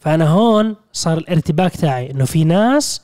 فأنا 0.00 0.28
هون 0.28 0.76
صار 0.92 1.18
الارتباك 1.18 1.76
تاعي 1.76 2.10
إنه 2.10 2.24
في 2.24 2.44
ناس 2.44 3.02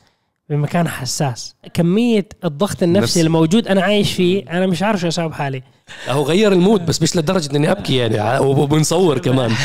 بمكان 0.49 0.89
حساس. 0.89 1.55
كمية 1.75 2.29
الضغط 2.45 2.83
النفسي 2.83 3.05
نفسي. 3.05 3.21
الموجود 3.21 3.69
أنا 3.69 3.83
عايش 3.83 4.13
فيه 4.13 4.45
أنا 4.51 4.67
مش 4.67 4.83
عارف 4.83 5.01
شو 5.01 5.09
أسوي 5.09 5.29
بحالي. 5.29 5.63
هو 6.09 6.23
غير 6.23 6.53
المود 6.53 6.87
بس 6.87 7.03
مش 7.03 7.17
لدرجة 7.17 7.57
إني 7.57 7.71
أبكي 7.71 7.97
يعني 7.97 8.39
وبنصور 8.39 9.19
كمان. 9.19 9.53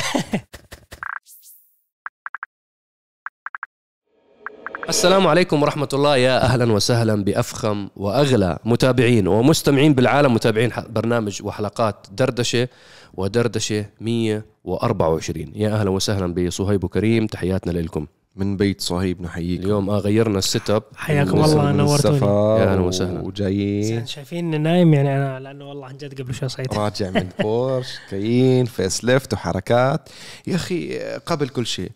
السلام 4.89 5.27
عليكم 5.27 5.61
ورحمة 5.61 5.89
الله. 5.93 6.17
يا 6.17 6.43
أهلا 6.43 6.71
وسهلا 6.71 7.23
بأفخم 7.23 7.89
وأغلى 7.95 8.59
متابعين 8.65 9.27
ومستمعين 9.27 9.93
بالعالم 9.93 10.33
متابعين 10.33 10.71
برنامج 10.89 11.41
وحلقات 11.43 12.07
دردشة. 12.11 12.67
ودردشة 13.13 13.85
124 14.01 15.51
يا 15.55 15.69
أهلا 15.79 15.89
وسهلا 15.89 16.33
بصهيب 16.33 16.83
وكريم 16.83 17.27
تحياتنا 17.27 17.71
لكم. 17.71 18.07
من 18.35 18.57
بيت 18.57 18.81
صهيب 18.81 19.21
نحييكم. 19.21 19.63
اليوم 19.63 19.89
آه 19.89 19.97
غيرنا 19.97 20.37
ال 20.37 20.69
setup. 20.69 20.83
حياكم 20.95 21.43
الله 21.43 21.71
نورتوني. 21.71 22.17
يا 22.17 22.71
أهلا 22.71 22.81
وسهلا. 22.81 23.19
وجايين. 23.21 24.05
شايفين 24.05 24.61
نايم 24.61 24.93
يعني 24.93 25.17
أنا 25.17 25.39
لأنه 25.39 25.69
والله 25.69 25.85
عن 25.87 25.97
جد 25.97 26.21
قبل 26.21 26.33
شوي 26.33 26.49
صحيت 26.49 26.73
راجع 26.73 27.09
من 27.09 27.29
بورش 27.39 27.87
جايين 28.11 28.65
facelift 28.65 29.33
وحركات. 29.33 30.09
يا 30.47 30.55
أخي 30.55 30.99
قبل 31.25 31.49
كل 31.49 31.65
شيء 31.65 31.91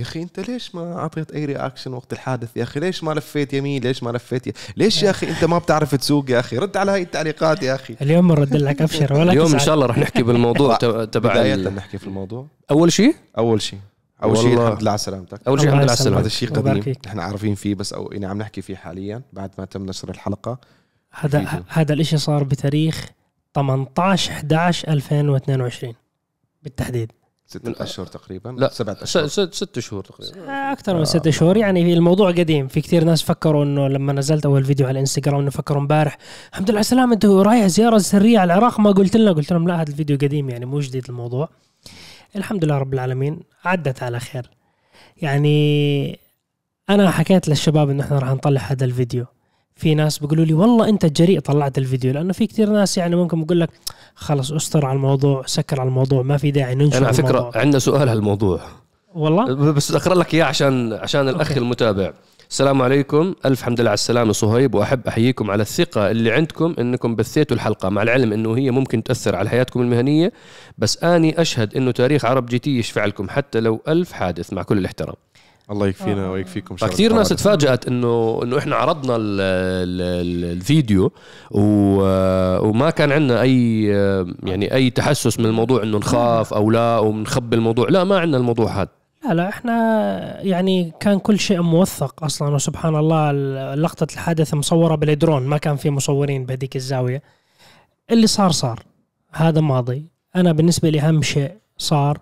يا 0.00 0.04
أخي 0.04 0.22
أنت 0.22 0.40
ليش 0.50 0.74
ما 0.74 0.98
أعطيت 0.98 1.32
أي 1.32 1.44
reaction 1.44 1.92
وقت 1.94 2.12
الحادث؟ 2.12 2.56
يا 2.56 2.62
أخي 2.62 2.80
ليش 2.80 3.04
ما 3.04 3.12
لفيت 3.12 3.54
يمين؟ 3.54 3.82
ليش 3.82 4.02
ما 4.02 4.10
لفيت 4.10 4.46
ي... 4.46 4.52
ليش 4.76 5.02
يا 5.02 5.10
أخي 5.10 5.30
أنت 5.30 5.44
ما 5.44 5.58
بتعرف 5.58 5.94
تسوق 5.94 6.30
يا 6.30 6.40
أخي؟ 6.40 6.58
رد 6.58 6.76
على 6.76 6.90
هاي 6.92 7.02
التعليقات 7.02 7.62
يا 7.62 7.74
أخي. 7.74 7.96
اليوم 8.02 8.28
بنرد 8.28 8.56
لك 8.56 8.82
أبشر 8.82 9.12
ولا 9.14 9.32
اليوم 9.32 9.46
إن 9.46 9.52
تزعل. 9.52 9.60
شاء 9.60 9.74
الله 9.74 9.86
رح 9.86 9.98
نحكي 9.98 10.22
بالموضوع 10.22 10.76
تبع 11.14 11.32
ال- 11.36 11.74
نحكي 11.74 11.98
في 11.98 12.06
الموضوع. 12.06 12.46
أول 12.70 12.92
شيء 12.92 13.14
أول 13.38 13.62
شيء 13.62 13.78
أول 14.22 14.36
شيء. 14.36 14.60
الحمد 14.62 14.80
لله 14.82 14.90
على 14.90 14.98
سلامتك. 14.98 15.40
أول 15.48 15.60
شيء 15.60 15.68
الله 15.68 15.82
الحمد 15.82 15.82
لله 15.82 15.82
على. 15.82 15.92
السلامة 15.92 16.18
هذا 16.20 16.26
الشيء 16.26 16.48
قديم. 16.50 16.94
نحن 17.06 17.18
عارفين 17.20 17.54
فيه 17.54 17.74
بس 17.74 17.92
أو 17.92 18.12
يعني 18.12 18.26
عم 18.26 18.38
نحكي 18.38 18.62
فيه 18.62 18.76
حاليا 18.76 19.22
بعد 19.32 19.50
ما 19.58 19.64
تم 19.64 19.86
نشر 19.86 20.10
الحلقة. 20.10 20.58
هذا. 21.20 21.62
هذا 21.68 21.92
الإشي 21.94 22.16
صار 22.16 22.44
بتاريخ 22.44 23.06
18 23.54 24.32
11 24.32 24.88
2022 24.88 25.94
بالتحديد. 26.62 27.12
ستة 27.50 27.82
أشهر 27.82 28.06
تقريبا 28.06 28.48
لا 28.48 28.68
سبعة 28.68 28.96
أشهر. 29.02 29.26
ست, 29.26 29.54
ست 29.54 29.78
شهور 29.78 30.04
تقريبا. 30.04 30.72
أكثر 30.72 30.98
من 30.98 31.04
ست 31.04 31.28
شهور. 31.28 31.56
يعني 31.56 31.92
الموضوع 31.92 32.30
قديم. 32.30 32.68
في 32.68 32.80
كثير 32.80 33.04
ناس 33.04 33.22
فكروا 33.22 33.64
إنه 33.64 33.88
لما 33.88 34.12
نزلت 34.12 34.46
أول 34.46 34.64
فيديو 34.64 34.86
على 34.86 34.92
الإنستغرام 34.92 35.40
إنه 35.40 35.50
فكروا 35.50 35.80
امبارح 35.80 36.18
الحمد 36.50 36.70
لله 36.70 36.78
على 36.78 36.80
السلامه 36.80 37.14
أنت 37.14 37.26
رايح 37.26 37.66
زيارة 37.66 37.98
سرية 37.98 38.38
على 38.38 38.54
العراق؟ 38.54 38.80
ما 38.80 38.90
قلت 38.90 39.16
لنا. 39.16 39.32
قلت 39.32 39.52
لهم 39.52 39.68
لا 39.68 39.82
هذا 39.82 39.90
الفيديو 39.90 40.16
قديم 40.16 40.50
يعني 40.50 40.66
مو 40.66 40.80
جديد 40.80 41.04
الموضوع. 41.08 41.48
الحمد 42.36 42.64
لله 42.64 42.78
رب 42.78 42.94
العالمين 42.94 43.40
عدت 43.64 44.02
على 44.02 44.20
خير. 44.20 44.50
يعني 45.16 46.18
أنا 46.90 47.10
حكيت 47.10 47.48
للشباب 47.48 47.90
إنه 47.90 48.04
إحنا 48.04 48.18
راح 48.18 48.30
نطلع 48.30 48.60
هذا 48.60 48.84
الفيديو. 48.84 49.26
في 49.76 49.94
ناس 49.94 50.18
بيقولوا 50.18 50.44
لي 50.44 50.54
والله 50.54 50.88
أنت 50.88 51.06
جريء 51.06 51.40
طلعت 51.40 51.78
الفيديو 51.78 52.12
لأنه 52.12 52.32
في 52.32 52.46
كثير 52.46 52.70
ناس 52.70 52.98
يعني 52.98 53.16
ممكن 53.16 53.44
بقول 53.44 53.60
لك 53.60 53.70
خلص 54.14 54.52
استر 54.52 54.86
على 54.86 54.96
الموضوع 54.96 55.42
سكر 55.46 55.80
على 55.80 55.88
الموضوع 55.88 56.22
ما 56.22 56.36
في 56.36 56.50
داعي 56.50 56.74
ننشر 56.74 56.98
أنا 56.98 57.06
على 57.06 57.18
الموضوع. 57.18 57.52
عندنا 57.54 57.78
سؤال 57.78 58.08
هالموضوع. 58.08 58.60
والله؟ 59.14 59.54
بس 59.72 59.92
أقرأ 59.94 60.14
لك 60.14 60.34
إياه 60.34 60.44
عشان 60.44 60.92
عشان 60.92 61.28
الأخ 61.28 61.48
أوكي. 61.48 61.60
المتابع. 61.60 62.12
السلام 62.50 62.82
عليكم. 62.82 63.34
ألف 63.46 63.62
حمد 63.62 63.80
لله 63.80 63.90
على 63.90 63.94
السلامة 63.94 64.32
صهيب 64.32 64.74
وأحب 64.74 65.06
أحييكم 65.06 65.50
على 65.50 65.62
الثقة 65.62 66.10
اللي 66.10 66.32
عندكم 66.32 66.74
إنكم 66.78 67.16
بثيتوا 67.16 67.56
الحلقة 67.56 67.88
مع 67.88 68.02
العلم 68.02 68.32
إنه 68.32 68.56
هي 68.56 68.70
ممكن 68.70 69.02
تأثر 69.02 69.36
على 69.36 69.50
حياتكم 69.50 69.80
المهنية. 69.80 70.32
بس 70.78 71.04
أني 71.04 71.40
أشهد 71.40 71.76
إنه 71.76 71.90
تاريخ 71.90 72.24
عرب 72.24 72.46
GT 72.46 72.78
يشفع 72.78 73.04
لكم 73.04 73.28
حتى 73.28 73.60
لو 73.60 73.80
ألف 73.88 74.12
حادث 74.12 74.52
مع 74.52 74.62
كل 74.62 74.78
الاحترام. 74.78 75.16
الله 75.70 75.86
يكفينا 75.86 76.30
ويكفيكم 76.30 76.76
شر 76.76 76.86
فكثير 76.86 77.12
ناس. 77.12 77.28
تفاجأت 77.28 77.86
انه 77.86 78.40
إنه 78.42 78.58
إحنا 78.58 78.76
عرضنا 78.76 79.16
ال 79.16 79.40
ال 79.40 80.00
ال 80.00 80.52
الفيديو 80.52 81.12
و 81.50 81.60
وما 82.68 82.90
كان 82.90 83.12
عندنا 83.12 83.42
أي 83.42 83.84
يعني 84.42 84.74
أي 84.74 84.90
تحسس 84.90 85.40
من 85.40 85.46
الموضوع 85.46 85.82
إنه 85.82 85.98
نخاف 85.98 86.54
أو 86.54 86.70
لا 86.70 86.98
ونخبي 86.98 87.56
الموضوع. 87.56 87.88
لا 87.88 88.04
ما 88.04 88.18
عندنا 88.18 88.36
الموضوع 88.36 88.80
هذا. 88.82 88.88
لا 89.28 89.34
لا 89.34 89.48
إحنا 89.48 90.42
يعني 90.42 90.92
كان 91.00 91.18
كل 91.18 91.38
شيء 91.38 91.62
موثق 91.62 92.24
أصلا 92.24 92.54
وسبحان 92.54 92.96
الله 92.96 93.32
لقطة 93.74 94.06
الحادث 94.12 94.54
مصورة 94.54 94.94
بالدرون 94.94 95.42
ما 95.42 95.58
كان 95.58 95.76
في 95.76 95.90
مصورين 95.90 96.46
بهذيك 96.46 96.76
الزاوية. 96.76 97.22
اللي 98.10 98.26
صار 98.26 98.50
صار. 98.50 98.82
هذا 99.32 99.60
ماضي. 99.60 100.06
أنا 100.36 100.52
بالنسبة 100.52 100.88
لي 100.90 101.00
أهم 101.00 101.22
شيء 101.22 101.52
صار 101.78 102.18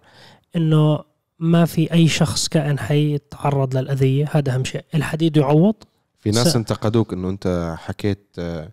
إنه 0.56 1.07
ما 1.40 1.64
في 1.64 1.92
أي 1.92 2.08
شخص 2.08 2.48
كائن 2.48 2.78
حي 2.78 3.14
يتعرض 3.14 3.76
للأذية؟ 3.76 4.28
هذا 4.32 4.54
أهم 4.54 4.64
شيء. 4.64 4.84
الحديد 4.94 5.36
يعوض. 5.36 5.74
في 6.20 6.30
ناس 6.30 6.48
س- 6.48 6.56
انتقدوك 6.56 7.12
إنه 7.12 7.28
أنت 7.30 7.74
حكيت 7.78 8.26
آه، 8.38 8.70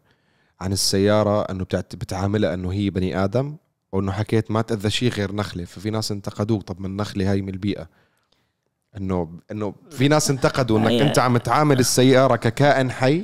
عن 0.62 0.72
السيارة 0.74 1.42
إنه 1.42 1.64
بتعت- 1.64 1.96
بتعاملها 1.96 2.54
إنه 2.54 2.72
هي 2.74 2.90
بني 2.90 3.24
آدم 3.24 3.56
وانه 3.92 4.12
حكيت 4.12 4.52
ما 4.52 4.62
تأذى 4.62 4.90
شيء 4.90 5.12
غير 5.12 5.36
نخلة. 5.36 5.66
ففي 5.66 5.90
ناس 5.90 6.12
انتقدوك 6.12 6.64
طب 6.64 6.82
ما 6.82 6.88
النخلة 6.88 7.32
هاي 7.32 7.42
من 7.42 7.50
البيئة. 7.50 7.90
إنه 8.98 9.40
إنه 9.52 9.74
في 9.90 10.08
ناس 10.08 10.30
انتقدوا 10.30 10.80
إنك 10.80 11.02
أنت 11.02 11.20
عم 11.20 11.38
تعامل 11.38 11.80
السيارة 11.80 12.36
ككائن 12.36 12.92
حي. 12.92 13.24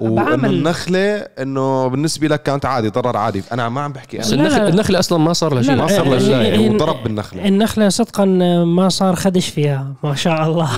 وإنه 0.00 0.46
النخلة 0.46 1.16
إنه 1.16 1.88
بالنسبة 1.88 2.28
لك 2.28 2.42
كانت 2.42 2.66
عادي 2.66 2.88
ضرر 2.88 3.16
عادي. 3.16 3.42
أنا 3.52 3.68
ما 3.68 3.80
عم 3.80 3.92
بحكي. 3.92 4.18
بس 4.18 4.32
أنا 4.32 4.42
لا، 4.42 4.48
النخل 4.48 4.62
لا. 4.62 4.68
النخلة 4.68 4.98
أصلا 4.98 5.18
ما 5.18 5.32
صار 5.32 5.54
لها 5.54 5.62
شيء. 5.62 5.76
ما 5.76 5.86
صار 5.86 6.08
له 6.08 6.18
شيء. 6.18 6.28
إيه، 6.36 6.42
يعني 6.42 6.48
إيه، 6.64 6.70
وضرب 6.70 7.02
بالنخلة. 7.02 7.48
النخلة 7.48 7.88
صدقا 7.88 8.24
ما 8.64 8.88
صار 8.88 9.16
خدش 9.16 9.48
فيها 9.48 9.94
ما 10.04 10.14
شاء 10.14 10.42
الله. 10.50 10.70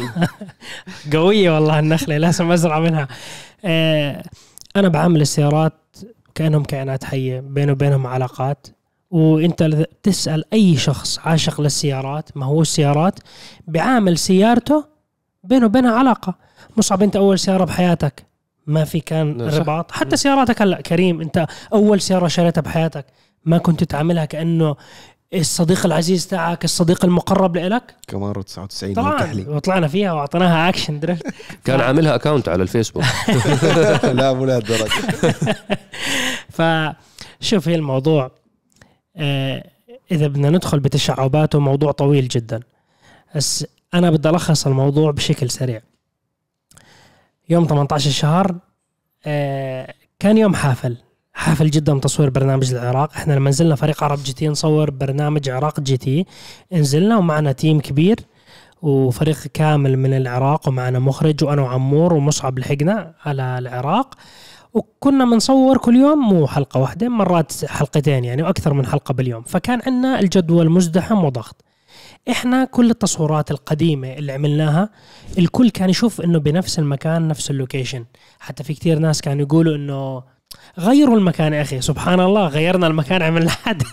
قوية 1.13 1.51
والله 1.55 1.79
النخلة 1.79 2.19
لازم 2.19 2.53
أزرع 2.53 2.81
منها. 2.81 3.09
آه، 3.65 4.23
أنا 4.77 4.89
بعامل 4.89 5.21
السيارات 5.21 5.73
كأنهم 6.35 6.63
كائنات 6.65 7.05
حية 7.05 7.41
بينه 7.41 7.73
وبينهم 7.73 8.07
علاقات. 8.07 8.67
وإنت 9.11 9.87
تسأل 10.03 10.45
أي 10.53 10.77
شخص 10.77 11.19
عاشق 11.19 11.61
للسيارات 11.61 12.29
ما 12.35 12.47
هو 12.47 12.63
السيارات؟ 12.63 13.19
بعامل 13.69 14.19
سيارته 14.19 14.85
بينه 15.45 15.67
وبينها 15.67 15.93
علاقة. 15.93 16.35
مصعب 16.77 17.03
أنت 17.03 17.17
أول 17.17 17.39
سيارة 17.39 17.65
بحياتك. 17.65 18.30
ما 18.71 18.85
في 18.85 19.01
كان. 19.01 19.41
رباط. 19.43 19.93
حتى 19.93 20.17
سياراتك 20.17 20.63
هلا 20.63 20.81
كريم 20.81 21.21
انت 21.21 21.47
أول 21.73 22.01
سيارة 22.01 22.29
شريتها 22.29 22.61
بحياتك 22.61 23.07
ما 23.45 23.59
كنت 23.59 23.85
تعاملها 23.85 24.25
كأنه 24.25 24.77
الصديق 25.35 25.87
العزيز 25.87 26.27
تاعك 26.27 26.65
الصديق 26.65 27.05
المقرب 27.05 27.57
لإلك؟ 27.57 27.95
كامارو 28.09 28.43
99 28.43 28.95
طبعا 28.95 29.45
وطلعنا 29.49 29.89
فيها 29.89 30.13
وأعطيناها 30.13 30.69
action 30.69 31.01
drift 31.01 31.27
كان 31.65 31.81
عاملها 31.81 32.15
account 32.15 32.49
على 32.49 32.63
الفيسبوك. 32.63 33.05
لا 34.19 34.33
مو 34.33 34.45
لهالدرجة. 34.45 34.91
فشوف 36.49 37.69
هي 37.69 37.75
الموضوع 37.75 38.31
آه، 39.17 39.71
إذا 40.13 40.27
بدنا 40.27 40.51
ندخل 40.51 40.81
بتشعباته 40.81 41.59
موضوع 41.59 41.93
طويل 41.93 42.29
جدا. 42.29 42.61
بس 43.37 43.67
أنا 43.95 44.11
بدي 44.11 44.29
ألخص 44.29 44.67
الموضوع 44.67 45.11
بشكل 45.11 45.51
سريع. 45.51 45.81
يوم 47.51 47.67
18 47.67 48.09
الشهر 48.09 48.57
آه، 49.27 49.95
كان 50.19 50.39
يوم 50.39 50.55
حافل. 50.55 50.97
حافل 51.33 51.71
جدا 51.71 51.99
تصوير 51.99 52.31
برنامج 52.31 52.75
العراق. 52.75 53.13
إحنا 53.13 53.33
لما 53.33 53.51
نزلنا 53.51 53.75
فريق 53.75 54.05
عرب 54.05 54.19
GT 54.23 54.49
نصور 54.49 54.91
برنامج 54.91 55.49
عراق 55.49 55.81
GT. 55.81 56.27
نزلنا 56.73 57.17
ومعنا 57.17 57.53
team 57.53 57.81
كبير 57.81 58.17
وفريق 58.83 59.37
كامل 59.55 59.97
من 59.97 60.15
العراق 60.17 60.69
ومعنا 60.69 60.99
مخرج 60.99 61.45
وأنا 61.45 61.63
وعمور 61.63 62.15
ومصعب 62.15 62.59
لحقنا 62.59 63.15
على 63.25 63.59
العراق. 63.59 64.15
وكنا 64.75 65.25
بنصور 65.25 65.79
كل 65.79 65.97
يوم 65.97 66.19
مو 66.19 66.47
حلقة 66.47 66.81
واحدة 66.81 67.09
مرات 67.09 67.65
حلقتين 67.65 68.25
يعني 68.25 68.43
وأكثر 68.43 68.73
من 68.75 68.87
حلقة 68.87 69.15
باليوم. 69.15 69.43
فكان 69.43 69.81
عندنا 69.87 70.21
الجدول 70.21 70.71
مزدحم 70.71 71.25
وضغط. 71.25 71.65
إحنا 72.29 72.65
كل 72.65 72.91
التصويرات 72.91 73.51
القديمة 73.51 74.13
اللي 74.13 74.33
عملناها 74.33 74.91
الكل 75.39 75.71
كان 75.71 75.91
يشوف 75.91 76.21
إنه 76.21 76.39
بنفس 76.39 76.79
المكان 76.79 77.29
نفس 77.29 77.51
ال 77.51 77.56
location. 77.56 78.05
حتى 78.41 78.65
في 78.65 78.75
كتير 78.75 78.99
ناس 78.99 79.21
كانوا 79.21 79.43
يقولوا 79.43 79.77
إنه 79.77 80.23
غيروا 80.79 81.17
المكان 81.17 81.53
يا 81.53 81.63
أخي 81.63 81.81
سبحان 81.81 82.21
الله 82.21 82.47
غيرنا 82.47 82.87
المكان 82.87 83.23
عملنا 83.23 83.51
حدث 83.51 83.87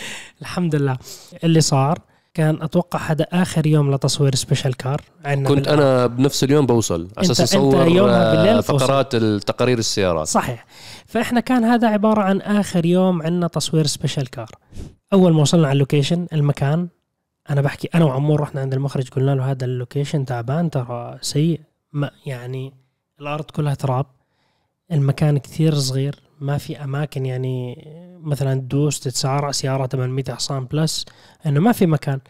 الحمد 0.42 0.74
لله. 0.74 0.98
اللي 1.44 1.60
صار 1.60 1.98
كان 2.34 2.62
أتوقع 2.62 2.98
هذا 2.98 3.24
آخر 3.32 3.66
يوم 3.66 3.94
لتصوير 3.94 4.34
special 4.34 4.76
car 4.76 5.00
عندنا 5.24 5.48
كنت. 5.48 5.68
أنا 5.68 6.06
بنفس 6.06 6.44
اليوم 6.44 6.66
بوصل. 6.66 7.08
أساس 7.18 7.40
أصور 7.40 8.10
آه،. 8.10 8.60
فقرات 8.60 9.14
التقارير 9.14 9.78
السيارات. 9.78 10.26
صحيح. 10.26 10.66
فإحنا 11.06 11.40
كان 11.40 11.64
هذا 11.64 11.88
عبارة 11.88 12.22
عن 12.22 12.40
آخر 12.40 12.86
يوم 12.86 13.22
عندنا 13.22 13.46
تصوير 13.46 13.86
special 13.86 14.30
car 14.30 14.50
أول 15.12 15.32
ما 15.32 15.40
وصلنا 15.40 15.66
على 15.66 15.72
ال 15.72 15.78
location 15.78 16.26
المكان 16.32 16.88
أنا 17.50 17.60
بحكي 17.60 17.88
أنا 17.94 18.04
وعمور 18.04 18.40
رحنا 18.40 18.60
عند 18.60 18.74
المخرج 18.74 19.08
قلنا 19.08 19.34
له 19.34 19.50
هذا 19.50 19.64
ال 19.64 19.71
location 19.71 20.24
تعبان 20.24 20.70
ترى 20.70 21.18
سيء 21.20 21.60
ما 21.92 22.10
يعني 22.26 22.72
الأرض 23.20 23.44
كلها 23.44 23.74
تراب 23.74 24.06
المكان 24.92 25.38
كثير 25.38 25.74
صغير 25.74 26.20
ما 26.40 26.58
في 26.58 26.84
أماكن 26.84 27.26
يعني 27.26 27.84
مثلا 28.20 28.60
تدوس 28.60 29.00
تتسارع 29.00 29.50
سيارة 29.50 29.86
800 29.86 30.24
حصان 30.28 30.64
plus 30.64 31.04
إنه 31.46 31.60
ما 31.60 31.72
في 31.72 31.86
مكان. 31.86 32.20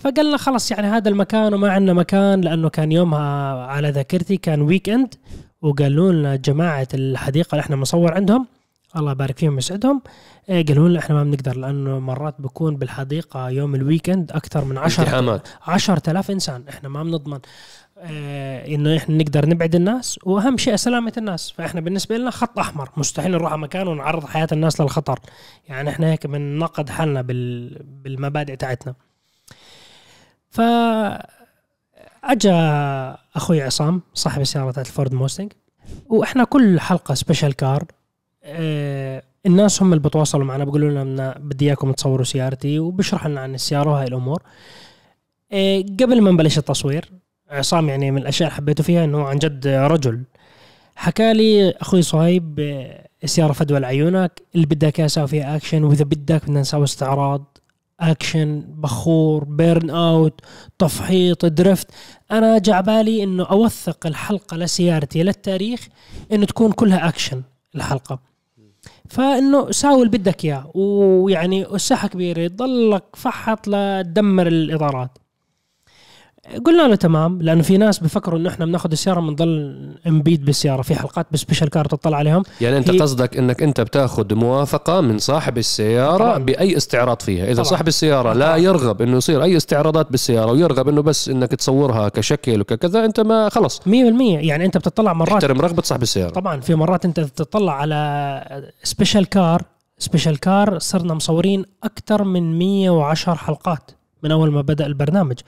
فقلنا 0.00 0.36
خلص 0.36 0.70
يعني 0.70 0.86
هذا 0.86 1.08
المكان 1.08 1.54
وما 1.54 1.72
عندنا 1.72 1.92
مكان 1.92 2.40
لأنه 2.40 2.68
كان 2.68 2.92
يومها 2.92 3.54
على 3.66 3.90
ذاكرتي 3.90 4.36
كان 4.36 4.62
weekend 4.62 5.14
وقالوا 5.62 6.12
لنا 6.12 6.36
جماعة 6.36 6.88
الحديقة 6.94 7.48
اللي 7.52 7.60
إحنا 7.60 7.76
مصور 7.76 8.14
عندهم 8.14 8.46
الله 8.96 9.12
يبارك 9.12 9.38
فيهم 9.38 9.54
ويسعدهم. 9.54 10.02
إيه، 10.48 10.66
قالوا 10.66 10.88
لنا 10.88 10.98
إحنا 10.98 11.14
ما 11.14 11.24
بنقدر 11.24 11.56
لأنه 11.56 11.98
مرات 11.98 12.40
بكون 12.40 12.76
بالحديقة 12.76 13.48
يوم 13.48 13.74
ال 13.74 13.81
weekend 13.81 14.32
أكثر 14.32 14.64
من 14.64 14.78
10 14.78 15.02
ازدحامات 15.02 15.48
10000 15.66 16.30
إنسان 16.30 16.64
إحنا 16.68 16.88
ما 16.88 17.02
بنضمن. 17.02 17.38
آه 17.98 18.66
إنه 18.66 18.96
إحنا 18.96 19.16
نقدر 19.16 19.48
نبعد 19.48 19.74
الناس 19.74 20.18
وأهم 20.24 20.56
شيء 20.56 20.76
سلامة 20.76 21.12
الناس. 21.16 21.50
فإحنا 21.50 21.80
بالنسبة 21.80 22.16
لنا 22.16 22.30
خط 22.30 22.58
أحمر 22.58 22.88
مستحيل 22.96 23.30
نروح 23.32 23.52
على 23.52 23.60
مكان 23.60 23.88
ونعرض 23.88 24.24
حياة 24.24 24.48
الناس 24.52 24.80
للخطر. 24.80 25.18
يعني 25.68 25.90
إحنا 25.90 26.06
هيك 26.06 26.26
بنقيد 26.26 26.90
حالنا 26.90 27.22
بال 27.22 27.78
بالمبادئ 27.82 28.56
تاعتنا. 28.56 28.94
ف 30.50 30.60
اجى 32.24 32.52
أخوي 33.36 33.62
عصام 33.62 34.02
صاحب 34.14 34.40
السيارة 34.40 34.70
تاعت 34.70 34.86
الفورد 34.86 35.14
موستنج 35.14 35.52
وإحنا 36.08 36.44
كل 36.44 36.80
حلقة 36.80 37.14
special 37.14 37.52
car 37.52 37.84
الناس 39.46 39.82
هم 39.82 39.92
اللي 39.92 40.02
بتواصلوا 40.04 40.44
معنا 40.44 40.64
بيقولوا 40.64 41.04
لنا 41.04 41.38
بدي 41.40 41.66
إياكم 41.66 41.92
تصوروا 41.92 42.24
سيارتي 42.24 42.78
وبشرح 42.78 43.26
لنا 43.26 43.40
عن 43.40 43.54
السيارة 43.54 43.90
وهاي 43.90 44.06
الأمور. 44.06 44.42
آه 45.52 45.80
قبل 46.00 46.20
ما 46.20 46.30
نبلش 46.30 46.58
التصوير 46.58 47.12
عصام 47.50 47.88
يعني 47.88 48.10
من 48.10 48.18
الأشياء 48.18 48.48
اللي 48.48 48.56
حبيته 48.56 48.84
فيها 48.84 49.04
إنه 49.04 49.24
عن 49.24 49.38
جد 49.38 49.66
رجل. 49.66 50.22
حكى 50.96 51.32
لي 51.32 51.70
أخوي 51.70 52.02
صهيب 52.02 52.60
آه، 52.60 53.08
السيارة 53.24 53.52
فدوى 53.52 53.78
لعيونك 53.80 54.42
اللي 54.54 54.66
بدك 54.66 54.98
إياه 54.98 55.06
أسوي 55.06 55.26
فيها 55.28 55.56
اكشن 55.56 55.84
وإذا 55.84 56.04
بدك 56.04 56.44
بدنا 56.44 56.60
نسوي 56.60 56.84
استعراض 56.84 57.58
اكشن 58.00 58.64
بخور 58.68 59.44
burn 59.44 59.90
out 59.90 60.40
تفحيط 60.78 61.46
drift 61.46 61.86
أنا 62.32 62.58
جا 62.58 62.80
بالي 62.80 63.22
إنه 63.22 63.44
أوثق 63.44 64.06
الحلقة 64.06 64.56
لسيارتي 64.56 65.22
للتاريخ 65.22 65.88
إنه 66.32 66.46
تكون 66.46 66.72
كلها 66.72 67.08
اكشن 67.08 67.42
الحلقة. 67.74 68.33
فإنه 69.08 69.70
ساوي 69.70 70.02
اللي 70.02 70.18
بدك 70.18 70.44
إياه 70.44 70.70
ويعني 70.74 71.74
الساحه 71.74 72.08
كبيره 72.08 72.46
تضلك 72.46 73.04
تفحط 73.16 73.68
لتدمر 73.68 74.46
الاطارات 74.46 75.18
قلنا 76.64 76.82
له 76.88 76.94
تمام 76.94 77.42
لأنه 77.42 77.62
في 77.62 77.76
ناس 77.76 77.98
بفكروا 77.98 78.38
إنه 78.38 78.48
إحنا 78.48 78.64
بناخذ 78.66 78.90
السيارة 78.92 79.20
بنضل 79.20 79.76
نبيد 80.06 80.44
بالسيارة. 80.44 80.82
في 80.82 80.94
حلقات 80.94 81.26
ب 81.32 81.37
special 81.37 81.70
car 81.70 81.84
تطلع 81.84 82.16
عليهم. 82.16 82.42
يعني 82.60 82.76
أنت 82.76 82.90
هي- 82.90 82.98
قصدك 82.98 83.36
إنك 83.38 83.62
أنت 83.62 83.80
بتاخذ 83.80 84.34
موافقة 84.34 85.00
من 85.00 85.18
صاحب 85.18 85.58
السيارة 85.58 86.18
طبعاً. 86.18 86.38
بأي 86.38 86.76
استعراض 86.76 87.22
فيها. 87.22 87.44
إذا 87.44 87.52
طبعاً. 87.54 87.64
صاحب 87.64 87.88
السيارة 87.88 88.32
لا 88.32 88.46
طبعاً. 88.46 88.56
يرغب 88.56 89.02
إنه 89.02 89.16
يصير 89.16 89.42
أي 89.42 89.56
استعراضات 89.56 90.10
بالسيارة 90.10 90.50
ويرغب 90.52 90.88
إنه 90.88 91.02
بس 91.02 91.28
إنك 91.28 91.50
تصورها 91.50 92.08
كشكل 92.08 92.60
وكذا 92.60 93.04
أنت 93.04 93.20
ما 93.20 93.48
خلص 93.48 93.80
100% 93.86 93.90
يعني 94.40 94.64
أنت 94.64 94.76
بتطلع 94.78 95.12
مرات 95.12 95.32
احترم 95.32 95.60
رغبة 95.60 95.82
صاحب 95.82 96.02
السيارة. 96.02 96.30
طبعا. 96.30 96.60
في 96.60 96.74
مرات 96.74 97.04
أنت 97.04 97.20
تطلع 97.20 97.72
على 97.72 98.64
special 98.82 99.26
car 99.28 99.62
special 99.98 100.40
car 100.40 100.78
صرنا 100.78 101.14
مصورين 101.14 101.64
أكثر 101.84 102.24
من 102.24 102.58
110 102.58 103.34
حلقات. 103.34 103.90
من 104.24 104.32
أول 104.32 104.52
ما 104.52 104.60
بدأ 104.60 104.86
البرنامج. 104.86 105.38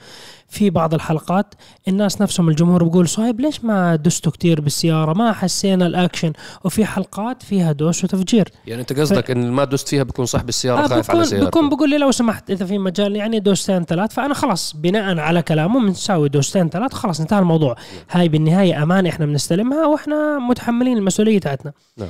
في 0.49 0.69
بعض 0.69 0.93
الحلقات 0.93 1.53
الناس 1.87 2.21
نفسهم 2.21 2.49
الجمهور 2.49 2.83
بيقول 2.83 3.07
صهيب 3.07 3.41
ليش 3.41 3.63
ما 3.63 3.95
دستوا 3.95 4.31
كتير 4.31 4.61
بالسيارة؟ 4.61 5.13
ما 5.13 5.33
حسينا 5.33 5.87
الأكشن. 5.87 6.33
وفي 6.63 6.85
حلقات 6.85 7.43
فيها 7.43 7.71
دوس 7.71 8.03
وتفجير. 8.03 8.49
يعني 8.67 8.81
أنت 8.81 8.99
قصدك 8.99 9.31
إن 9.31 9.51
ما 9.51 9.63
دوست 9.63 9.89
فيها 9.89 10.03
بكون 10.03 10.25
صاحب 10.25 10.49
السيارة 10.49 10.83
آه 10.83 10.87
خايف 10.87 11.11
على 11.11 11.25
سيارته. 11.25 11.47
بكون 11.47 11.69
بقول 11.69 11.89
لي 11.89 11.97
لو 11.97 12.11
سمحت 12.11 12.51
إذا 12.51 12.65
في 12.65 12.77
مجال 12.77 13.15
يعني 13.15 13.39
دوستين 13.39 13.85
ثلاث 13.85 14.13
فأنا 14.13 14.33
خلاص 14.33 14.75
بناء 14.75 15.19
على 15.19 15.41
كلامه 15.41 15.79
بنساوي 15.79 16.29
دوستين 16.29 16.69
ثلاث 16.69 16.93
خلاص 16.93 17.19
انتهى 17.19 17.39
الموضوع. 17.39 17.75
هاي 18.11 18.29
بالنهاية 18.29 18.83
امانه 18.83 19.09
إحنا 19.09 19.25
بنستلمها 19.25 19.85
وإحنا 19.85 20.39
متحملين 20.39 20.97
المسؤولية 20.97 21.39
تاعتنا. 21.39 21.73
نعم. 21.97 22.09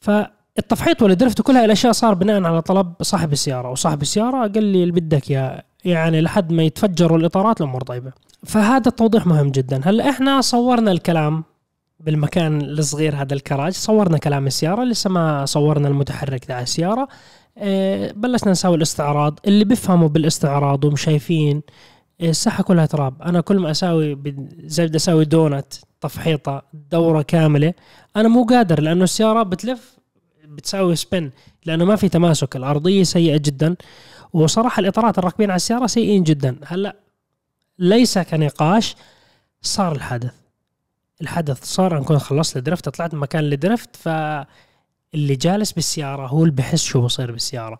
فالتفحيط 0.00 1.02
والدرفت 1.02 1.40
وكل 1.40 1.56
هاي 1.56 1.64
الأشياء 1.64 1.92
صار 1.92 2.14
بناء 2.14 2.44
على 2.44 2.62
طلب 2.62 2.92
صاحب 3.02 3.32
السيارة. 3.32 3.70
وصاحب 3.70 4.02
السيارة 4.02 4.38
قال 4.38 4.64
لي 4.64 4.82
اللي 4.82 4.92
بدك 4.92 5.30
يا 5.30 5.62
يعني 5.84 6.20
لحد 6.20 6.52
ما 6.52 6.62
يتفجروا 6.62 7.18
الإطارات 7.18 7.60
الأمور 7.60 7.82
طيبة. 7.82 8.12
فهذا 8.46 8.88
التوضيح 8.88 9.26
مهم 9.26 9.50
جدا. 9.50 9.80
هلأ 9.84 10.10
إحنا 10.10 10.40
صورنا 10.40 10.92
الكلام 10.92 11.44
بالمكان 12.00 12.60
الصغير 12.60 13.16
هذا 13.16 13.34
الكراج 13.34 13.72
صورنا 13.72 14.18
كلام 14.18 14.46
السيارة 14.46 14.84
لسه 14.84 15.10
ما 15.10 15.44
صورنا 15.44 15.88
المتحرك 15.88 16.44
تاع 16.44 16.60
السيارة. 16.62 17.08
آه، 17.58 18.12
بلشنا 18.16 18.50
نسوي 18.50 18.76
الاستعراض 18.76 19.38
اللي 19.46 19.64
بيفهموا 19.64 20.08
بالاستعراض 20.08 20.84
ومشايفين 20.84 21.62
آه، 22.20 22.30
الساحة 22.30 22.62
كلها 22.62 22.86
تراب. 22.86 23.22
أنا 23.22 23.40
كل 23.40 23.58
ما 23.58 23.70
أسوي 23.70 24.14
بد- 24.14 24.52
زي 24.66 24.86
بدي 24.86 24.96
أسوي 24.96 25.24
دونت 25.24 25.74
تفحيطة 26.00 26.62
دورة 26.92 27.22
كاملة 27.22 27.74
أنا 28.16 28.28
مو 28.28 28.44
قادر 28.44 28.80
لأنه 28.80 29.04
السيارة 29.04 29.42
بتلف 29.42 29.96
بتساوي 30.52 30.96
سبن 30.96 31.30
لأنه 31.64 31.84
ما 31.84 31.96
في 31.96 32.08
تماسك. 32.08 32.56
الأرضية 32.56 33.02
سيئة 33.02 33.36
جدا 33.36 33.76
وصراحة 34.32 34.80
الإطارات 34.80 35.18
الراكبين 35.18 35.50
على 35.50 35.56
السيارة 35.56 35.86
سيئين 35.86 36.22
جدا. 36.22 36.56
هلأ 36.64 36.96
ليس 37.78 38.18
كنقاش 38.18 38.96
صار 39.62 39.92
الحدث 39.92 40.32
الحدث 41.22 41.64
صار 41.64 41.96
أنا 41.96 42.04
كنت 42.04 42.18
خلصت 42.18 42.56
الدرفت 42.56 42.88
طلعت 42.88 43.14
من 43.14 43.20
مكان 43.20 43.44
الدرفت 43.44 43.96
فاللي 45.12 45.36
جالس 45.36 45.72
بالسيارة 45.72 46.26
هو 46.26 46.42
اللي 46.42 46.54
بحس 46.54 46.82
شو 46.82 47.00
بصير 47.00 47.32
بالسيارة. 47.32 47.78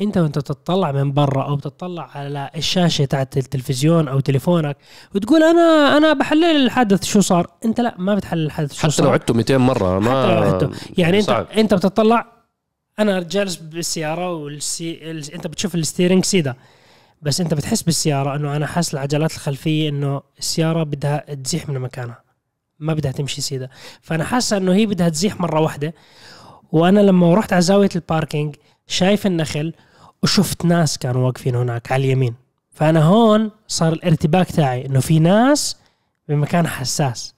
انت 0.00 0.18
وانت 0.18 0.38
تطلع 0.38 0.92
من 0.92 1.12
برا 1.12 1.42
أو 1.42 1.56
بتطلع 1.56 2.10
على 2.14 2.50
الشاشة 2.56 3.04
تاعت 3.04 3.36
التلفزيون 3.36 4.08
أو 4.08 4.20
تليفونك 4.20 4.76
وتقول 5.14 5.42
أنا 5.42 5.96
أنا 5.96 6.12
بحلل 6.12 6.44
الحدث 6.44 7.04
شو 7.04 7.20
صار؟ 7.20 7.50
انت 7.64 7.80
لا 7.80 7.94
ما 7.98 8.14
بتحلل 8.14 8.46
الحدث 8.46 8.72
شو 8.72 8.82
حتى 8.82 8.90
صار. 8.90 9.06
لو 9.06 9.12
عدته 9.12 9.34
200 9.34 9.56
مرة 9.58 9.98
ما 9.98 10.22
حتى 10.22 10.34
لو 10.34 10.42
عدته. 10.42 10.70
يعني 10.98 11.18
انت 11.18 11.26
صعب. 11.26 11.46
انت 11.56 11.74
بتطلع 11.74 12.26
أنا 12.98 13.20
جالس 13.20 13.56
بالسيارة 13.56 14.32
والسي... 14.32 15.10
ال... 15.10 15.32
انت 15.32 15.46
بتشوف 15.46 15.74
ال 15.74 15.80
steering 15.80 16.24
سيدا. 16.24 16.54
بس 17.22 17.40
انت 17.40 17.54
بتحس 17.54 17.82
بالسيارة 17.82 18.36
انه 18.36 18.56
أنا 18.56 18.66
حاسس 18.66 18.94
العجلات 18.94 19.32
الخلفية 19.32 19.88
انه 19.88 20.22
السيارة 20.38 20.82
بدها 20.82 21.34
تزيح 21.34 21.68
من 21.68 21.78
مكانها. 21.78 22.22
ما 22.78 22.94
بدها 22.94 23.12
تمشي 23.12 23.40
سيدا. 23.40 23.68
فأنا 24.02 24.24
حاسس 24.24 24.56
انه 24.56 24.74
هي 24.74 24.86
بدها 24.86 25.08
تزيح 25.08 25.40
مرة 25.40 25.60
واحدة. 25.60 25.94
وأنا 26.72 27.00
لما 27.00 27.34
رحت 27.34 27.52
على 27.52 27.62
زاوية 27.62 27.88
ال 27.96 28.03
parking 28.03 28.56
شايف 28.86 29.26
النخل 29.26 29.72
وشفت 30.22 30.64
ناس 30.64 30.98
كانوا 30.98 31.26
واقفين 31.26 31.54
هناك 31.54 31.92
على 31.92 32.04
اليمين. 32.04 32.34
فأنا 32.70 33.02
هون 33.04 33.50
صار 33.68 33.92
الارتباك 33.92 34.50
تاعي 34.50 34.86
إنه 34.86 35.00
في 35.00 35.18
ناس 35.18 35.76
بمكان 36.28 36.66
حساس. 36.66 37.34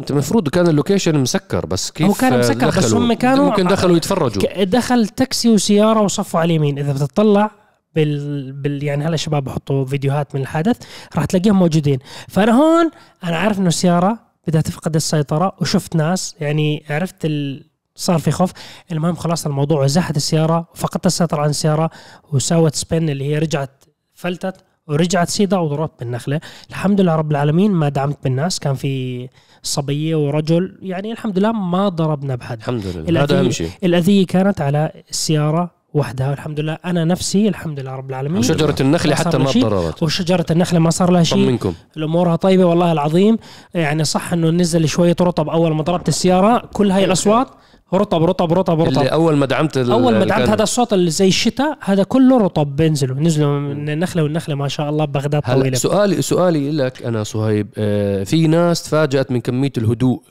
أنت 0.00 0.10
المفروض 0.10 0.48
كان 0.48 0.68
ال 0.68 0.74
location 0.74 1.18
مسكر 1.18 1.66
بس 1.66 1.90
كيف 1.90 2.06
هو 2.06 2.12
كان 2.14 2.38
مسكر، 2.38 2.68
بس 2.68 2.78
دخلوا؟ 2.78 3.00
هم 3.00 3.12
كانوا- 3.12 3.50
ممكن 3.50 3.66
دخلوا 3.66 3.96
يتفرجوا. 3.96 4.64
دخل 4.64 5.08
تاكسي 5.08 5.48
وسيارة 5.48 6.00
وصفوا 6.00 6.40
على 6.40 6.46
اليمين. 6.46 6.78
إذا 6.78 6.92
بتطلع 6.92 7.50
بال... 7.94 8.52
بال 8.52 8.82
يعني 8.82 9.04
هلا 9.04 9.14
الشباب 9.14 9.44
بحطوا 9.44 9.84
فيديوهات 9.84 10.34
من 10.34 10.40
الحدث 10.40 10.76
راح 11.16 11.24
تلاقيهم 11.24 11.58
موجودين. 11.58 11.98
فأنا 12.28 12.52
هون 12.52 12.90
أنا 13.24 13.36
عارف 13.36 13.58
إنه 13.58 13.68
السيارة 13.68 14.18
بدها 14.46 14.60
تفقد 14.60 14.94
السيطرة 14.96 15.52
وشفت 15.60 15.96
ناس 15.96 16.34
يعني 16.40 16.84
عرفت 16.90 17.24
ال... 17.24 17.64
صار 17.94 18.18
في 18.18 18.30
خوف. 18.30 18.52
المهم 18.92 19.14
خلاص 19.14 19.46
الموضوع 19.46 19.82
وزحت 19.82 20.16
السيارة 20.16 20.68
وفقدت 20.74 21.06
السيطرة 21.06 21.42
عن 21.42 21.50
السيارة 21.50 21.90
وسوت 22.32 22.74
سبين 22.74 23.10
اللي 23.10 23.24
هي 23.24 23.38
رجعت 23.38 23.84
فلتت 24.14 24.56
ورجعت 24.86 25.28
سيدا 25.28 25.58
وضربت 25.58 25.92
بالنخلة. 26.00 26.40
الحمد 26.70 27.00
لله 27.00 27.16
رب 27.16 27.30
العالمين 27.30 27.70
ما 27.70 27.88
دعمت 27.88 28.18
بالناس 28.24 28.58
كان 28.58 28.74
في 28.74 29.28
صبية 29.62 30.16
ورجل 30.16 30.78
يعني 30.82 31.12
الحمد 31.12 31.38
لله 31.38 31.52
ما 31.52 31.88
ضربنا 31.88 32.34
بحد. 32.34 32.58
الحمد 32.58 32.86
لله. 32.86 33.22
هذا 33.22 33.40
أهم 33.40 33.50
شيء. 33.50 33.70
الأذية 33.84 34.26
كانت 34.26 34.60
على 34.60 34.92
السيارة 35.10 35.70
وحدها. 35.94 36.30
والحمد 36.30 36.60
لله 36.60 36.78
أنا 36.84 37.04
نفسي 37.04 37.48
الحمد 37.48 37.80
لله 37.80 37.90
رب 37.90 38.10
العالمين. 38.10 38.38
وشجره 38.38 38.76
النخلة 38.80 39.14
حتى 39.14 39.38
ما 39.38 39.44
له 39.44 39.50
شيء. 39.50 39.62
تضررت. 39.62 40.02
وشجرة 40.02 40.46
النخلة 40.50 40.78
ما 40.78 40.90
صار 40.90 41.10
لها 41.10 41.22
شيء. 41.22 41.46
طمنكم 41.46 41.74
الأمورها 41.96 42.36
طيبة 42.36 42.64
والله 42.64 42.92
العظيم. 42.92 43.38
يعني 43.74 44.04
صح 44.04 44.32
أنه 44.32 44.50
نزل 44.50 44.88
شوية 44.88 45.16
رطب 45.20 45.48
أول 45.48 45.74
ما 45.74 45.82
ضربت 45.82 46.08
السيارة 46.08 46.68
كل 46.72 46.90
هاي 46.90 47.04
الأصوات 47.04 47.48
رطب 47.94 48.24
رطب 48.24 48.52
رطب 48.52 48.80
اللي 48.80 49.00
رطب 49.00 49.06
أول 49.06 49.36
ما 49.36 49.46
دعمت 49.46 49.76
أول 49.76 50.02
ما 50.02 50.08
اللي 50.08 50.24
دعمت 50.26 50.48
هذا 50.48 50.62
الصوت 50.62 50.92
اللي 50.92 51.10
زي 51.10 51.28
الشتاء 51.28 51.78
هذا 51.80 52.02
كله 52.02 52.38
رطب 52.38 52.76
بينزلوا 52.76 53.16
نزلوا 53.20 53.58
من 53.60 53.88
النخلة 53.88 54.22
والنخلة 54.22 54.54
ما 54.54 54.68
شاء 54.68 54.88
الله 54.90 55.04
بغداد 55.04 55.42
هلا 55.44 55.60
طويلة. 55.60 55.76
سؤالي 55.76 56.22
سؤالي 56.22 56.70
لك 56.70 57.02
أنا 57.02 57.22
صهيب 57.24 57.68
آه، 57.78 58.24
في 58.24 58.46
ناس 58.46 58.82
تفاجأت 58.82 59.30
من 59.30 59.40
كمية 59.40 59.72
الهدوء 59.78 60.22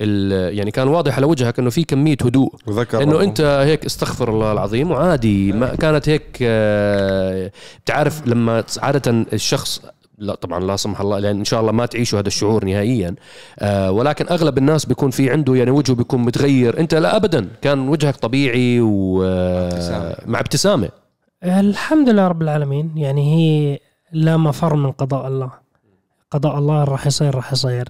ال- 0.00 0.58
يعني 0.58 0.70
كان 0.70 0.88
واضح 0.88 1.16
على 1.16 1.26
وجهك 1.26 1.58
إنه 1.58 1.70
في 1.70 1.84
كمية 1.84 2.16
هدوء. 2.24 2.54
إنه. 3.02 3.20
أنت 3.22 3.40
هيك 3.40 3.84
استغفر 3.84 4.28
الله 4.30 4.52
العظيم 4.52 4.90
وعادي 4.90 5.52
ما 5.52 5.74
كانت 5.74 6.08
هيك 6.08 6.38
آه، 6.42 7.50
بتعرف 7.84 8.26
لما 8.26 8.64
عادة 8.78 9.26
الشخص 9.32 9.82
لا 10.18 10.34
طبعا 10.34 10.60
لا 10.60 10.76
سمح 10.76 11.00
الله 11.00 11.18
لأن 11.18 11.38
إن 11.38 11.44
شاء 11.44 11.60
الله 11.60 11.72
ما 11.72 11.86
تعيشوا 11.86 12.18
هذا 12.18 12.28
الشعور 12.28 12.64
نهائيا. 12.64 13.14
آه 13.58 13.90
ولكن 13.90 14.26
أغلب 14.30 14.58
الناس 14.58 14.86
بيكون 14.86 15.10
في 15.10 15.30
عنده 15.30 15.54
يعني 15.54 15.70
وجهه 15.70 15.94
بيكون 15.94 16.20
متغير. 16.20 16.80
أنت 16.80 16.94
لا 16.94 17.16
ابدا 17.16 17.48
كان 17.62 17.88
وجهك 17.88 18.16
طبيعي. 18.16 18.78
ومع 18.80 20.40
ابتسامة. 20.40 20.88
الحمد 21.44 22.08
لله 22.08 22.28
رب 22.28 22.42
العالمين. 22.42 22.92
يعني 22.96 23.34
هي 23.34 23.78
لا 24.12 24.36
مفر 24.36 24.74
من 24.76 24.90
قضاء 24.90 25.28
الله. 25.28 25.50
قضاء 26.30 26.58
الله 26.58 26.84
راح 26.84 27.06
يصير 27.06 27.34
راح 27.34 27.52
يصير. 27.52 27.88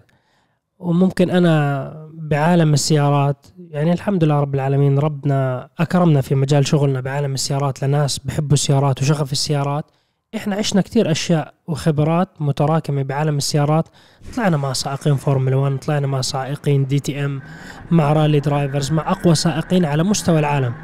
وممكن 0.78 1.30
أنا 1.30 2.08
بعالم 2.14 2.74
السيارات 2.74 3.46
يعني 3.70 3.92
الحمد 3.92 4.24
لله 4.24 4.40
رب 4.40 4.54
العالمين 4.54 4.98
ربنا 4.98 5.68
أكرمنا 5.78 6.20
في 6.20 6.34
مجال 6.34 6.66
شغلنا 6.66 7.00
بعالم 7.00 7.34
السيارات. 7.34 7.84
لناس 7.84 8.18
بحبوا 8.18 8.54
السيارات 8.54 9.02
وشغف 9.02 9.32
السيارات. 9.32 9.84
إحنا 10.36 10.56
عشنا 10.56 10.80
كتير 10.80 11.10
أشياء 11.10 11.54
وخبرات 11.66 12.28
متراكمة 12.40 13.02
بعالم 13.02 13.36
السيارات. 13.36 13.88
طلعنا 14.36 14.56
مع 14.56 14.72
سائقين 14.72 15.16
فورمولا 15.16 15.56
1 15.56 15.78
طلعنا 15.78 16.06
مع 16.06 16.20
سائقين 16.20 16.86
DTM 16.86 17.42
مع 17.90 18.12
rally 18.12 18.40
drivers 18.40 18.92
مع 18.92 19.10
أقوى 19.10 19.34
سائقين 19.34 19.84
على 19.84 20.02
مستوى 20.02 20.38
العالم. 20.38 20.74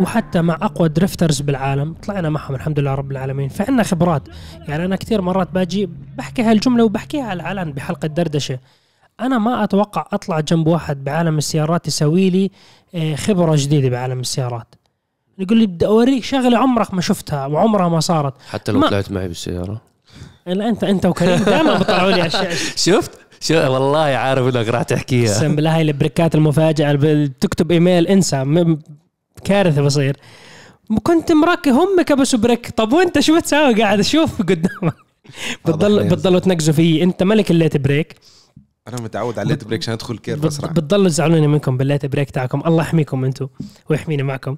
وحتى 0.00 0.42
مع 0.42 0.54
أقوى 0.54 0.88
drifters 0.88 1.40
بالعالم 1.40 1.94
طلعنا 1.94 2.30
معهم 2.30 2.54
الحمد 2.54 2.78
لله 2.80 2.94
رب 2.94 3.12
العالمين. 3.12 3.48
فعنا 3.48 3.82
خبرات. 3.82 4.28
يعني 4.68 4.84
أنا 4.84 4.96
كثير 4.96 5.20
مرات 5.22 5.50
باجي 5.50 5.88
بحكي 6.18 6.42
هالجملة 6.42 6.84
وبحكيها 6.84 7.24
على 7.24 7.42
العلن 7.42 7.72
بحلقة 7.72 8.08
دردشة. 8.08 8.58
أنا 9.20 9.38
ما 9.38 9.64
أتوقع 9.64 10.06
أطلع 10.12 10.40
جنب 10.40 10.66
واحد 10.66 11.04
بعالم 11.04 11.38
السيارات 11.38 11.86
يسوي 11.86 12.30
لي 12.30 12.50
آه، 12.94 13.14
خبرة 13.14 13.52
جديدة 13.56 13.88
بعالم 13.88 14.20
السيارات. 14.20 14.74
يقول 15.38 15.58
لي 15.58 15.66
بدي 15.66 15.86
أوريك 15.86 16.24
شغلة 16.24 16.58
عمرك 16.58 16.94
ما 16.94 17.00
شفتها 17.00 17.46
وعمرها 17.46 17.88
ما 17.88 18.00
صارت. 18.00 18.34
حتى 18.50 18.72
لو 18.72 18.78
ما- 18.78 18.88
طلعت 18.88 19.12
معي 19.12 19.28
بالسيارة. 19.28 19.80
لا 20.46 20.68
انت 20.68 20.84
أنت 20.84 21.06
وكريم 21.06 21.36
دائما 21.36 21.78
بتطلعوا 21.78 22.10
لي 22.10 22.20
على 22.20 22.26
الشاشة. 22.26 22.76
شفت؟ 22.90 23.10
شو 23.40 23.54
والله 23.54 23.98
عارف 23.98 24.56
إنك 24.56 24.68
راح 24.68 24.82
تحكيها. 24.82 25.30
أقسم 25.32 25.56
بالله 25.56 25.76
هاي 25.76 25.82
البريكات 25.82 26.34
المفاجئة 26.34 26.92
بتكتب 27.00 27.70
إيميل 27.72 28.06
انسى. 28.06 28.44
م- 28.44 28.78
كارثة 29.44 29.82
بصير. 29.82 30.16
كنت 31.02 31.32
مركب 31.32 31.72
هم 31.72 32.02
كبسوا 32.02 32.38
بريك. 32.38 32.70
طب 32.70 32.92
وأنت 32.92 33.20
شو 33.20 33.36
بتساوي 33.38 33.74
قاعد؟ 33.82 33.98
أشوف 33.98 34.42
قدامك. 34.42 34.94
بتضل 35.64 36.04
بتضلوا 36.04 36.40
تنقزوا 36.40 36.74
فيي 36.74 37.02
أنت 37.02 37.22
ملك 37.22 37.50
الليت 37.50 37.76
بريك. 37.76 38.14
أنا 38.88 39.00
متعود 39.00 39.38
على 39.38 39.42
ال 39.46 39.50
late 39.50 39.64
brake 39.64 39.80
عشان 39.82 39.92
أدخل 39.94 40.18
كيف 40.18 40.38
بت- 40.38 40.44
اسرع 40.44 40.70
بتضلوا 40.70 41.08
تزعلوني 41.08 41.46
منكم 41.46 41.76
بال 41.76 41.86
late 41.86 42.06
brake 42.06 42.30
تاعكم. 42.30 42.62
الله 42.66 42.82
يحميكم 42.82 43.24
أنتم 43.24 43.48
ويحميني 43.90 44.22
معكم. 44.22 44.56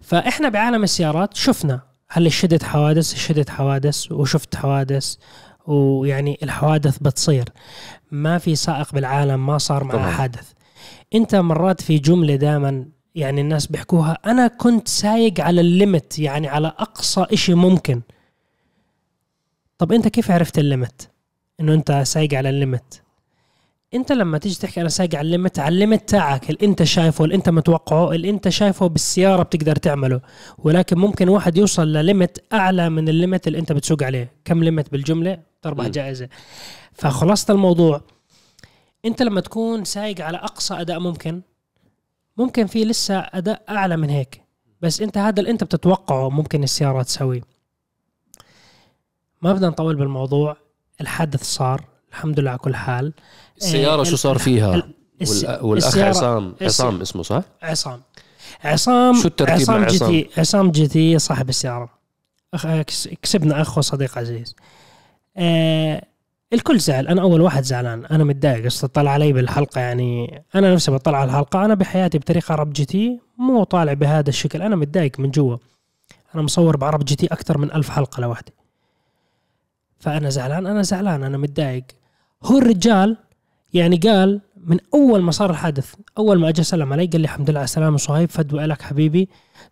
فإحنا 0.00 0.48
بعالم 0.48 0.82
السيارات 0.82 1.36
شفنا 1.36 1.80
هل 2.08 2.32
شدت 2.32 2.62
حوادث 2.62 3.14
شدت 3.14 3.50
حوادث 3.50 4.12
وشفت 4.12 4.56
حوادث 4.56 5.14
ويعني 5.66 6.38
الحوادث 6.42 6.98
بتصير. 6.98 7.44
ما 8.10 8.38
في 8.38 8.54
سائق 8.56 8.92
بالعالم 8.92 9.46
ما 9.46 9.58
صار 9.58 9.84
معه. 9.84 10.10
حادث. 10.10 10.52
أنت 11.14 11.34
مرات 11.34 11.80
في 11.80 11.98
جملة 11.98 12.36
دائما 12.36 12.84
يعني 13.14 13.40
الناس 13.40 13.66
بيحكوها 13.66 14.18
أنا 14.26 14.46
كنت 14.46 14.88
سايق 14.88 15.40
على 15.40 15.60
ال 15.60 15.70
limit 15.70 16.18
يعني 16.18 16.48
على 16.48 16.68
أقصى 16.68 17.26
إشي 17.32 17.54
ممكن. 17.54 18.00
طب 19.78 19.92
أنت 19.92 20.08
كيف 20.08 20.30
عرفت 20.30 20.58
ال 20.58 20.67
limit 20.67 21.10
إنه 21.60 21.74
أنت 21.74 22.02
سايق 22.06 22.34
على 22.34 22.48
ال 22.50 22.59
limit 22.59 23.02
انت 23.94 24.12
لما 24.12 24.38
تيجي 24.38 24.54
تحكي 24.58 24.80
أنا 24.80 24.88
سايق 24.88 25.14
على 25.14 25.26
ال 25.26 25.31
limit 25.31 25.58
على 25.58 25.72
ال 25.72 25.78
limit 25.78 26.08
تاعك 26.08 26.50
اللي 26.50 26.66
انت 26.66 26.82
شايفه 26.82 27.24
اللي 27.24 27.34
انت 27.34 27.48
متوقعه 27.48 28.12
اللي 28.12 28.30
انت 28.30 28.48
شايفه 28.48 28.86
بالسيارة 28.86 29.42
بتقدر 29.42 29.76
تعمله. 29.76 30.20
ولكن 30.58 30.98
ممكن 30.98 31.28
واحد 31.28 31.56
يوصل 31.56 31.88
ل 31.88 31.97
limit 31.97 32.44
أعلى 32.52 32.90
من 32.90 33.08
ال 33.08 33.14
limit 33.14 33.46
اللي 33.46 33.58
انت 33.58 33.72
بتسوق 33.72 34.02
عليه. 34.02 34.32
كم 34.44 34.64
limit 34.64 34.92
بالجملة؟ 34.92 35.42
تربح. 35.62 35.86
جائزة. 35.86 36.28
فخلاصة 36.92 37.54
الموضوع 37.54 38.00
انت 39.04 39.22
لما 39.22 39.40
تكون 39.40 39.84
سايق 39.84 40.20
على 40.20 40.36
أقصى 40.36 40.74
أداء 40.74 40.98
ممكن 40.98 41.42
ممكن 42.36 42.66
في 42.66 42.84
لسه 42.84 43.18
أداء 43.18 43.62
أعلى 43.68 43.96
من 43.96 44.10
هيك. 44.10 44.42
بس 44.80 45.00
انت 45.00 45.18
هذا 45.18 45.40
اللي 45.40 45.50
انت 45.50 45.64
بتتوقعه 45.64 46.30
ممكن 46.30 46.62
السيارة 46.62 47.02
تسويه. 47.02 47.42
ما 49.42 49.52
بدنا 49.52 49.68
نطول 49.68 49.96
بالموضوع. 49.96 50.56
الحادث 51.00 51.42
صار. 51.42 51.84
الحمد 52.10 52.40
لله 52.40 52.50
على 52.50 52.58
كل 52.58 52.74
حال. 52.74 53.12
السياره 53.56 54.00
آه، 54.00 54.04
شو 54.04 54.16
صار 54.16 54.38
فيها؟ 54.38 54.82
والأخ 55.60 55.98
عصام 55.98 56.54
عصام 56.62 57.00
اسمه 57.00 57.22
صح؟ 57.22 57.42
عصام. 57.62 58.00
عصام 58.64 59.14
شو 59.14 59.28
الترتيب 59.28 59.54
عصام 59.54 59.80
مع 59.80 59.86
G 59.86 59.96
عصام؟ 59.96 60.08
T 60.08 60.28
عصام 60.38 60.70
GT 60.70 61.18
صاحب 61.18 61.48
السيارة. 61.48 61.88
أخ... 62.54 62.66
كس- 62.66 63.08
كسبنا 63.22 63.60
أخ 63.60 63.78
وصديق 63.78 64.18
عزيز. 64.18 64.56
آه 65.36 66.04
الكل 66.52 66.80
زعل. 66.80 67.08
أنا 67.08 67.22
أول 67.22 67.40
واحد 67.40 67.64
زعلان. 67.64 68.06
أنا 68.06 68.24
متضايق. 68.24 68.66
أصلا 68.66 68.90
طلع 68.94 69.10
علي 69.10 69.32
بالحلقة 69.32 69.80
يعني 69.80 70.42
أنا 70.54 70.74
نفسي 70.74 70.90
بطلع 70.90 71.18
على 71.18 71.30
الحلقة. 71.30 71.64
أنا 71.64 71.74
بحياتي 71.74 72.18
بتاريخ 72.18 72.50
عرب 72.50 72.72
GT 72.72 73.20
مو 73.38 73.64
طالع 73.64 73.92
بهذا 73.92 74.28
الشكل. 74.28 74.62
أنا 74.62 74.76
متضايق 74.76 75.20
من 75.20 75.30
جوا. 75.30 75.56
أنا 76.34 76.42
مصور 76.42 76.76
بعرب 76.76 77.04
GT 77.04 77.26
أكثر 77.26 77.58
من 77.58 77.72
ألف 77.72 77.90
حلقة 77.90 78.20
لوحدي. 78.20 78.52
فأنا 79.98 80.30
زعلان. 80.30 80.66
أنا 80.66 80.82
زعلان. 80.82 81.22
أنا 81.22 81.38
متضايق. 81.38 81.84
هو 82.44 82.58
الرجال 82.58 83.16
يعني 83.74 83.96
قال 83.96 84.40
من 84.66 84.78
أول 84.94 85.22
ما 85.22 85.30
صار 85.30 85.50
الحادث 85.50 85.94
أول 86.18 86.38
ما 86.38 86.48
أجى 86.48 86.62
سلم 86.62 86.92
علي 86.92 87.06
قال 87.06 87.20
لي 87.20 87.24
الحمد 87.24 87.50
لله 87.50 87.58
على 87.58 87.64
السلامه 87.64 87.96
صهيب 87.96 88.30
فدوى 88.30 88.66
لك 88.66 88.82
حبيبي. 88.82 89.28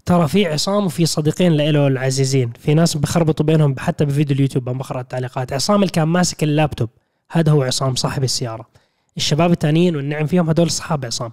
ترى 0.07 0.29
في 0.29 0.47
عصام 0.47 0.87
وفي 0.87 1.07
صديقين 1.07 1.53
له 1.57 1.87
العزيزين 1.87 2.53
في 2.59 2.75
ناس 2.75 2.97
بخربطوا 2.97 3.47
بينهم 3.47 3.75
حتى 3.79 4.05
بفيديو 4.05 4.37
اليوتيوب 4.37 4.69
أنا 4.69 4.79
بقرا 4.79 5.01
التعليقات. 5.01 5.53
عصام 5.53 5.77
اللي 5.77 5.93
كان 5.93 6.09
ماسك 6.09 6.43
اللابتوب 6.43 6.89
هذا 7.31 7.53
هو 7.53 7.63
عصام 7.63 7.95
صاحب 7.95 8.25
السيارة. 8.25 8.69
الشباب 9.17 9.53
الثانيين 9.53 9.97
والنعم 9.97 10.27
فيهم 10.27 10.49
هدول 10.49 10.67
اصحاب 10.67 11.05
عصام. 11.05 11.33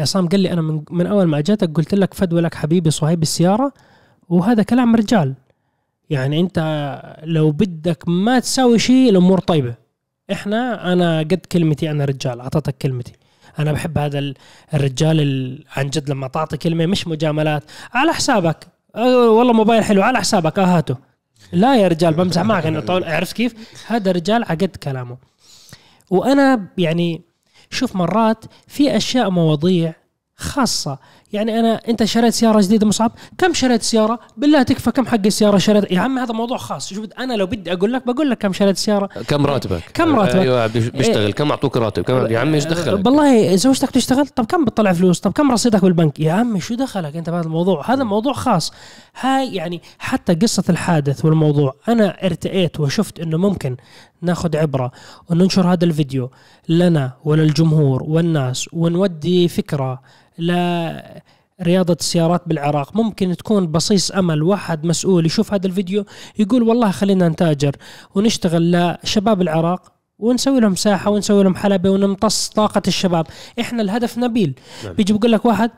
عصام 0.00 0.28
قال 0.28 0.40
لي 0.40 0.52
أنا 0.52 0.62
من, 0.62 0.82
من 0.90 1.06
أول 1.06 1.24
ما 1.24 1.38
أجيتك 1.38 1.76
قلت 1.76 1.94
لك 1.94 2.14
فدوى 2.14 2.40
لك 2.40 2.54
حبيبي 2.54 2.90
صهيب 2.90 3.22
السيارة 3.22 3.72
وهذا 4.28 4.62
كلام 4.62 4.96
رجال. 4.96 5.34
يعني 6.10 6.40
أنت 6.40 6.58
لو 7.24 7.50
بدك 7.50 8.04
ما 8.08 8.38
تساوي 8.38 8.78
شيء 8.78 9.10
الأمور 9.10 9.38
طيبة. 9.38 9.85
إحنا 10.32 10.92
أنا 10.92 11.18
قد 11.18 11.40
كلمتي 11.52 11.90
أنا 11.90 12.04
رجال 12.04 12.40
أعطيتك 12.40 12.78
كلمتي. 12.78 13.12
أنا 13.58 13.72
بحب 13.72 13.98
هذا 13.98 14.18
ال- 14.18 14.34
الرجال 14.74 15.20
ال- 15.20 15.64
عن 15.76 15.90
جد 15.90 16.10
لما 16.10 16.28
تعطي 16.28 16.56
كلمة 16.56 16.86
مش 16.86 17.08
مجاملات. 17.08 17.64
على 17.94 18.12
حسابك. 18.12 18.66
أه 18.96 19.30
والله 19.30 19.52
موبايل 19.52 19.84
حلو. 19.84 20.02
على 20.02 20.18
حسابك. 20.18 20.58
أه 20.58 20.64
هاته 20.64 20.96
لا 21.52 21.76
يا 21.76 21.88
رجال 21.88 22.14
بمزح 22.14 22.42
معك. 22.42 22.66
إنه 22.66 22.80
طول 22.80 23.04
عرفت 23.04 23.36
كيف؟ 23.36 23.54
هذا 23.86 24.12
رجال 24.12 24.42
عقد 24.44 24.76
كلامه. 24.82 25.16
وأنا 26.10 26.66
يعني 26.78 27.22
شوف 27.70 27.96
مرات 27.96 28.44
في 28.66 28.96
أشياء 28.96 29.30
مواضيع 29.30 29.94
خاصة 30.36 30.98
يعني 31.36 31.60
أنا 31.60 31.80
أنت 31.88 32.04
شريت 32.04 32.32
سيارة 32.34 32.60
جديدة 32.60 32.86
مصعب؟ 32.86 33.12
كم 33.38 33.52
شريت 33.54 33.82
سيارة؟ 33.82 34.18
بالله 34.36 34.62
تكفى 34.62 34.90
كم 34.90 35.06
حق 35.06 35.26
السيارة 35.26 35.58
شريت؟ 35.58 35.90
يا 35.92 36.00
عم 36.00 36.18
هذا 36.18 36.32
موضوع 36.32 36.56
خاص. 36.56 36.88
شوف 36.88 37.06
أنا 37.18 37.34
لو 37.34 37.46
بدي 37.46 37.72
أقول 37.72 37.92
لك 37.92 38.06
بقول 38.06 38.30
لك 38.30 38.38
كم 38.38 38.52
شريت 38.52 38.76
سيارة. 38.76 39.06
كم 39.06 39.46
راتبك؟ 39.46 39.82
كم 39.94 40.16
راتبك؟ 40.16 40.36
أيوه 40.36 40.66
بيش- 40.66 40.88
بيشتغل. 40.88 41.32
كم 41.32 41.50
أعطوك 41.50 41.76
راتب؟ 41.76 42.02
كم 42.04 42.26
يا 42.26 42.38
عمي 42.38 42.54
إيش 42.54 42.64
دخلك؟ 42.64 43.06
والله 43.06 43.56
زوجتك 43.56 43.90
تشتغل؟ 43.90 44.26
طب 44.26 44.44
كم 44.46 44.64
بتطلع 44.64 44.92
فلوس؟ 44.92 45.20
طب 45.20 45.32
كم 45.32 45.52
رصيدك 45.52 45.82
بالبنك؟ 45.82 46.20
يا 46.20 46.32
عمي 46.32 46.60
شو 46.60 46.74
دخلك 46.74 47.16
أنت 47.16 47.30
بهذا 47.30 47.44
الموضوع؟ 47.46 47.92
هذا 47.92 48.04
موضوع 48.04 48.32
خاص. 48.32 48.72
هاي 49.20 49.54
يعني 49.54 49.82
حتى 49.98 50.34
قصة 50.34 50.64
الحادث 50.68 51.24
والموضوع 51.24 51.74
أنا 51.88 52.26
ارتئيت 52.26 52.80
وشفت 52.80 53.20
أنه 53.20 53.36
ممكن 53.38 53.76
ناخذ 54.22 54.56
عبرة 54.56 54.92
وننشر 55.30 55.72
هذا 55.72 55.84
الفيديو 55.84 56.30
لنا 56.68 57.12
وللجمهور 57.24 58.02
والناس 58.02 58.68
ونودي 58.72 59.48
فكرة 59.48 60.00
لرياضة 60.38 61.96
السيارات 62.00 62.42
بالعراق. 62.46 62.96
ممكن 62.96 63.36
تكون 63.36 63.66
بصيص 63.66 64.10
أمل. 64.10 64.42
واحد 64.42 64.84
مسؤول 64.84 65.26
يشوف 65.26 65.54
هذا 65.54 65.66
الفيديو 65.66 66.04
يقول 66.38 66.62
والله 66.62 66.90
خلينا 66.90 67.28
نتاجر 67.28 67.76
ونشتغل 68.14 68.96
لشباب 69.04 69.42
العراق 69.42 69.92
ونسوي 70.18 70.60
لهم 70.60 70.74
ساحة 70.74 71.10
ونسوي 71.10 71.44
لهم 71.44 71.54
حلبة 71.54 71.90
ونمتص 71.90 72.48
طاقة 72.48 72.82
الشباب. 72.88 73.26
إحنا 73.60 73.82
الهدف 73.82 74.18
نبيل. 74.18 74.54
نعم. 74.84 74.92
بيجي 74.92 75.12
بقول 75.12 75.32
لك 75.32 75.44
واحد 75.44 75.70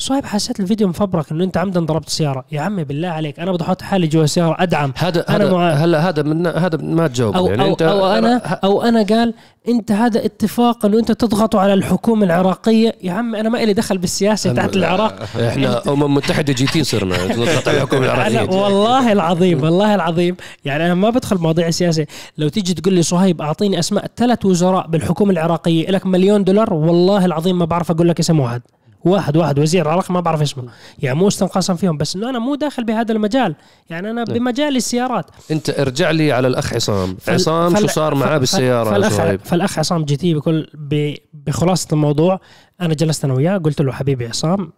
صايب 0.00 0.24
حسيت 0.24 0.60
الفيديو 0.60 0.88
مفبرك 0.88 1.32
إنه 1.32 1.44
أنت 1.44 1.56
عمدا 1.56 1.80
ضربت 1.80 2.08
سيارة. 2.08 2.44
يا 2.52 2.60
عمي 2.60 2.84
بالله 2.84 3.08
عليك 3.08 3.40
أنا 3.40 3.52
بدي 3.52 3.64
أحط 3.64 3.82
حالي 3.82 4.06
جوا 4.06 4.24
السياره 4.24 4.56
أدعم. 4.58 4.92
هذا 4.96 5.24
هذا 5.28 5.52
مع- 5.52 5.70
هلا 5.70 6.08
هذا 6.08 6.22
من 6.22 6.46
هذا 6.46 6.78
ما 6.82 7.06
تجاوب 7.08 7.36
أو 7.36 7.46
يعني 7.46 7.62
أو, 7.62 7.70
انت 7.72 7.82
أو 7.82 8.06
أنا 8.06 8.36
أو 8.64 8.82
أنا 8.82 9.02
قال 9.02 9.34
أنت 9.68 9.92
هذا 9.92 10.24
اتفاق 10.24 10.86
إنه 10.86 10.98
أنت 10.98 11.12
تضغطوا 11.12 11.60
على 11.60 11.74
الحكومة 11.74 12.24
العراقية. 12.26 12.94
يا 13.02 13.12
عمي 13.12 13.40
أنا 13.40 13.48
ما 13.48 13.58
لي 13.58 13.72
دخل 13.72 13.98
بالسياسة 13.98 14.52
تاعت 14.52 14.76
العراق. 14.76 15.22
إحنا 15.48 15.82
أمم 15.88 16.14
متحده 16.14 16.52
GT 16.52 16.84
صرنا 16.84 17.24
نضغط 17.36 17.68
على 17.68 17.76
الحكومة 17.76 18.04
العراقية. 18.04 18.40
والله 18.62 19.12
العظيم 19.12 19.62
والله 19.62 19.94
العظيم. 19.94 20.36
يعني 20.64 20.86
أنا 20.86 20.94
ما 20.94 21.10
بدخل 21.10 21.38
مواضيع 21.38 21.68
السياسة 21.68 22.06
لو 22.38 22.48
تيجي 22.48 22.74
تقول 22.74 22.94
لي 22.94 23.02
صهيب 23.02 23.42
أعطيني 23.42 23.78
أسماء 23.78 24.06
ثلاث 24.16 24.46
وزراء 24.46 24.86
بالحكومة 24.86 25.30
العراقية 25.32 25.90
لك 25.90 26.06
مليون 26.06 26.44
دولار 26.44 26.74
والله 26.74 27.24
العظيم 27.24 27.58
ما 27.58 27.64
بعرف 27.64 27.90
أقول 27.90 28.08
لك 28.08 28.18
اسم 28.20 28.40
واحد. 28.40 28.62
واحد 29.04 29.36
واحد 29.36 29.58
وزير 29.58 29.88
عراقي 29.88 30.14
ما 30.14 30.20
بعرف 30.20 30.42
اسمه. 30.42 30.64
يعني 30.98 31.18
مو 31.18 31.28
استنقاصا 31.28 31.74
فيهم 31.74 31.96
بس 31.96 32.16
إنه 32.16 32.30
أنا 32.30 32.38
مو 32.38 32.54
داخل 32.54 32.84
بهذا 32.84 33.12
المجال. 33.12 33.54
يعني 33.90 34.10
أنا 34.10 34.24
بمجال 34.24 34.76
السيارات. 34.76 35.26
أنت 35.50 35.70
ارجع 35.70 36.10
لي 36.10 36.32
على 36.32 36.48
الأخ 36.48 36.74
عصام. 36.74 37.16
فال- 37.20 37.34
عصام 37.34 37.74
شو 37.74 37.80
فال- 37.80 37.90
صار 37.90 38.14
ف- 38.14 38.18
معاه 38.18 38.36
ف- 38.36 38.40
بالسيارة؟ 38.40 38.88
يا 38.88 39.08
فالاخ 39.08 39.42
فالأخ 39.44 39.78
عصام 39.78 40.04
GT 40.04 40.34
بكل 40.34 40.68
ب- 40.74 41.14
بخلاصة 41.34 41.88
الموضوع 41.92 42.40
أنا 42.80 42.94
جلست 42.94 43.24
أنا 43.24 43.34
وياه 43.34 43.58
قلت 43.58 43.80
له 43.80 43.92
حبيبي 43.92 44.26
عصام 44.26 44.72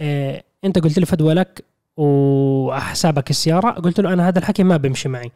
إيه 0.00 0.44
أنت 0.64 0.78
قلت 0.78 0.98
لي 0.98 1.06
فدوى 1.06 1.34
لك 1.34 1.64
وحسابك 1.96 3.30
السيارة. 3.30 3.70
قلت 3.70 4.00
له 4.00 4.12
أنا 4.12 4.28
هذا 4.28 4.38
الحكي 4.38 4.62
ما 4.64 4.76
بيمشي 4.76 5.08
معي. 5.08 5.32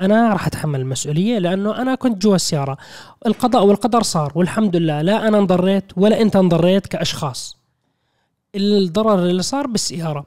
أنا 0.00 0.32
راح 0.32 0.46
أتحمل 0.46 0.80
المسؤولية 0.80 1.38
لأنه 1.38 1.82
أنا 1.82 1.94
كنت 1.94 2.22
جوا 2.22 2.34
السيارة. 2.34 2.76
القضاء 3.26 3.64
والقدر 3.64 4.02
صار 4.02 4.32
والحمد 4.34 4.76
لله. 4.76 5.02
لا 5.02 5.28
أنا 5.28 5.38
انضريت 5.38 5.84
ولا 5.96 6.20
أنت 6.22 6.36
انضريت 6.36 6.86
كأشخاص. 6.86 7.56
الضرر 8.54 9.18
اللي 9.18 9.42
صار 9.42 9.66
بالسيارة. 9.66 10.26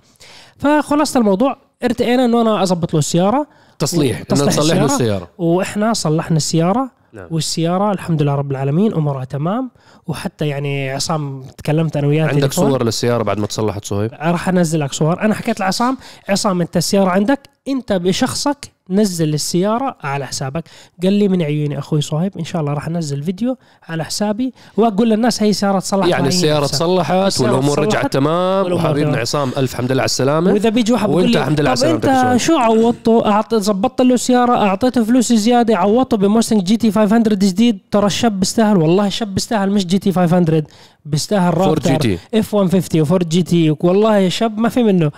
فخلاصه 0.58 1.20
الموضوع 1.20 1.58
ارتئينا 1.84 2.26
إنه 2.26 2.42
أنا 2.42 2.64
اضبط 2.64 2.94
له 2.94 3.00
السيارة. 3.00 3.48
تصليح 3.80 4.24
تصليح 4.24 4.48
نصلح 4.48 4.76
له 4.76 4.86
السيارة. 4.86 4.86
السيارة. 4.86 5.28
وإحنا 5.38 5.94
صلحنا 5.94 6.38
السيارة. 6.38 6.92
نعم. 7.14 7.28
والسيارة 7.32 7.92
الحمد 7.92 8.22
لله 8.22 8.36
رب 8.36 8.52
العالمين 8.52 8.94
أمورها 8.94 9.26
تمام. 9.26 9.72
وحتى 10.08 10.48
يعني 10.48 10.92
عصام 10.92 11.44
تكلمت 11.58 11.98
أنا 11.98 12.08
وياه 12.08 12.28
عندك 12.28 12.40
تليفون. 12.40 12.70
صور 12.70 12.84
للسيارة 12.84 13.24
بعد 13.24 13.40
ما 13.40 13.48
تصلحت 13.48 13.86
صهيب؟ 13.86 14.12
راح 14.14 14.50
انزل 14.50 14.80
لك 14.80 14.94
صور. 14.94 15.22
أنا 15.22 15.36
حكيت 15.36 15.60
لعصام 15.60 15.98
عصام 16.30 16.62
أنت 16.62 16.78
السيارة 16.78 17.10
عندك 17.10 17.50
أنت 17.68 17.94
بشخصك 17.94 18.72
نزل 18.90 19.34
السيارة 19.34 19.98
على 20.04 20.28
حسابك. 20.28 20.64
قال 21.04 21.14
لي 21.14 21.28
من 21.28 21.42
عيوني 21.42 21.80
أخوي 21.80 22.02
صهيب 22.02 22.38
إن 22.40 22.44
شاء 22.44 22.62
الله 22.62 22.74
راح 22.74 22.88
أنزل 22.88 23.24
فيديو 23.24 23.58
على 23.90 24.06
حسابي 24.06 24.54
وأقول 24.78 25.10
للناس 25.10 25.44
هي 25.44 25.54
سيارة 25.54 25.80
تصلح 25.80 26.08
يعني 26.08 26.28
السيارة. 26.28 26.66
تصلحت 26.66 27.12
السيارة 27.12 27.54
والأمور 27.54 27.80
رجعت 27.80 28.14
تمام. 28.14 28.74
وحبيبنا. 28.74 29.18
عصام 29.18 29.52
ألف 29.58 29.76
حمد 29.76 29.92
لله 29.92 30.02
على 30.02 30.06
السلامة. 30.06 30.54
وإذا 30.54 30.70
بيجي 30.70 30.94
واحد 30.94 31.08
بيقول 31.08 31.32
لي 31.32 31.40
الحمد 31.40 31.62
لله 31.62 31.70
على 31.70 31.80
طب 31.80 31.86
سلامتك 31.86 32.10
أنت 32.10 32.42
شو 32.42 32.58
عوضته؟ 32.58 33.60
ظبطت 33.60 34.02
له 34.02 34.16
سياره 34.16 34.54
أعطيته 34.54 35.04
فلوس 35.04 35.34
زيادة 35.34 35.78
عوضته 35.78 36.18
ب 36.18 36.64
Mustang 36.64 36.78
GT 36.78 36.92
500 36.92 37.24
جديد. 37.24 37.80
ترى 37.92 38.06
الشاب 38.06 38.40
بيستاهل 38.40 38.78
والله 38.78 39.08
الشاب 39.08 39.34
بيستاهل 39.34 39.72
مش 39.72 39.86
GT 39.86 40.12
500 40.12 40.64
بيستاهل 41.06 41.58
Raptor 41.58 42.18
F-150 42.34 42.56
و 42.56 43.02
Ford 43.02 43.30
GT. 43.30 43.76
والله 43.80 44.30
شاب 44.30 44.58
ما 44.58 44.70
في 44.70 44.84
منه. 44.84 45.12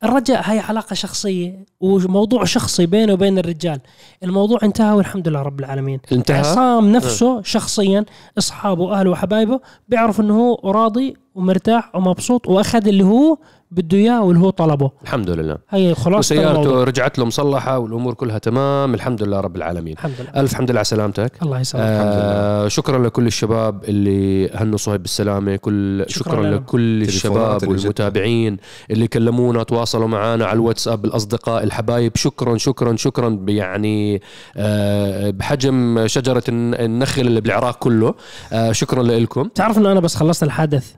فالرجاء 0.00 0.50
هاي 0.50 0.58
علاقة 0.58 0.94
شخصية 0.94 1.64
وموضوع 1.80 2.44
شخصي 2.44 2.86
بينه 2.86 3.12
وبين 3.12 3.38
الرجال. 3.38 3.80
الموضوع 4.22 4.58
انتهى 4.62 4.92
والحمد 4.92 5.28
لله 5.28 5.42
رب 5.42 5.60
العالمين. 5.60 6.00
انتهى؟ 6.12 6.38
عصام 6.38 6.92
نفسه 6.92 7.42
شخصيا 7.42 8.04
أصحابه 8.38 8.82
وأهله 8.82 9.10
وحبايبه 9.10 9.60
بيعرف 9.88 10.20
إنه 10.20 10.40
هو 10.40 10.70
راضي 10.70 11.16
ومرتاح 11.34 11.96
ومبسوط 11.96 12.48
وأخذ 12.48 12.88
اللي 12.88 13.04
هو 13.04 13.36
بده 13.70 13.98
إياه 13.98 14.22
واللي 14.22 14.42
هو 14.42 14.50
طلبه. 14.50 14.90
الحمد 15.02 15.30
لله. 15.30 15.58
هي 15.70 15.94
خلاصة 15.94 16.18
وسيارته 16.18 16.84
رجعت 16.84 17.18
له 17.18 17.24
مصلحة 17.24 17.78
والأمور 17.78 18.14
كلها 18.14 18.38
تمام. 18.38 18.94
الحمد 18.94 19.22
لله 19.22 19.40
رب 19.40 19.56
العالمين. 19.56 19.92
الحمد 19.92 20.12
لله. 20.20 20.40
ألف 20.40 20.54
حمد 20.54 20.70
لله 20.70 20.78
على 20.78 20.84
سلامتك. 20.84 21.32
الله 21.42 21.60
يسلمك. 21.60 21.84
آه 21.86 22.68
شكرا 22.68 23.06
لكل 23.06 23.26
الشباب 23.26 23.84
اللي 23.84 24.50
هنوا 24.50 24.76
صهيب 24.78 25.02
بالسلامة. 25.02 25.56
كل 25.56 26.04
شكراً 26.08 26.32
شكرا. 26.32 26.50
لكل 26.50 27.02
الشباب. 27.02 27.68
والمتابعين 27.68 28.56
اللي 28.90 29.06
كلمونا 29.08 29.62
تواصلوا 29.62 30.08
معنا 30.08 30.46
على 30.46 30.56
الواتساب 30.56 31.04
الاصدقاء 31.04 31.64
الحبايب. 31.64 32.16
شكرا 32.16 32.56
شكرا 32.56 32.96
شكرا. 32.96 33.44
يعني 33.48 34.22
آه 34.56 35.30
بحجم 35.30 36.06
شجرة 36.06 36.42
الن- 36.48 36.74
النخل 36.74 37.22
اللي 37.22 37.40
بالعراق 37.40 37.78
كله. 37.78 38.14
آه 38.52 38.72
شكرا 38.72 39.02
لكم. 39.02 39.48
تعرف 39.54 39.78
إنه 39.78 39.92
أنا 39.92 40.00
بس 40.00 40.14
خلصت 40.14 40.42
الحدث 40.42 40.92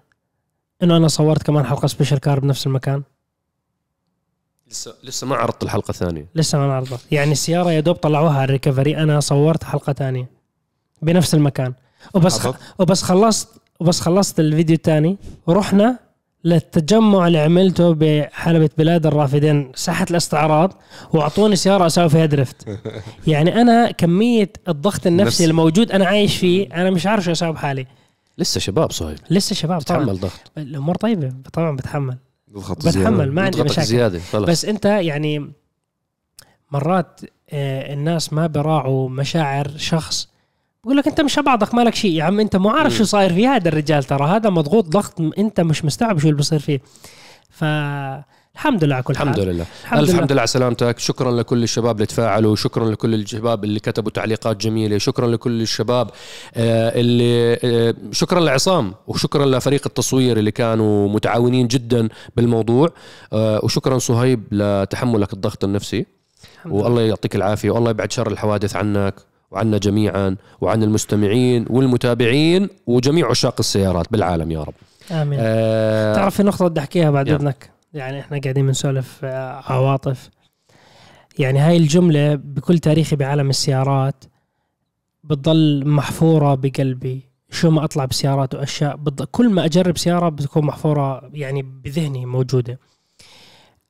إنه 0.83 0.97
أنا 0.97 1.09
صورت 1.09 1.43
كمان 1.43 1.67
حلقة 1.67 1.87
special 1.89 2.19
car 2.21 2.41
بنفس 2.41 2.67
المكان. 2.67 3.03
لسه 4.71 4.95
لسه 5.05 5.27
ما 5.27 5.37
عرضت 5.37 5.63
الحلقة 5.63 5.91
الثانية. 5.91 6.27
لسه 6.35 6.59
ما 6.59 6.65
انعرضت 6.65 7.01
يعني 7.13 7.33
السيارة 7.33 7.73
يا 7.73 7.81
دوب 7.81 7.97
طلعوها 7.97 8.35
على 8.35 8.45
ال 8.45 8.50
recovery. 8.50 8.97
أنا 8.97 9.21
صورت 9.21 9.65
حلقة 9.65 9.93
تانية 9.93 10.31
بنفس 11.03 11.35
المكان. 11.35 11.75
وبس 12.15 12.39
خ... 12.39 12.55
وبس 12.79 13.03
خلصت 13.03 13.49
وبس 13.81 14.01
خلصت 14.01 14.41
الفيديو 14.41 14.77
الثاني. 14.77 15.17
ورحنا 15.47 15.99
للتجمع 16.45 17.27
اللي 17.27 17.39
عملته 17.39 17.95
بحلبة 17.95 18.71
بلاد 18.79 19.07
الرافدين. 19.07 19.73
ساحة 19.75 20.07
الاستعراض. 20.11 20.73
وأعطوني 21.13 21.57
سيارة 21.57 21.87
أسوي 21.87 22.09
فيها 22.09 22.27
درفت 22.27 22.57
يعني 23.27 23.61
أنا 23.61 23.91
كمية 23.91 24.53
الضغط 24.69 25.07
النفسي 25.07 25.43
نفس- 25.43 25.51
الموجود 25.51 25.93
أنا 25.93 26.07
عايش 26.07 26.37
فيه 26.37 26.69
أنا 26.75 26.91
مش 26.91 27.07
عارف 27.07 27.25
شو 27.25 27.33
أسوي 27.33 27.53
بحالي. 27.53 27.87
لسه 28.39 28.61
شباب 28.61 28.93
صهيب 28.93 29.19
لسه 29.31 29.55
شباب 29.55 29.81
طبعا. 29.81 30.01
تحمل 30.01 30.21
ضغط. 30.21 30.53
الأمور 30.59 30.95
طيبة. 30.95 31.33
طبعا 31.53 31.77
بتحمل. 31.77 32.19
بضغط 32.49 32.87
بتحمل 32.87 33.33
ما 33.33 33.43
عندي 33.43 33.63
مشاكل. 33.63 33.83
زيادة 33.83 34.21
خلص 34.21 34.49
بس 34.51 34.65
أنت 34.65 34.85
يعني 34.85 35.53
مرات 36.73 37.21
آه، 37.51 37.93
الناس 37.95 38.33
ما 38.33 38.47
براعوا 38.47 39.09
مشاعر 39.09 39.71
شخص. 39.77 40.29
بقول 40.85 40.97
لك 40.97 41.09
أنت 41.09 41.21
مش 41.21 41.39
بعضك 41.39 41.75
مالك 41.75 41.95
شيء. 41.95 42.13
يا 42.13 42.25
عم 42.25 42.41
أنت 42.41 42.57
مو 42.57 42.69
عارف. 42.69 42.93
شو 42.93 43.05
صاير 43.05 43.35
في 43.35 43.47
هذا 43.47 43.69
الرجال 43.69 44.05
ترى. 44.05 44.27
هذا 44.27 44.51
مضغوط 44.51 44.89
ضغط 44.89 45.21
أنت 45.21 45.61
مش 45.61 45.85
مستوعب 45.85 46.19
شو 46.19 46.29
اللي 46.29 46.39
بصير 46.39 46.59
فيه. 46.59 46.81
فالحمد 48.55 48.85
لله 48.85 48.95
على 48.95 49.03
كل 49.05 49.17
حال. 49.17 49.29
الحمد 49.29 49.41
لله. 49.45 49.67
الحمد 49.83 50.11
لله. 50.11 50.27
لله 50.27 50.41
على 50.41 50.47
سلامتك. 50.47 50.99
شكرا 50.99 51.31
لكل 51.33 51.63
الشباب 51.63 51.97
اللي 51.97 52.07
تفاعلوا. 52.07 52.57
شكرا 52.57 52.91
لكل 52.91 53.15
الشباب 53.15 53.65
اللي 53.65 53.81
كتبوا 53.81 54.11
تعليقات 54.11 54.57
جميلة. 54.57 54.99
شكرا 54.99 55.27
لكل 55.29 55.61
الشباب 55.63 56.11
آه، 56.55 57.01
اللي 57.01 57.59
آه، 57.65 57.95
شكرا 58.13 58.41
لعصام 58.41 58.95
وشكرا 59.07 59.47
لفريق 59.47 59.83
التصوير 59.87 60.39
اللي 60.39 60.51
كانوا 60.51 61.09
متعاونين 61.09 61.67
جدا 61.67 62.09
بالموضوع 62.37 62.89
آه، 63.33 63.61
وشكرا 63.63 63.99
صهيب 63.99 64.45
لتحملك 64.53 65.33
الضغط 65.33 65.65
النفسي. 65.65 66.07
الحمد 66.55 66.73
لله. 66.75 66.85
والله 66.85 67.03
يعطيك 67.03 67.37
العافية. 67.37 67.71
والله 67.71 67.91
يبعد 67.91 68.13
شر 68.13 68.29
الحوادث 68.29 68.77
عنك 68.77 69.15
وعنا 69.51 69.79
جميعا 69.79 70.37
وعن 70.61 70.83
المستمعين 70.83 71.67
والمتابعين 71.71 72.69
وجميع 72.87 73.31
عشاق 73.31 73.55
السيارات 73.59 74.07
بالعالم 74.11 74.51
يا 74.51 74.63
رب. 74.63 74.75
آمين. 75.11 75.39
آه، 75.43 76.15
تعرف 76.15 76.37
في 76.37 76.43
نقطة 76.43 76.69
بدي 76.69 76.81
أحكيها 76.81 77.11
بعد. 77.11 77.29
إذنك. 77.29 77.80
يعني 77.95 78.21
إحنا 78.21 78.41
قاعدين 78.41 78.67
بنسولف 78.67 79.21
آه، 79.25 79.73
عواطف. 79.73 80.31
يعني 81.39 81.59
هاي 81.59 81.77
الجملة 81.77 82.35
بكل 82.35 82.79
تاريخي 82.79 83.17
بعالم 83.17 83.51
السيارات 83.51 84.25
بتضل 85.25 85.87
محفورة 85.87 86.55
بقلبي. 86.55 87.31
شو 87.51 87.71
ما 87.71 87.85
أطلع 87.85 88.05
بسيارات 88.05 88.55
وأشياء 88.55 88.97
كل 89.31 89.49
ما 89.49 89.65
أجرب 89.65 89.99
سيارة 89.99 90.29
بتكون 90.29 90.65
محفورة 90.65 91.31
يعني 91.35 91.63
بذهني 91.63 92.27
موجودة. 92.27 92.79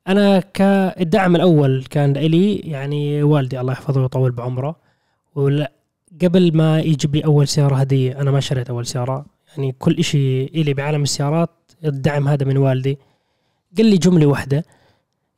أنا 0.08 0.40
كالدعم 0.40 1.36
الأول 1.36 1.84
كان 1.90 2.12
لي 2.12 2.56
يعني 2.56 3.22
والدي 3.22 3.60
الله 3.60 3.72
يحفظه 3.72 4.00
ويطول 4.02 4.32
بعمره 4.32 4.76
ولا 5.34 5.72
قبل 6.22 6.56
ما 6.56 6.80
يجيب 6.80 7.16
لي 7.16 7.24
أول 7.24 7.48
سيارة 7.48 7.76
هدية 7.76 8.20
أنا 8.20 8.30
ما 8.30 8.40
شريت 8.40 8.70
أول 8.70 8.86
سيارة. 8.86 9.26
يعني 9.48 9.72
كل 9.78 9.98
إشي 9.98 10.44
إلي 10.44 10.74
بعالم 10.74 11.02
السيارات 11.02 11.50
الدعم 11.84 12.28
هذا 12.28 12.46
من 12.46 12.56
والدي. 12.56 12.98
قال 13.76 13.86
لي 13.86 13.96
جملة 13.96 14.26
واحدة. 14.26 14.64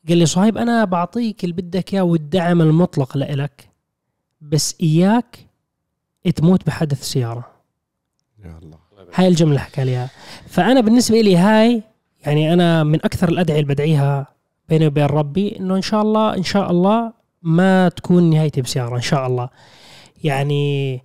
قال 0.09 0.19
لي 0.19 0.27
صهيب 0.27 0.59
أنا 0.59 0.85
بعطيك 0.85 1.45
اللي 1.45 1.55
بدك 1.55 1.95
إياه 1.95 2.03
والدعم 2.03 2.63
المطلق 2.63 3.17
لإلك 3.17 3.69
بس 4.41 4.77
إياك 4.83 5.39
تموت 6.37 6.67
بحادث 6.67 7.03
سيارة. 7.03 7.47
يا 8.45 8.59
الله. 8.63 8.79
هاي 9.15 9.29
الجملة 9.29 9.51
اللي 9.51 9.61
حكى 9.61 9.85
لي 9.85 9.91
إياها. 9.91 10.11
فأنا 10.47 10.81
بالنسبة 10.81 11.21
لي 11.21 11.37
هاي 11.37 11.83
يعني 12.27 12.53
أنا 12.53 12.85
من 12.85 13.05
أكثر 13.05 13.29
الأدعية 13.29 13.61
اللي 13.61 13.75
بدعيها 13.75 14.27
بيني 14.69 14.87
وبين 14.87 15.05
ربي 15.07 15.59
إنه 15.59 15.77
إن 15.77 15.83
شاء 15.83 16.03
الله 16.03 16.37
إن 16.37 16.43
شاء 16.43 16.71
الله 16.71 17.13
ما 17.43 17.89
تكون 17.89 18.31
نهايتي 18.31 18.63
بسيارة 18.63 18.97
إن 18.97 19.03
شاء 19.03 19.27
الله. 19.27 19.49
يعني 20.25 21.03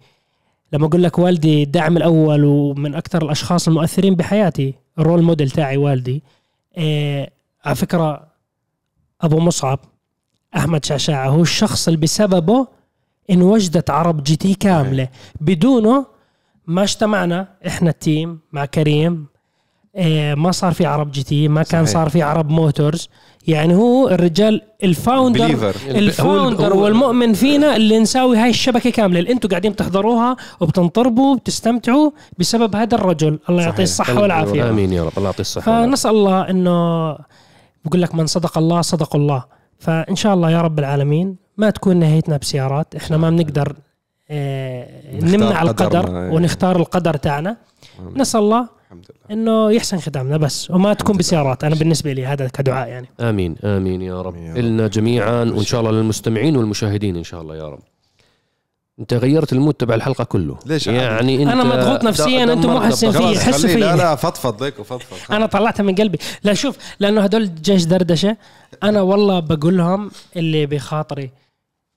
لما 0.73 0.85
أقول 0.85 1.03
لك 1.03 1.19
والدي 1.19 1.63
الدعم 1.63 1.97
الأول 1.97 2.43
ومن 2.45 2.95
أكثر 2.95 3.21
الأشخاص 3.21 3.67
المؤثرين 3.67 4.15
بحياتي 4.15 4.73
ال 4.99 5.04
role 5.04 5.21
model 5.21 5.51
تاعي 5.51 5.77
والدي 5.77 6.23
إيه 6.77 7.29
على 7.65 7.75
فكرة 7.75 8.27
أبو 9.21 9.39
مصعب 9.39 9.79
أحمد 10.55 10.85
شعشاعة 10.85 11.29
هو 11.29 11.41
الشخص 11.41 11.87
اللي 11.87 11.99
بسببه 11.99 12.67
انوجدت 13.29 13.89
عرب 13.89 14.23
GT 14.23 14.53
كاملة. 14.53 15.09
بدونه 15.41 16.05
ما 16.67 16.83
اجتمعنا 16.83 17.57
إحنا 17.67 17.89
ال 17.89 17.99
team 17.99 18.39
مع 18.51 18.65
كريم 18.65 19.13
إيه 19.13 19.36
ما 20.35 20.51
صار 20.51 20.73
في 20.73 20.85
عرب 20.85 21.11
GT 21.11 21.47
ما 21.47 21.63
كان 21.63 21.85
صحيح. 21.85 21.93
صار 21.93 22.09
في 22.09 22.21
عرب 22.21 22.49
Motors. 22.49 23.09
يعني 23.47 23.75
هو 23.75 24.09
الرجال 24.09 24.61
ال 24.83 24.91
founder 24.91 25.47
believer 25.47 25.75
ال 25.87 25.98
founder 25.98 26.73
هو- 26.73 26.83
والمؤمن 26.83 27.33
فينا 27.33 27.75
اللي 27.75 27.99
نساوي 27.99 28.37
هاي 28.37 28.49
الشبكة 28.49 28.89
كاملة 28.89 29.19
اللي 29.19 29.31
أنتم 29.31 29.49
قاعدين 29.49 29.75
تحضروها 29.75 30.35
وبتنطربوا 30.59 31.33
وبتستمتعوا 31.33 32.11
بسبب 32.39 32.75
هذا 32.75 32.95
الرجل. 32.95 33.39
الله 33.49 33.63
يعطيه. 33.63 33.83
الصحة 33.83 34.21
والعافية. 34.21 34.69
آمين 34.69 34.93
يا 34.93 35.03
رب. 35.03 35.11
الله 35.17 35.25
يعطيه 35.29 35.39
الصحة 35.41 35.71
والعافية. 35.71 35.89
فنسأل 35.89 36.11
الله 36.11 36.49
إنه 36.49 37.11
بقول 37.85 38.01
لك 38.01 38.15
من 38.15 38.25
صدق 38.27 38.57
الله 38.57 38.81
صدق 38.81 39.15
الله. 39.15 39.43
فإن 39.79 40.15
شاء 40.15 40.33
الله 40.33 40.51
يا 40.51 40.61
رب 40.61 40.79
العالمين 40.79 41.35
ما 41.57 41.69
تكون 41.69 41.97
نهايتنا 41.97 42.37
بسيارات. 42.37 42.95
إحنا 42.95 43.17
ما 43.17 43.29
بنقدر 43.29 43.75
نختار 45.11 45.37
نمنع 45.37 45.61
القدر. 45.61 46.09
ونختار 46.09 46.75
القدر 46.75 47.15
تاعنا. 47.15 47.57
نسأل 48.15 48.39
الله 48.39 48.76
الحمد 48.87 49.05
لله 49.09 49.33
إنه 49.41 49.71
يحسن 49.71 49.99
ختامنا 49.99 50.37
بس 50.37 50.71
وما 50.71 50.93
تكون. 50.93 51.17
بسيارات 51.17 51.63
أنا 51.63 51.75
بالنسبة 51.75 52.13
لي 52.13 52.25
هذا 52.25 52.47
كدعاء 52.47 52.87
يعني 52.87 53.07
آمين 53.19 53.55
آمين 53.63 54.01
يا 54.01 54.21
رب 54.21 54.33
آمين 54.35 54.47
يا 54.47 54.51
رب. 54.53 54.57
إلنا 54.57 54.87
جميعا 54.87 55.43
وإن 55.43 55.63
شاء 55.63 55.79
الله 55.81 55.91
للمستمعين 55.91 56.57
والمشاهدين 56.57 57.15
إن 57.15 57.23
شاء 57.23 57.41
الله 57.41 57.55
يا 57.55 57.69
رب 57.69 57.79
أنت 58.99 59.13
غيرت 59.13 59.53
المود 59.53 59.73
تبع 59.73 59.95
الحلقة 59.95 60.23
كله 60.23 60.57
ليش 60.65 60.87
يعني 60.87 61.43
أنت 61.43 61.51
أنا 61.51 61.63
مضغوط 61.63 62.03
نفسياً، 62.03 62.43
أنتم 62.53 62.69
مو 62.69 62.81
حاسين. 62.81 63.11
فيي. 63.11 63.39
حسوا 63.39 63.69
فيا. 63.69 63.79
لا 63.79 63.95
لا 63.95 64.15
فضفض 64.15 64.63
ليك 64.63 64.79
وفضفض 64.79 65.33
أنا 65.35 65.45
طلعتها 65.45 65.83
من 65.83 65.95
قلبي 65.95 66.17
لا 66.43 66.53
شوف 66.53 66.77
لأنه 66.99 67.21
هدول 67.21 67.55
جيش 67.61 67.83
دردشة 67.83 68.37
أنا 68.83 69.01
والله 69.01 69.39
بقول 69.39 69.77
لهم 69.77 70.11
اللي 70.35 70.65
بخاطري 70.65 71.29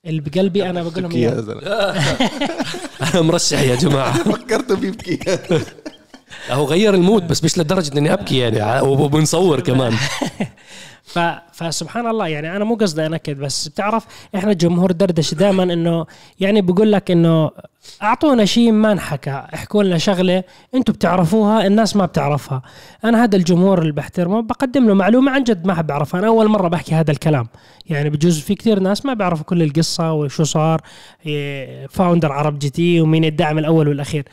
اللي 0.07 0.20
بقلبي 0.20 0.70
أنا 0.70 0.83
بقول 0.83 1.03
لهم 1.03 1.09
بكي 1.11 1.20
يا 1.20 1.31
إياه. 1.33 1.40
زلمة. 1.40 1.62
أنا 3.14 3.22
مرشح 3.22 3.61
يا 3.61 3.74
جماعة 3.74 4.12
فكرته 4.33 4.76
بيبكي 4.76 5.18
هو 6.51 6.65
غير 6.65 6.95
المود 6.95 7.29
بس 7.29 7.45
مش 7.45 7.59
لدرجة 7.59 7.99
إني 7.99 8.13
أبكي 8.13 8.39
يعني 8.39 8.81
وبنصور 8.81 9.61
كمان. 9.71 9.93
ف... 11.03 11.19
فسبحان 11.53 12.07
الله 12.07 12.27
يعني 12.29 12.57
أنا 12.57 12.65
مو 12.65 12.75
قصدي 12.75 13.07
انكد 13.07 13.39
بس 13.39 13.69
بتعرف 13.69 14.07
إحنا 14.35 14.53
جمهور 14.53 14.93
دردشة 14.93 15.35
دائما 15.35 15.63
إنه 15.63 16.07
يعني 16.41 16.61
بقول 16.61 16.93
لك 16.93 17.11
إنه 17.11 17.51
أعطونا 18.03 18.45
شيء 18.45 18.73
ما 18.73 18.93
انحكى 18.93 19.43
احكوا 19.55 19.83
لنا 19.83 19.99
شغلة 19.99 20.45
أنتم 20.75 20.93
بتعرفوها 20.93 21.67
الناس 21.67 21.97
ما 21.97 22.07
بتعرفها. 22.07 22.63
أنا 23.05 23.25
هذا 23.25 23.37
الجمهور 23.37 23.79
اللي 23.83 23.93
بحترمه 23.93 24.43
بقدم 24.43 24.87
له 24.87 24.95
معلومة 24.95 25.33
عن 25.33 25.45
جد 25.45 25.67
ما 25.67 25.75
حد 25.75 25.87
بعرفها 25.87 26.21
أنا 26.21 26.27
أول 26.27 26.49
مرة 26.49 26.69
بحكي 26.69 26.95
هذا 26.95 27.11
الكلام. 27.11 27.47
يعني 27.87 28.11
بجوز 28.11 28.41
في 28.41 28.55
كثير 28.55 28.79
ناس 28.81 29.07
ما 29.07 29.15
بيعرفوا 29.15 29.45
كل 29.45 29.63
القصة 29.63 30.13
وشو 30.13 30.45
صار 30.45 30.81
founder 31.90 32.33
عرب 32.33 32.59
جي 32.59 32.71
تي 32.71 33.01
ومين 33.01 33.25
الداعم 33.25 33.59
الأول 33.59 33.89
والأخير. 33.89 34.25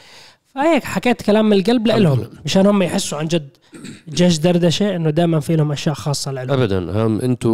فهيك 0.58 0.84
حكيت 0.84 1.22
كلام 1.22 1.50
من 1.50 1.58
القلب 1.58 1.88
لهم 1.88 2.28
مشان 2.46 2.66
هم 2.66 2.82
يحسوا 2.84 3.18
عن 3.18 3.28
جد 3.28 3.50
جيش 4.10 4.38
دردشة 4.38 4.96
إنه 4.96 5.10
دائما 5.10 5.40
في 5.40 5.56
لهم 5.56 5.72
أشياء 5.72 5.96
خاصة 5.96 6.32
لهم 6.32 6.52
ابدا. 6.52 7.06
هم 7.06 7.22
أنتم 7.22 7.50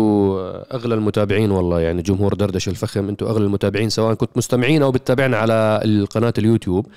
أغلى 0.74 0.96
المتابعين 0.96 1.52
والله 1.52 1.82
يعني 1.82 2.02
جمهور 2.02 2.34
دردشة 2.34 2.70
الفخم 2.70 3.10
أنتم 3.10 3.26
أغلى 3.26 3.46
المتابعين 3.46 3.90
سواء 3.90 4.14
كنت 4.14 4.38
مستمعين 4.38 4.84
أو 4.84 4.92
بتتابعنا 4.92 5.38
على 5.38 5.82
القناة 5.86 6.34
اليوتيوب. 6.38 6.88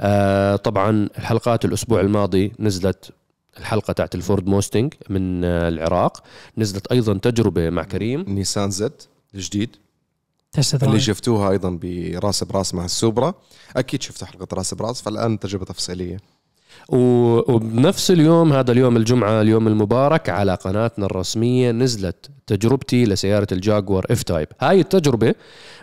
آه 0.00 0.56
طبعا 0.56 1.08
الحلقات 1.18 1.64
الأسبوع 1.64 2.00
الماضي 2.00 2.52
نزلت 2.58 3.10
الحلقة 3.58 3.92
تاعت 3.92 4.14
الفورد 4.14 4.46
موستنج 4.46 4.94
من 5.08 5.44
آه 5.44 5.68
العراق. 5.68 6.22
نزلت 6.58 6.86
أيضا 6.86 7.18
تجربة 7.18 7.70
مع 7.70 7.82
كريم. 7.82 8.24
نيسان 8.28 8.70
زد 8.70 9.02
الجديد. 9.34 9.76
تستطيع. 10.52 10.88
اللي 10.88 11.00
شفتوها 11.00 11.50
أيضا 11.50 11.78
راس 11.82 12.44
براس 12.44 12.74
مع 12.74 12.84
السوبرا 12.84 13.34
أكيد 13.76 14.02
شفتوا 14.02 14.26
حلقة 14.26 14.46
راس 14.52 14.74
براس 14.74 15.02
فالآن 15.02 15.38
تجربة 15.38 15.64
تفصيلية 15.64 16.16
وبنفس 16.88 18.10
اليوم 18.10 18.52
هذا 18.52 18.72
اليوم 18.72 18.96
الجمعة 18.96 19.40
اليوم 19.40 19.68
المبارك 19.68 20.28
على 20.28 20.54
قناتنا 20.54 21.06
الرسمية 21.06 21.70
نزلت 21.70 22.30
تجربتي 22.46 23.04
لسيارة 23.04 23.46
الجاكوار 23.52 24.06
اف 24.10 24.22
تايب 24.22 24.48
هاي 24.60 24.80
التجربة 24.80 25.34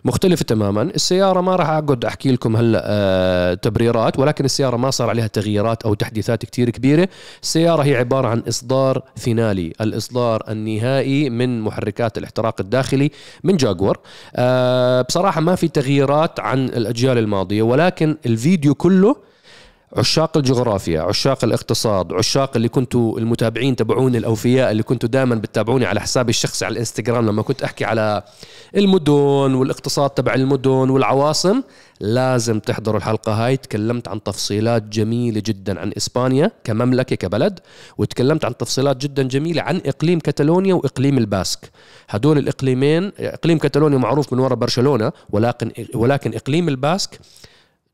مختلفة 0.06 0.44
تماما. 0.44 0.82
السيارة 0.82 1.42
ما 1.42 1.56
راح 1.56 1.70
أقعد 1.70 2.06
أحكي 2.06 2.32
لكم 2.32 2.56
هلأ 2.56 2.82
آه 2.86 3.54
تبريرات 3.54 4.20
ولكن 4.20 4.46
السيارة 4.46 4.78
ما 4.78 4.92
صار 4.92 5.10
عليها 5.10 5.28
تغييرات 5.28 5.84
أو 5.84 5.94
تحديثات 5.94 6.46
كتير 6.46 6.70
كبيرة. 6.70 7.10
السيارة 7.44 7.84
هي 7.84 7.96
عبارة 7.96 8.28
عن 8.28 8.40
إصدار 8.48 9.02
finale 9.16 9.74
الإصدار 9.82 10.44
النهائي 10.50 11.30
من 11.30 11.62
محركات 11.62 12.18
الاحتراق 12.18 12.62
الداخلي 12.62 13.12
من 13.44 13.58
جاكور. 13.58 13.98
آه 14.36 15.02
بصراحة 15.02 15.42
ما 15.42 15.56
في 15.56 15.68
تغييرات 15.68 16.40
عن 16.40 16.66
الأجيال 16.66 17.18
الماضية 17.18 17.62
ولكن 17.62 18.18
الفيديو 18.26 18.76
كله 18.76 19.16
عشاق 19.96 20.38
الجغرافيا 20.38 21.02
عشاق 21.02 21.44
الاقتصاد 21.44 22.14
عشاق 22.14 22.56
اللي 22.56 22.70
كنتوا 22.70 23.20
المتابعين 23.20 23.76
تبعوني 23.76 24.18
الأوفياء 24.18 24.72
اللي 24.72 24.84
كنتوا 24.84 25.10
دائما 25.10 25.36
بتتابعوني 25.36 25.86
على 25.86 26.02
حسابي 26.02 26.30
الشخصي 26.30 26.66
على 26.66 26.74
الإنستغرام. 26.74 27.26
لما 27.26 27.42
كنت 27.42 27.64
أحكي 27.64 27.86
على 27.86 28.24
المدن 28.78 29.54
والاقتصاد 29.54 30.10
تبع 30.10 30.34
المدن 30.34 30.70
والعواصم 30.90 31.62
لازم 32.00 32.60
تحضروا 32.60 32.98
الحلقة 32.98 33.32
هاي. 33.32 33.58
تكلمت 33.58 34.08
عن 34.08 34.24
تفصيلات 34.24 34.84
جميلة 34.84 35.42
جدا 35.46 35.80
عن 35.80 35.92
إسبانيا 35.98 36.52
كمملكة 36.64 37.16
كبلد 37.16 37.60
وتكلمت 37.98 38.46
عن 38.46 38.58
تفصيلات 38.58 38.98
جدا 38.98 39.24
جميلة 39.24 39.62
عن 39.62 39.82
إقليم 39.86 40.20
كتالونيا 40.20 40.74
وإقليم 40.74 41.18
الباسك. 41.18 41.72
هدول 42.10 42.38
الإقليمين 42.38 43.12
إقليم 43.20 43.58
كتالونيا 43.58 43.98
معروف 43.98 44.34
من 44.34 44.40
وراء 44.40 44.56
برشلونة 44.58 45.12
ولكن 45.30 45.72
ولكن 45.94 46.34
إقليم 46.34 46.70
الباسك 46.70 47.20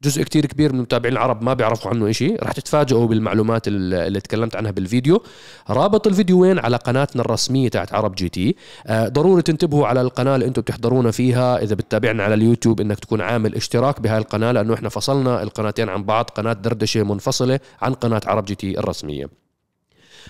جزء 0.03 0.23
كتير 0.23 0.45
كبير 0.45 0.69
من 0.71 0.77
المتابعين 0.77 1.13
العرب 1.13 1.43
ما 1.43 1.53
بيعرفوا 1.53 1.91
عنه 1.91 2.09
إشي. 2.09 2.35
رح 2.35 2.51
تتفاجئوا 2.51 3.07
بالمعلومات 3.07 3.67
ال- 3.67 3.93
اللي 3.93 4.21
تكلمت 4.21 4.55
عنها 4.55 4.71
بالفيديو. 4.71 5.23
رابط 5.69 6.07
الفيديو 6.07 6.39
وين؟ 6.41 6.59
على 6.59 6.77
قناتنا 6.77 7.21
الرسمية 7.21 7.69
تاعت 7.69 7.93
عرب 7.93 8.15
جي 8.15 8.29
تي. 8.29 8.55
آه، 8.87 9.07
ضروري 9.07 9.41
تنتبهوا 9.41 9.87
على 9.87 10.01
القناة 10.01 10.35
اللي 10.35 10.45
أنتم 10.45 10.61
بتحضرونا 10.61 11.11
فيها. 11.11 11.57
إذا 11.63 11.75
بتتابعنا 11.75 12.23
على 12.23 12.33
اليوتيوب 12.33 12.81
إنك 12.81 12.99
تكون 12.99 13.21
عامل 13.21 13.55
اشتراك 13.55 14.01
بهاي 14.01 14.17
القناة 14.17 14.51
لأنه 14.51 14.73
إحنا 14.73 14.89
فصلنا 14.89 15.43
القناتين 15.43 15.89
عن 15.89 16.03
بعض. 16.03 16.25
قناة 16.29 16.53
دردشة 16.53 17.03
منفصلة 17.03 17.59
عن 17.81 17.93
قناة 17.93 18.21
عرب 18.25 18.45
جي 18.45 18.55
تي 18.55 18.79
الرسمية. 18.79 19.29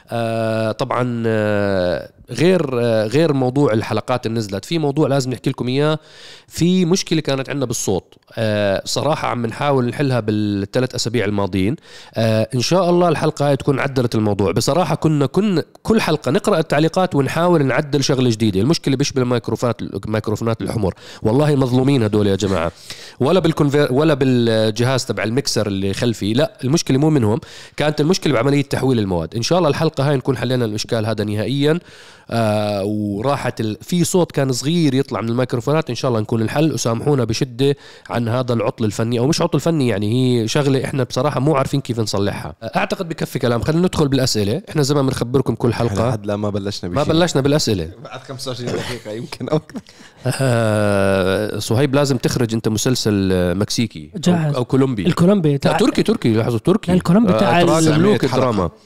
آه 0.10 0.72
طبعا 0.72 1.24
آه 1.28 2.10
غير 2.30 2.70
آه 2.82 3.08
غير 3.08 3.34
موضوع 3.34 3.74
الحلقات 3.74 4.26
اللي 4.26 4.38
نزلت. 4.38 4.66
في 4.66 4.80
موضوع 4.80 5.08
لازم 5.08 5.32
نحكي 5.32 5.50
لكم 5.50 5.68
إياه. 5.68 6.00
في 6.48 6.86
مشكلة 6.86 7.22
كانت 7.22 7.50
عندنا 7.50 7.66
بالصوت. 7.66 8.16
آه 8.38 8.82
صراحة 8.86 9.28
عم 9.28 9.46
نحاول 9.46 9.86
نحلها 9.86 10.20
بالثلاث 10.20 10.96
أسابيع 10.96 11.26
الماضيين. 11.26 11.76
آه 12.16 12.50
إن 12.56 12.62
شاء 12.62 12.90
الله 12.90 13.10
الحلقة 13.10 13.50
هاي 13.50 13.56
تكون 13.56 13.80
عدلت 13.80 14.16
الموضوع. 14.16 14.52
بصراحة 14.52 14.96
كنا 14.96 15.26
كنا 15.26 15.64
كل 15.84 16.02
حلقة 16.02 16.32
نقرأ 16.32 16.60
التعليقات 16.60 17.16
ونحاول 17.16 17.66
نعدل 17.66 18.04
شغلة 18.04 18.30
جديدة. 18.30 18.62
المشكلة 18.62 18.96
بيشبه 18.96 19.22
الميكروفونات 19.22 19.82
الميكروفونات 19.82 20.62
الحمر. 20.62 20.94
والله 21.22 21.56
مظلومين 21.56 22.04
هدول 22.04 22.28
يا 22.28 22.36
جماعة. 22.36 22.72
ولا 23.20 23.40
بالكونفير 23.40 23.94
ولا 23.94 24.14
بالجهاز 24.14 25.06
تبع 25.06 25.24
المكسر 25.24 25.68
اللي 25.68 25.94
خلفي. 25.94 26.34
لا 26.34 26.58
المشكلة 26.64 26.98
مو 26.98 27.10
منهم. 27.10 27.40
كانت 27.78 28.02
المشكلة 28.02 28.34
بعملية 28.34 28.62
تحويل 28.62 29.00
المواد. 29.00 29.36
إن 29.36 29.42
شاء 29.42 29.58
الله 29.58 29.70
الحلقة 29.70 30.10
هاي 30.10 30.18
نكون 30.18 30.38
حلينا 30.38 30.66
الإشكال 30.66 31.06
هذا 31.06 31.24
نهائيا. 31.24 31.80
آه 32.30 32.84
وراحت 32.86 33.62
ال... 33.62 33.78
في 33.82 34.04
صوت 34.04 34.32
كان 34.32 34.52
صغير 34.52 34.94
يطلع 34.94 35.22
من 35.22 35.30
الميكروفونات. 35.30 35.90
إن 35.90 35.96
شاء 35.96 36.10
الله 36.10 36.22
نكون 36.22 36.42
الحل. 36.42 36.74
وسامحونا 36.74 37.24
بشدة 37.24 37.76
عن 38.10 38.28
هذا 38.28 38.54
العطل 38.54 38.86
الفني 38.86 39.20
أو 39.20 39.28
مش 39.28 39.42
عطل 39.42 39.60
فني 39.60 39.88
يعني 39.88 40.42
هي 40.42 40.48
شغلة 40.48 40.86
إحنا 40.86 41.04
بصراحة 41.04 41.40
مو 41.40 41.56
عارفين 41.56 41.82
كيف 41.82 42.00
نصلحها. 42.00 42.56
أعتقد 42.76 43.10
بكفي 43.10 43.40
كلام. 43.40 43.62
خلينا 43.62 43.82
ندخل 43.88 44.08
بالأسئلة. 44.08 44.62
إحنا 44.70 44.82
زي 44.82 44.96
ما 44.96 45.02
بنخبركم 45.02 45.56
كل 45.56 45.74
حلقة. 45.74 46.10
لحد 46.10 46.26
لا 46.26 46.36
ما 46.36 46.50
بلشنا 46.50 46.90
ما 46.90 47.04
بشيء 47.04 47.14
بلشنا 47.14 47.42
بالأسئلة. 47.42 47.90
بعد 48.04 48.20
25 48.20 48.72
دقيقة 48.72 49.12
يمكن 49.12 49.50
أو. 49.50 49.60
آه 50.26 51.60
صهيب 51.60 51.96
لازم 51.96 52.18
تخرج 52.18 52.54
أنت 52.54 52.68
مسلسل 52.68 53.30
آه، 53.32 53.54
مكسيكي 53.54 54.12
جاهز. 54.16 54.54
أو, 54.54 54.60
أو 54.60 54.66
كولومبي. 54.66 55.06
الكولومبي 55.06 55.58
تاع 55.58 55.78
تركي 55.78 56.04
تركي 56.04 56.34
لاحظوا 56.34 56.60
تركي. 56.60 56.94
الكولومبي 56.94 57.34
تاع 57.34 57.62
اتراك 57.62 57.84
ال- 57.84 58.00
ملوك 58.00 58.22
سمية 58.22 58.32
حلقة. 58.32 58.36
الدراما 58.50 58.68
تاع 58.68 58.78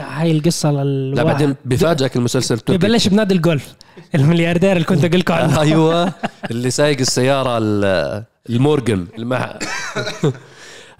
هاي 0.00 0.30
القصة 0.32 0.70
للواحد. 0.72 1.16
لا 1.16 1.22
بعدين 1.32 1.54
بفاجئك 1.64 2.16
المسلسل 2.16 2.54
التركي 2.54 2.78
ببلش 2.78 3.08
بنادي 3.08 3.34
الجولف. 3.34 3.74
الملياردير 4.14 4.72
اللي 4.72 4.84
كنت 4.84 5.04
أقول 5.04 5.20
لكم 5.20 5.34
عنه. 5.34 5.60
أيوه. 5.60 6.12
اللي 6.50 6.70
سايق 6.70 6.98
السيارة 7.00 7.58
ال- 7.58 8.24
المورجن 8.50 9.06
المح... 9.18 9.58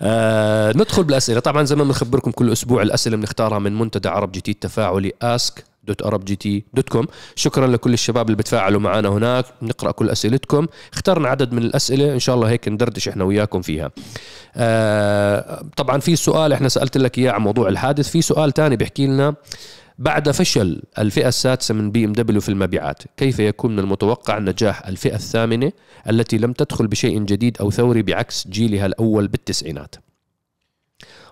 آه 0.02 0.72
ندخل 0.76 1.04
بالأسئلة. 1.04 1.40
طبعا 1.40 1.62
زي 1.64 1.76
ما 1.76 1.84
بنخبركم 1.84 2.30
كل 2.30 2.52
أسبوع 2.52 2.82
الأسئلة 2.82 3.16
بنختارها 3.16 3.58
من 3.58 3.78
منتدى 3.78 4.08
عرب 4.08 4.32
جي 4.32 4.40
تي 4.40 4.50
التفاعلي 4.50 5.12
ask 5.22 5.64
dot 5.86 6.02
ArabGT 6.02 6.64
dot 6.74 6.88
com 6.88 7.06
شكرا 7.34 7.66
لكل 7.66 7.92
الشباب 7.92 8.26
اللي 8.26 8.36
بتفاعلوا 8.36 8.80
معنا 8.80 9.08
هناك. 9.08 9.44
نقرأ 9.62 9.90
كل 9.90 10.10
أسئلتكم. 10.10 10.66
اخترنا 10.92 11.28
عدد 11.28 11.52
من 11.52 11.62
الأسئلة. 11.62 12.12
إن 12.12 12.18
شاء 12.18 12.34
الله 12.34 12.48
هيك 12.48 12.68
ندردش 12.68 13.08
إحنا 13.08 13.24
وياكم 13.24 13.62
فيها. 13.62 13.90
آه 14.56 15.64
طبعا 15.76 16.00
في 16.00 16.16
سؤال 16.16 16.52
إحنا 16.52 16.68
سألت 16.68 16.96
لك 16.96 17.18
إياه 17.18 17.32
عن 17.32 17.40
موضوع 17.40 17.68
الحادث. 17.68 18.08
في 18.08 18.22
سؤال 18.22 18.52
تاني 18.52 18.76
بيحكي 18.76 19.06
لنا 19.06 19.34
بعد 19.98 20.30
فشل 20.30 20.82
الفئة 20.98 21.28
السادسة 21.28 21.74
من 21.74 21.90
بي 21.90 22.04
إم 22.04 22.12
دبليو 22.12 22.40
في 22.40 22.48
المبيعات 22.48 23.02
كيف 23.16 23.38
يكون 23.38 23.72
من 23.72 23.78
المتوقع 23.78 24.38
نجاح 24.38 24.86
الفئة 24.86 25.14
الثامنة 25.14 25.72
التي 26.10 26.38
لم 26.38 26.52
تدخل 26.52 26.86
بشيء 26.86 27.22
جديد 27.22 27.58
أو 27.60 27.70
ثوري 27.70 28.02
بعكس 28.02 28.48
جيلها 28.48 28.86
الأول 28.86 29.28
بالتسعينات؟ 29.28 29.94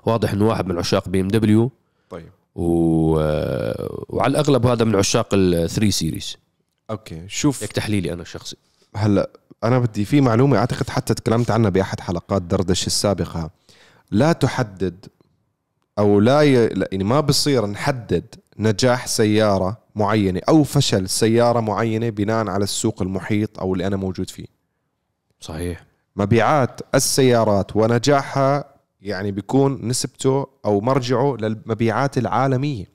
واضح 0.07 0.33
أنه 0.33 0.49
واحد 0.49 0.67
من 0.67 0.79
عشاق 0.79 1.09
بي 1.09 1.21
إم 1.21 1.29
دبليو. 1.29 1.71
طيب. 2.11 2.29
و... 2.55 3.15
وعلى 4.09 4.31
الأغلب 4.31 4.67
هذا 4.67 4.85
من 4.85 4.97
عشاق 4.97 5.29
الثري 5.33 5.91
سيريز 5.91 6.37
أوكي 6.91 7.25
شوف. 7.29 7.63
هيك 7.63 7.73
تحليلي 7.73 8.13
أنا 8.13 8.23
الشخصي 8.23 8.57
هلا 8.97 9.31
أنا 9.65 9.79
بدي 9.79 10.05
في 10.05 10.21
معلومة 10.21 10.59
أعتقد 10.59 10.91
حتى 10.91 11.15
تكلمت 11.15 11.51
عنها 11.51 11.71
بأحد 11.71 12.01
حلقات 12.01 12.43
دردش 12.43 12.87
السابقة. 12.87 13.51
لا 14.11 14.33
تحدد 14.33 15.07
أو 15.99 16.21
لا 16.21 16.43
ي... 16.43 16.53
يعني 16.67 17.05
ما 17.05 17.21
بصير 17.21 17.67
نحدد 17.67 18.35
نجاح 18.59 19.07
سيارة 19.07 19.79
معينة 19.95 20.41
أو 20.49 20.65
فشل 20.65 21.09
سيارة 21.09 21.61
معينة 21.61 22.11
بناء 22.11 22.49
على 22.49 22.65
السوق 22.65 23.03
المحيط 23.03 23.61
أو 23.61 23.73
اللي 23.73 23.87
أنا 23.87 23.97
موجود 23.97 24.31
فيه. 24.31 24.47
صحيح. 25.41 25.85
مبيعات 26.17 26.81
السيارات 26.95 27.77
ونجاحها 27.77 28.74
يعني 29.05 29.33
بيكون 29.33 29.89
نسبته 29.89 30.47
أو 30.65 30.81
مرجعه 30.81 31.37
للمبيعات 31.41 32.19
العالمية. 32.19 32.87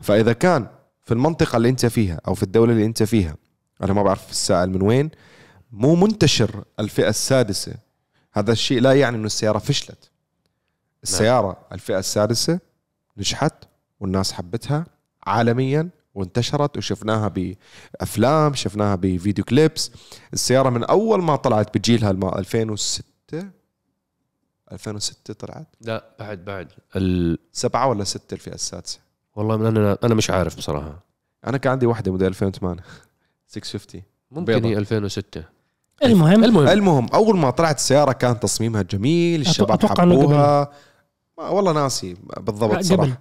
فإذا 0.00 0.32
كان 0.32 0.66
في 1.04 1.14
المنطقة 1.14 1.56
اللي 1.56 1.68
أنت 1.68 1.86
فيها 1.86 2.20
أو 2.28 2.34
في 2.34 2.42
الدولة 2.42 2.72
اللي 2.72 2.84
أنت 2.84 3.02
فيها 3.02 3.36
أنا 3.82 3.92
ما 3.92 4.02
بعرف 4.02 4.30
السائل 4.30 4.70
من 4.70 4.82
وين 4.82 5.10
مو 5.72 5.94
منتشر 5.94 6.64
الفئة 6.80 7.08
السادسة. 7.08 7.74
هذا 8.32 8.52
الشيء 8.52 8.80
لا 8.80 8.92
يعني 8.92 9.16
إنه 9.16 9.26
السيارة 9.26 9.58
فشلت. 9.58 10.10
السيارة 11.02 11.56
الفئة 11.72 11.98
السادسة 11.98 12.60
نجحت 13.16 13.54
والناس 14.00 14.32
حبتها 14.32 14.86
عالميا 15.26 15.88
وانتشرت 16.14 16.76
وشفناها 16.76 17.56
بأفلام 18.00 18.54
شفناها 18.54 18.94
بفيديو 18.94 19.44
كليبس. 19.44 19.90
السيارة 20.32 20.70
من 20.70 20.84
أول 20.84 21.22
ما 21.22 21.36
طلعت 21.36 21.78
بجيلها 21.78 22.10
الم 22.10 22.28
2006 22.28 23.59
2006 24.72 25.34
طلعت؟ 25.34 25.66
لا 25.80 26.04
بعد 26.18 26.44
بعد. 26.44 26.68
ال... 26.96 27.38
سبعة 27.52 27.88
ولا 27.88 28.04
ستة 28.04 28.34
الفئة 28.34 28.54
السادسة؟ 28.54 28.98
والله 29.36 29.56
من 29.56 29.66
أنا 29.66 29.98
أنا 30.04 30.14
مش 30.14 30.30
عارف 30.30 30.56
بصراحة. 30.56 31.04
أنا 31.46 31.58
كان 31.58 31.72
عندي 31.72 31.86
واحدة 31.86 32.12
موديل 32.12 32.28
2008 32.28 32.82
650 33.46 34.02
ممكن 34.30 34.44
بيضة. 34.44 34.68
هي 34.68 34.78
2006 34.78 35.44
المهم. 36.04 36.44
المهم. 36.44 36.68
المهم 36.68 37.06
أول 37.14 37.38
ما 37.38 37.50
طلعت 37.50 37.76
السيارة 37.76 38.12
كان 38.12 38.40
تصميمها 38.40 38.82
جميل 38.82 39.40
الشباب 39.40 39.72
أتوقع 39.72 40.02
حبوها. 40.04 40.70
ما 41.38 41.48
والله 41.48 41.72
ناسي 41.72 42.16
بالضبط 42.40 42.80
صراحة. 42.80 43.20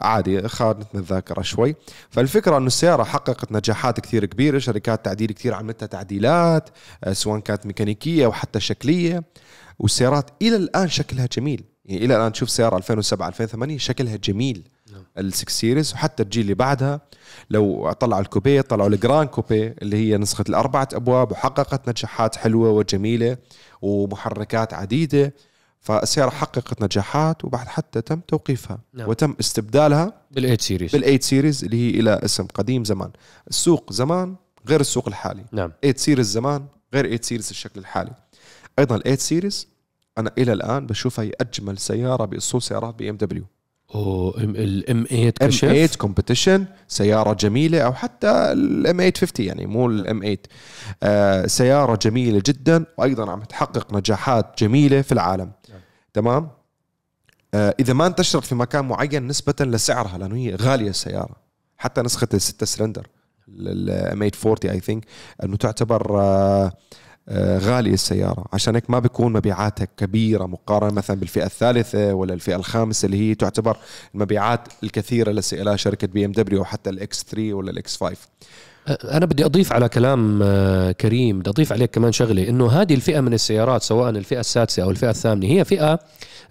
عادي 0.00 0.48
خانتنا 0.48 1.00
الذاكرة 1.00 1.42
شوي. 1.42 1.76
فالفكرة 2.10 2.56
أنه 2.56 2.66
السيارة 2.66 3.04
حققت 3.04 3.52
نجاحات 3.52 4.00
كثير 4.00 4.24
كبيرة 4.24 4.58
شركات 4.58 5.04
تعديل 5.04 5.32
كثير 5.32 5.54
عملتها 5.54 5.86
تعديلات 5.86 6.68
آه، 7.04 7.12
سواء 7.12 7.40
كانت 7.40 7.66
ميكانيكية 7.66 8.24
أو 8.24 8.32
حتى 8.32 8.60
شكلية. 8.60 9.22
والسيارات 9.78 10.30
إلى 10.42 10.56
الآن 10.56 10.88
شكلها 10.88 11.28
جميل. 11.32 11.64
يعني 11.84 12.04
إلى 12.04 12.16
الآن 12.16 12.32
تشوف 12.32 12.50
سيارة 12.50 12.76
2007 12.76 13.28
2008 13.28 13.78
شكلها 13.78 14.16
جميل. 14.16 14.68
نعم. 14.92 15.30
ال6 15.30 15.48
series 15.48 15.92
وحتى 15.92 16.22
الجيل 16.22 16.42
اللي 16.42 16.54
بعدها 16.54 17.00
لو 17.50 17.92
طلعوا 17.92 18.22
ال 18.22 18.28
coupe 18.28 18.60
طلعوا 18.60 18.88
ال 18.88 18.96
Gran 18.96 19.26
Coupe 19.26 19.76
اللي 19.82 19.96
هي 19.96 20.16
نسخة 20.18 20.44
الأربعة 20.48 20.88
أبواب 20.92 21.32
وحققت 21.32 21.88
نجاحات 21.88 22.36
حلوة 22.36 22.70
وجميلة 22.70 23.36
ومحركات 23.82 24.74
عديدة 24.74 25.34
فالسيارة 25.80 26.30
حققت 26.30 26.82
نجاحات 26.82 27.44
وبعد 27.44 27.66
حتى 27.68 28.00
تم 28.00 28.20
توقيفها 28.28 28.78
نعم. 28.92 29.08
وتم 29.08 29.36
استبدالها 29.40 30.12
بال8 30.38 30.60
series 30.60 30.96
بال8 30.96 31.20
series 31.20 31.64
اللي 31.64 31.76
هي 31.76 32.00
إلى 32.00 32.20
اسم 32.24 32.46
قديم 32.54 32.84
زمان. 32.84 33.10
السوق 33.48 33.92
زمان 33.92 34.36
غير 34.68 34.80
السوق 34.80 35.08
الحالي. 35.08 35.44
نعم. 35.52 35.72
8 35.82 35.96
series 35.96 36.26
زمان 36.30 36.66
غير 36.94 37.04
8 37.04 37.20
series 37.22 37.50
الشكل 37.50 37.80
الحالي. 37.80 38.12
أيضا 38.78 38.96
ال 38.96 39.02
8 39.02 39.16
series 39.16 39.68
أنا 40.18 40.30
إلى 40.38 40.52
الآن 40.52 40.86
بشوفها 40.86 41.24
هي 41.24 41.32
أجمل 41.40 41.78
سيارة 41.78 42.24
بأصول 42.24 42.62
سيارات 42.62 42.94
بي 42.94 43.10
إم 43.10 43.16
دبليو. 43.16 43.44
ال 43.94 44.49
M 44.49 45.04
8 45.04 45.32
M 45.42 45.50
8 45.50 45.86
كشف؟ 45.86 45.96
Competition 45.96 46.64
سيارة 46.88 47.32
جميلة 47.32 47.80
أو 47.80 47.92
حتى 47.92 48.30
ال 48.30 48.63
M 48.63 48.96
850 48.96 49.46
يعني 49.46 49.66
مو 49.66 49.86
ال 49.86 50.02
M 50.02 50.18
8 50.20 50.36
آه 51.02 51.46
سيارة 51.46 51.98
جميلة 52.02 52.42
جدا 52.46 52.84
وأيضا 52.98 53.30
عم 53.30 53.42
تحقق 53.42 53.94
نجاحات 53.94 54.62
جميلة 54.62 55.02
في 55.02 55.12
العالم. 55.12 55.52
تمام؟ 56.14 56.50
آه 57.54 57.74
إذا 57.80 57.92
ما 57.92 58.06
انتشرت 58.06 58.44
في 58.44 58.54
مكان 58.54 58.84
معين 58.84 59.26
نسبة 59.26 59.54
لسعرها 59.60 60.18
لأنه 60.18 60.36
هي 60.36 60.54
غالية 60.54 60.90
السيارة. 60.90 61.36
حتى 61.76 62.02
نسخة 62.02 62.28
الستة 62.34 62.66
سلندر 62.66 63.06
ال 63.48 63.88
M 63.88 64.28
840 64.28 64.74
I 64.74 64.80
think 64.80 65.04
أنه 65.44 65.56
تعتبر 65.56 66.20
آه، 66.20 66.72
غالية 67.58 67.94
السيارة. 67.94 68.44
عشان 68.52 68.74
هيك 68.74 68.90
ما 68.90 68.98
بيكون 68.98 69.32
مبيعاتها 69.32 69.86
كبيرة 69.96 70.46
مقارنة 70.46 70.92
مثلا 70.92 71.16
بالفئة 71.16 71.44
الثالثة 71.44 72.14
ولا 72.14 72.34
الفئة 72.34 72.56
الخامسة 72.56 73.06
اللي 73.06 73.30
هي 73.30 73.34
تعتبر 73.34 73.76
المبيعات 74.14 74.60
الكثيرة 74.82 75.42
لها 75.52 75.76
شركة 75.76 76.06
بي 76.06 76.24
ام 76.24 76.32
دبليو 76.32 76.60
وحتى 76.60 76.90
ال 76.90 77.07
X 77.07 77.24
3 77.24 77.54
ولا 77.54 77.70
ال 77.70 77.83
X 77.83 77.96
5 77.96 78.16
أنا 78.88 79.26
بدي 79.26 79.44
أضيف 79.44 79.72
على 79.72 79.88
كلام 79.88 80.40
آه، 80.42 80.92
كريم 80.92 81.38
بدي 81.38 81.50
أضيف 81.50 81.72
عليك 81.72 81.90
كمان 81.90 82.12
شغلة 82.12 82.48
إنه 82.48 82.68
هذه 82.68 82.94
الفئة 82.94 83.20
من 83.20 83.34
السيارات 83.34 83.82
سواء 83.82 84.10
الفئة 84.10 84.40
السادسة 84.40 84.82
أو 84.82 84.90
الفئة 84.90 85.10
الثامنة 85.10 85.46
هي 85.46 85.64
فئة 85.64 85.98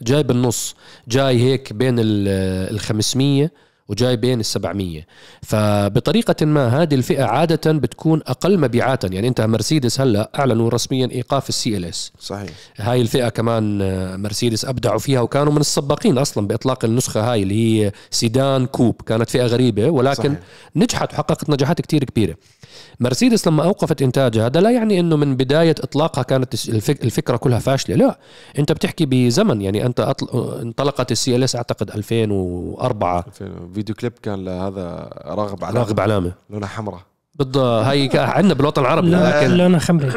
جاي 0.02 0.24
بالنص 0.24 0.76
جاي 1.08 1.42
هيك 1.42 1.74
بين 1.74 1.96
ال 2.00 2.80
500 2.80 3.50
وجاي 3.90 4.16
بين 4.16 4.40
ال 4.40 4.46
700 4.46 5.02
فبطريقة 5.42 6.46
ما 6.46 6.68
هذه 6.82 6.96
الفئة 6.96 7.24
عادة 7.24 7.72
بتكون 7.72 8.22
أقل 8.28 8.60
مبيعاتا. 8.60 9.08
يعني 9.08 9.28
أنت 9.28 9.42
مرسيدس 9.42 10.02
هلأ 10.02 10.32
أعلنوا 10.40 10.70
رسميا 10.70 11.10
إيقاف 11.12 11.50
ال 11.50 11.78
CLS. 11.78 12.12
صحيح. 12.20 12.50
هاي 12.78 13.02
الفئة 13.02 13.30
كمان 13.30 13.78
مرسيدس 14.22 14.66
أبدعوا 14.66 15.00
فيها 15.00 15.22
وكانوا 15.22 15.54
من 15.54 15.60
السباقين 15.62 16.18
أصلا 16.18 16.48
بإطلاق 16.48 16.86
النسخة 16.86 17.32
هاي 17.32 17.44
اللي 17.44 17.56
هي 17.86 17.92
سيدان 18.12 18.66
coupe. 18.66 19.02
كانت 19.06 19.30
فئة 19.30 19.46
غريبة 19.46 19.90
ولكن 19.90 20.14
صحيح. 20.34 20.40
نجحت 20.76 21.14
وحققت 21.14 21.50
نجاحات 21.50 21.82
كتير 21.82 22.04
كبيرة. 22.04 22.36
مرسيدس 23.00 23.48
لما 23.48 23.64
أوقفت 23.64 24.02
إنتاجها 24.02 24.46
هذا 24.46 24.60
لا 24.62 24.70
يعني 24.72 25.00
أنه 25.00 25.16
من 25.16 25.36
بداية 25.38 25.76
إطلاقها 25.80 26.22
كانت 26.24 26.54
الفك- 26.54 27.04
الفكرة 27.04 27.38
كلها 27.38 27.60
فاشلة. 27.60 27.96
لا 27.96 28.20
أنت 28.60 28.72
بتحكي 28.72 29.06
بزمن. 29.06 29.62
يعني 29.62 29.86
أنت 29.86 30.00
أطل... 30.00 30.60
انطلقت 30.62 31.12
ال 31.12 31.36
CLS 31.36 31.56
أعتقد 31.56 31.92
2004 31.92 33.26
فيديو 33.78 33.96
كليب 33.96 34.14
كان 34.24 34.46
لهذا 34.46 35.10
راغب 35.26 35.64
على 35.64 35.80
راغب 35.80 36.00
علامة. 36.00 36.32
لونها 36.50 36.68
حمراء. 36.68 37.02
بالضبط. 37.36 37.58
هاي 37.58 38.10
عندنا 38.14 38.54
بالوطن 38.54 38.82
العربي 38.82 39.10
لا 39.10 39.44
لكن 39.44 39.54
لونها 39.58 39.80
خمري 39.80 40.12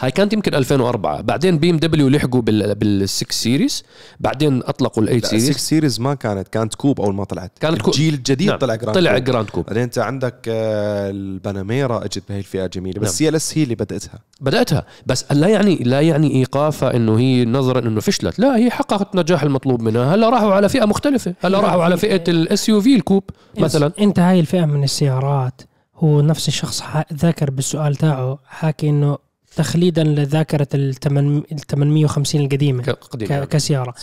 هاي 0.00 0.10
كانت 0.10 0.32
يمكن 0.32 0.54
2004 0.54 1.20
بعدين 1.20 1.58
بي 1.58 1.70
ام 1.70 1.76
دبليو 1.76 2.08
لحقوا 2.08 2.40
بال 2.40 2.74
بال6 3.06 3.30
series 3.30 3.84
بعدين 4.20 4.62
أطلقوا 4.64 5.04
ال8 5.04 5.08
لا 5.10 5.18
6 5.18 5.28
سيريز 5.38 5.56
سيريز 5.56 6.00
ما 6.00 6.14
كانت 6.14 6.48
كانت 6.48 6.74
coupe 6.74 7.00
أول 7.00 7.14
ما 7.14 7.24
طلعت. 7.24 7.58
كانت 7.60 7.82
coupe. 7.82 7.94
الجيل 7.94 8.14
الجديد 8.14 8.48
نعم. 8.48 8.58
طلع 8.58 8.74
Gran 8.74 8.94
طلع 8.94 9.14
coupe. 9.18 9.24
Gran 9.24 9.50
Coupe 9.50 9.66
بعدين 9.66 9.82
انت 9.82 9.98
عندك 9.98 10.34
آه، 10.48 11.10
الباناميرا 11.10 12.04
اجت 12.04 12.22
بهي 12.28 12.38
الفئة 12.38 12.66
جميله 12.66 13.00
بس 13.00 13.06
نعم. 13.08 13.14
CLS 13.16 13.58
هي 13.58 13.62
اللي 13.62 13.74
بدأتها. 13.74 14.18
بدأتها. 14.40 14.86
بس 15.06 15.32
لا 15.32 15.48
يعني 15.48 15.76
لا 15.76 16.00
يعني 16.00 16.34
إيقافها 16.34 16.96
إنه 16.96 17.18
هي 17.18 17.44
نظرا 17.44 17.78
إنه 17.78 18.00
فشلت. 18.00 18.38
لا 18.38 18.56
هي 18.56 18.70
حققت 18.70 19.14
النجاح 19.14 19.42
المطلوب 19.42 19.82
منها. 19.82 20.14
هلا 20.14 20.28
راحوا 20.28 20.52
على 20.54 20.68
فئة 20.68 20.84
مختلفة. 20.84 21.34
هلا 21.40 21.60
راحوا 21.60 21.82
على 21.82 21.96
فئة 21.96 22.24
ال 22.28 22.68
SUV 22.68 22.80
ال 22.80 22.94
coupe 22.96 23.24
مثلا. 23.58 23.92
إنت 24.00 24.18
هاي 24.18 24.40
الفئة 24.40 24.64
من 24.64 24.84
السيارات 24.84 25.62
هو 25.96 26.20
نفس 26.20 26.48
الشخص 26.48 26.82
ذاكر 27.14 27.50
بالسؤال 27.50 27.96
تاعه 27.96 28.38
حاكي 28.46 28.88
إنه 28.88 29.29
تخليدا 29.56 30.04
لذاكرة 30.04 30.68
ال 30.74 30.94
850 30.94 32.40
القديمة 32.40 32.82
ك- 32.82 32.90
قديم 32.90 33.28
ك- 33.28 33.30
يعني. 33.30 33.46
كسيارة. 33.46 33.94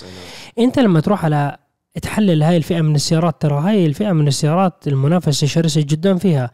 أنت 0.59 0.79
لما 0.79 0.99
تروح 0.99 1.25
على 1.25 1.57
تحلل 2.01 2.43
هاي 2.43 2.57
الفئة 2.57 2.81
من 2.81 2.95
السيارات 2.95 3.41
ترى 3.41 3.59
هاي 3.59 3.85
الفئة 3.85 4.11
من 4.11 4.27
السيارات 4.27 4.87
المنافسة 4.87 5.47
شرسة 5.47 5.81
جدا 5.81 6.17
فيها 6.17 6.51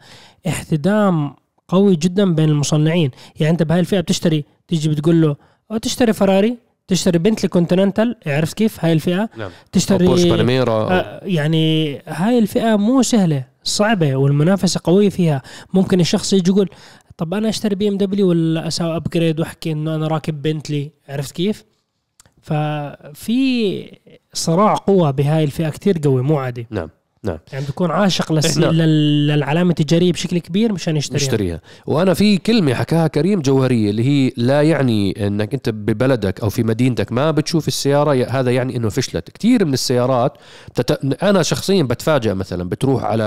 احتدام 0.48 1.34
قوي 1.68 1.96
جدا 1.96 2.34
بين 2.34 2.48
المصنعين. 2.48 3.10
يعني 3.40 3.52
أنت 3.52 3.62
بهاي 3.62 3.80
الفئة 3.80 4.00
بتشتري 4.00 4.44
تيجي 4.68 4.88
بتقول 4.88 5.22
له 5.22 5.36
أو 5.70 5.76
تشتري 5.76 6.12
فراري 6.12 6.56
تشتري 6.88 7.18
بنتلي 7.18 7.48
كونتيننتال 7.48 8.16
عرفت 8.26 8.56
كيف 8.56 8.84
هاي 8.84 8.92
الفئة؟ 8.92 9.28
نعم. 9.36 9.50
تشتري 9.72 10.06
بورش 10.06 10.22
باناميرا 10.24 10.72
آه، 10.92 11.20
يعني 11.24 11.98
هاي 12.06 12.38
الفئة 12.38 12.76
مو 12.76 13.02
سهلة 13.02 13.44
صعبة 13.64 14.16
والمنافسة 14.16 14.80
قوية 14.84 15.08
فيها. 15.08 15.42
ممكن 15.74 16.00
الشخص 16.00 16.32
يجي 16.32 16.50
يقول 16.50 16.68
طب 17.16 17.34
أنا 17.34 17.48
أشتري 17.48 17.74
بي 17.74 17.88
إم 17.88 17.96
دبليو 17.96 18.28
ولا 18.28 18.68
أسوي 18.68 18.96
upgrade 18.96 19.40
وأحكي 19.40 19.72
إنه 19.72 19.94
أنا 19.94 20.06
راكب 20.06 20.42
بنتلي 20.42 20.90
عرفت 21.08 21.32
كيف؟ 21.32 21.64
ففي 22.42 23.98
صراع 24.32 24.74
قوة 24.74 25.10
بهاي 25.10 25.44
الفئة 25.44 25.70
كتير 25.70 25.98
قوي 26.04 26.22
مو 26.22 26.38
عادي. 26.38 26.66
نعم. 26.70 26.90
نعم. 27.24 27.38
يعني 27.52 27.64
بيكون 27.66 27.90
عاشق 27.90 28.32
للس... 28.32 28.54
إحنا- 28.58 28.62
لل- 28.62 29.26
للعلامة 29.26 29.70
التجارية 29.70 30.12
بشكل 30.12 30.38
كبير 30.38 30.72
مشان 30.72 30.96
يشتريها. 30.96 31.16
نشتريها 31.22 31.60
وأنا 31.86 32.14
في 32.14 32.38
كلمة 32.38 32.74
حكاها 32.74 33.06
كريم 33.06 33.40
جوهرية 33.40 33.90
اللي 33.90 34.04
هي 34.08 34.32
لا 34.36 34.62
يعني 34.62 35.26
إنك 35.26 35.54
أنت 35.54 35.68
ببلدك 35.68 36.40
أو 36.40 36.48
في 36.50 36.62
مدينتك 36.62 37.12
ما 37.12 37.30
بتشوف 37.30 37.68
السيارة 37.68 38.26
هذا 38.30 38.50
يعني 38.50 38.76
إنه 38.76 38.88
فشلت. 38.88 39.30
كثير 39.30 39.64
من 39.64 39.72
السيارات 39.72 40.32
بتت... 40.78 41.22
أنا 41.22 41.42
شخصيا 41.42 41.82
بتفاجئ 41.82 42.34
مثلا 42.34 42.68
بتروح 42.68 43.04
على 43.04 43.24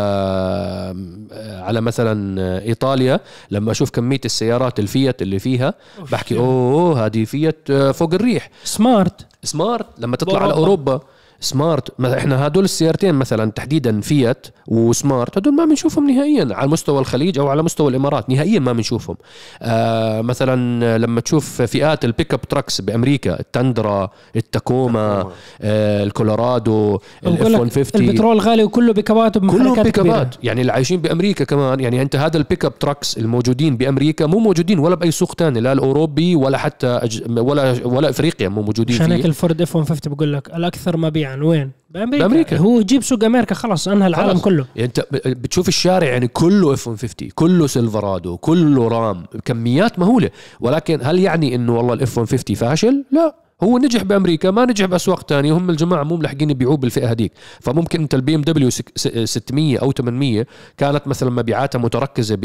على 1.43 1.81
مثلا 1.81 2.41
إيطاليا 2.61 3.19
لما 3.51 3.71
أشوف 3.71 3.89
كمية 3.89 4.21
السيارات 4.25 4.79
الفيات 4.79 5.21
اللي 5.21 5.39
فيها 5.39 5.73
بحكي 6.11 6.37
أوه 6.37 7.05
هذه 7.05 7.23
فيات 7.25 7.71
فوق 7.71 8.13
الريح. 8.13 8.49
سمارت 8.63 9.25
سمارت 9.43 9.85
لما 9.99 10.15
تطلع 10.15 10.43
على. 10.43 10.53
أوروبا. 10.53 10.99
سمارت 11.39 11.91
ما 11.99 12.17
إحنا 12.17 12.47
هدول 12.47 12.63
السيارتين 12.63 13.15
مثلا 13.15 13.51
تحديدا 13.51 14.01
فيات 14.01 14.47
وسمارت 14.67 15.37
هدول 15.37 15.53
ما 15.53 15.65
بنشوفهم 15.65 16.09
نهائيا 16.11 16.47
على 16.51 16.67
مستوى 16.69 16.99
الخليج 16.99 17.39
أو 17.39 17.47
على 17.47 17.63
مستوى 17.63 17.89
الإمارات 17.89 18.29
نهائيا 18.29 18.59
ما 18.59 18.73
بنشوفهم. 18.73 19.17
آه 19.61 20.21
مثلا 20.21 20.97
لما 20.97 21.21
تشوف 21.21 21.61
فئات 21.61 22.05
ال 22.05 22.33
pick-up 22.33 22.41
trucks 22.41 22.81
بأمريكا 22.81 23.39
التندرا 23.39 24.09
التاكوما 24.35 25.27
آه 25.61 26.03
الكولورادو 26.03 26.99
ال 27.23 27.31
F 27.31 27.39
بقول 27.39 27.53
لك 27.53 27.59
150 27.59 28.01
البترول 28.01 28.39
غالي 28.39 28.63
وكله 28.63 28.93
بكبات 28.93 29.37
كلهم 29.37 29.55
ومحركات 29.55 29.85
بيك 29.85 29.95
كبيرة. 29.95 30.15
ابات 30.15 30.35
يعني 30.43 30.61
اللي 30.61 30.71
عايشين 30.71 31.01
بأمريكا 31.01 31.45
كمان 31.45 31.79
يعني 31.79 32.01
أنت 32.01 32.15
هذا 32.15 32.37
ال 32.37 32.65
pick-up 32.65 32.79
trucks 32.79 33.17
الموجودين 33.17 33.77
بأمريكا 33.77 34.25
مو 34.25 34.39
موجودين 34.39 34.79
ولا 34.79 34.95
بأي 34.95 35.11
سوق 35.11 35.33
تاني 35.33 35.59
لا 35.59 35.73
الأوروبي 35.73 36.35
ولا 36.35 36.57
حتى 36.57 36.87
أج... 36.87 37.23
ولا 37.37 37.75
ولا 37.85 38.09
إفريقيا 38.09 38.49
مو 38.49 38.61
موجودين 38.61 38.95
عشان 38.95 39.11
هيك 39.11 39.25
الفورد 39.25 39.61
F 39.61 39.75
150 39.75 40.13
بقول 40.13 40.33
لك 40.33 40.47
الأكثر 40.55 40.97
مبيعا 40.97 41.26
يعني 41.27 41.45
وين؟ 41.45 41.71
بأمريكا, 41.89 42.27
بأمريكا. 42.27 42.57
هو 42.57 42.79
يجيب 42.79 43.03
سوق 43.03 43.23
أمريكا 43.23 43.55
خلص 43.55 43.87
أنهى 43.87 44.07
العالم 44.07 44.29
خلص. 44.29 44.41
كله. 44.41 44.65
يعني 44.75 44.87
أنت 44.87 45.05
بتشوف 45.27 45.67
الشارع 45.67 46.07
يعني 46.07 46.27
كله 46.27 46.73
F 46.73 46.87
150 46.87 47.29
كله 47.35 47.67
سيلفرادو 47.67 48.37
كله 48.37 48.87
رام 48.87 49.25
كميات 49.45 49.99
مهولة. 49.99 50.29
ولكن 50.59 50.99
هل 51.03 51.19
يعني 51.19 51.55
إنه 51.55 51.77
والله 51.77 51.93
ال 51.93 52.05
F 52.05 52.17
150 52.19 52.55
فاشل؟ 52.55 53.05
لا. 53.11 53.35
هو 53.63 53.77
نجح 53.77 54.03
بأمريكا 54.03 54.51
ما 54.51 54.65
نجح 54.65 54.85
بأسواق 54.85 55.21
تانية 55.23 55.53
هم 55.53 55.69
الجماعة 55.69 56.03
مو 56.03 56.15
ملحقين 56.15 56.49
يبيعوه 56.49 56.77
بالفئة 56.77 57.11
هذيك. 57.11 57.31
فممكن 57.61 58.01
انت 58.01 58.15
البي 58.15 58.35
إم 58.35 58.41
دبليو 58.41 58.69
600 58.69 59.77
أو 59.77 59.91
800 59.91 60.47
كانت 60.77 61.07
مثلا 61.07 61.29
مبيعاتها 61.29 61.79
متركزة 61.79 62.35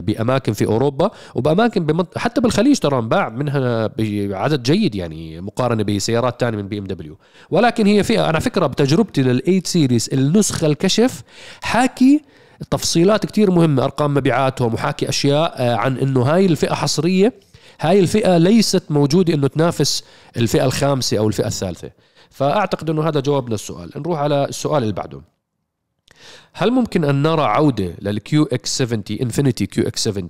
بأماكن 0.00 0.52
في 0.52 0.66
أوروبا 0.66 1.10
وبأماكن 1.34 1.86
بمنط... 1.86 2.18
حتى 2.18 2.40
بالخليج 2.40 2.78
ترى 2.78 2.98
انباع 2.98 3.28
منها 3.28 3.90
بعدد 3.98 4.62
جيد 4.62 4.94
يعني 4.94 5.40
مقارنة 5.40 5.82
بسيارات 5.82 6.40
تانية 6.40 6.58
من 6.58 6.68
بي 6.68 6.78
إم 6.78 6.84
دبليو. 6.84 7.18
ولكن 7.50 7.86
هي 7.86 8.02
فئة 8.02 8.30
أنا 8.30 8.38
فكرة 8.38 8.66
بتجربتي 8.66 9.38
لل 9.38 9.60
8 9.64 9.71
series 9.71 10.10
النسخة 10.12 10.66
الكشف 10.66 11.22
حاكي 11.62 12.22
تفصيلات 12.70 13.26
كتير 13.26 13.50
مهمة 13.50 13.84
أرقام 13.84 14.14
مبيعاتهم 14.14 14.74
وحاكي 14.74 15.08
أشياء 15.08 15.54
آه، 15.56 15.74
عن 15.76 15.96
أنه 15.96 16.22
هاي 16.22 16.46
الفئة 16.46 16.74
حصرية 16.74 17.32
هاي 17.80 18.00
الفئة 18.00 18.38
ليست 18.38 18.82
موجودة 18.90 19.34
أنه 19.34 19.46
تنافس 19.46 20.04
الفئة 20.36 20.64
الخامسة 20.64 21.18
أو 21.18 21.28
الفئة 21.28 21.46
الثالثة. 21.46 21.90
فأعتقد 22.30 22.90
أنه 22.90 23.08
هذا 23.08 23.20
جوابنا 23.20 23.54
السؤال 23.54 23.90
نروح 23.96 24.18
على 24.18 24.44
السؤال 24.44 24.82
اللي 24.82 24.94
بعده. 24.94 25.20
هل 26.52 26.70
ممكن 26.70 27.04
أن 27.04 27.22
نرى 27.22 27.42
عودة 27.42 27.94
لل 28.02 28.44
QX 28.44 28.78
70 28.78 29.02
إنفينيتي 29.22 29.66
QX 29.66 30.04
70 30.04 30.28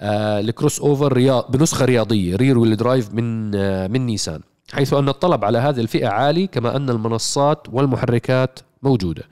آه 0.00 0.40
ل 0.40 0.80
crossover 0.80 1.12
رياض 1.12 1.50
بنسخة 1.56 1.84
رياضية 1.84 2.36
rear 2.36 2.58
wheel 2.58 2.76
drive 2.76 3.14
من 3.14 3.54
آه 3.54 3.86
من 3.86 4.06
نيسان 4.06 4.40
حيث 4.72 4.94
أن 4.94 5.08
الطلب 5.08 5.44
على 5.44 5.58
هذه 5.58 5.80
الفئة 5.80 6.08
عالي 6.08 6.46
كما 6.46 6.76
أن 6.76 6.90
المنصات 6.90 7.66
والمحركات 7.72 8.58
موجودة. 8.82 9.22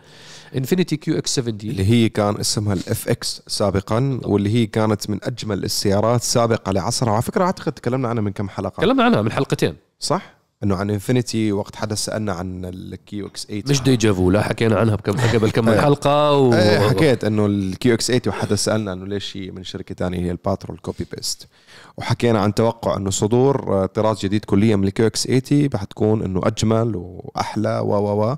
انفينيتي 0.57 0.97
QX 0.97 1.35
70 1.35 1.59
اللي 1.63 1.85
هي 1.85 2.09
كان 2.09 2.41
اسمها 2.41 2.73
ال 2.73 3.09
FX 3.09 3.43
سابقا 3.47 4.21
واللي 4.25 4.51
هي 4.51 4.67
كانت 4.67 5.11
من 5.11 5.19
أجمل 5.23 5.65
السيارات 5.65 6.23
سابقة 6.23 6.73
لعصرها. 6.73 7.11
وعلى 7.11 7.23
فكرة 7.23 7.45
أعتقد 7.45 7.73
تكلمنا 7.73 8.09
عنها 8.09 8.23
من 8.23 8.33
كم 8.33 8.49
حلقة. 8.49 8.81
تكلمنا 8.81 9.05
عنها 9.05 9.23
من 9.23 9.33
حلقتين. 9.33 9.77
صح؟ 10.01 10.42
إنه 10.65 10.77
عن 10.77 10.91
انفينيتي 10.91 11.53
وقت 11.53 11.77
حدا 11.77 11.95
سألنا 11.95 12.33
عن 12.33 12.65
ال 12.65 13.27
QX 13.27 13.47
8 13.47 13.63
مش 13.69 13.83
deja 13.83 14.15
vu 14.15 14.31
لا 14.31 14.43
حكينا 14.43 14.79
عنها 14.79 14.95
بكم 14.95 15.13
قبل 15.13 15.51
كم 15.51 15.65
من 15.65 15.73
إيه. 15.73 15.81
حلقة 15.81 16.33
و... 16.33 16.55
إيه 16.55 16.79
حكيت 16.79 17.25
إنه 17.25 17.47
ال 17.47 17.95
QX 17.95 18.07
8 18.07 18.23
وحدا 18.29 18.57
سألنا 18.57 18.93
إنه 18.93 19.07
ليش 19.07 19.37
هي 19.37 19.51
من 19.51 19.65
شركة 19.65 19.95
ثانية 19.95 20.19
هي 20.19 20.31
الباترول 20.31 20.79
copy 20.79 21.07
paste 21.17 21.49
وحكينا 21.97 22.41
عن 22.41 22.55
توقع 22.55 22.97
إنه 22.97 23.11
صدور 23.11 23.83
آه، 23.83 23.87
طراز 23.87 24.19
جديد 24.19 24.45
كليا 24.45 24.77
من 24.77 24.85
ال 24.85 25.07
QX 25.07 25.27
80 25.27 25.69
حتكون 25.75 26.23
إنه 26.23 26.41
أجمل 26.45 26.93
وأحلى 26.97 27.79
و 27.79 27.93
و 27.93 28.25
و. 28.25 28.37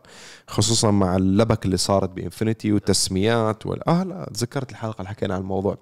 خصوصا 0.48 0.90
مع 0.90 1.16
اللبك 1.16 1.64
اللي 1.64 1.76
صارت 1.76 2.10
بانفينيتي 2.10 2.72
والتسميات 2.72 3.66
وال 3.66 3.88
آه 3.88 4.02
لا 4.02 4.30
تذكرت 4.34 4.70
الحلقة 4.70 4.98
اللي 4.98 5.08
حكينا 5.08 5.34
عن 5.34 5.40
الموضوع. 5.40 5.78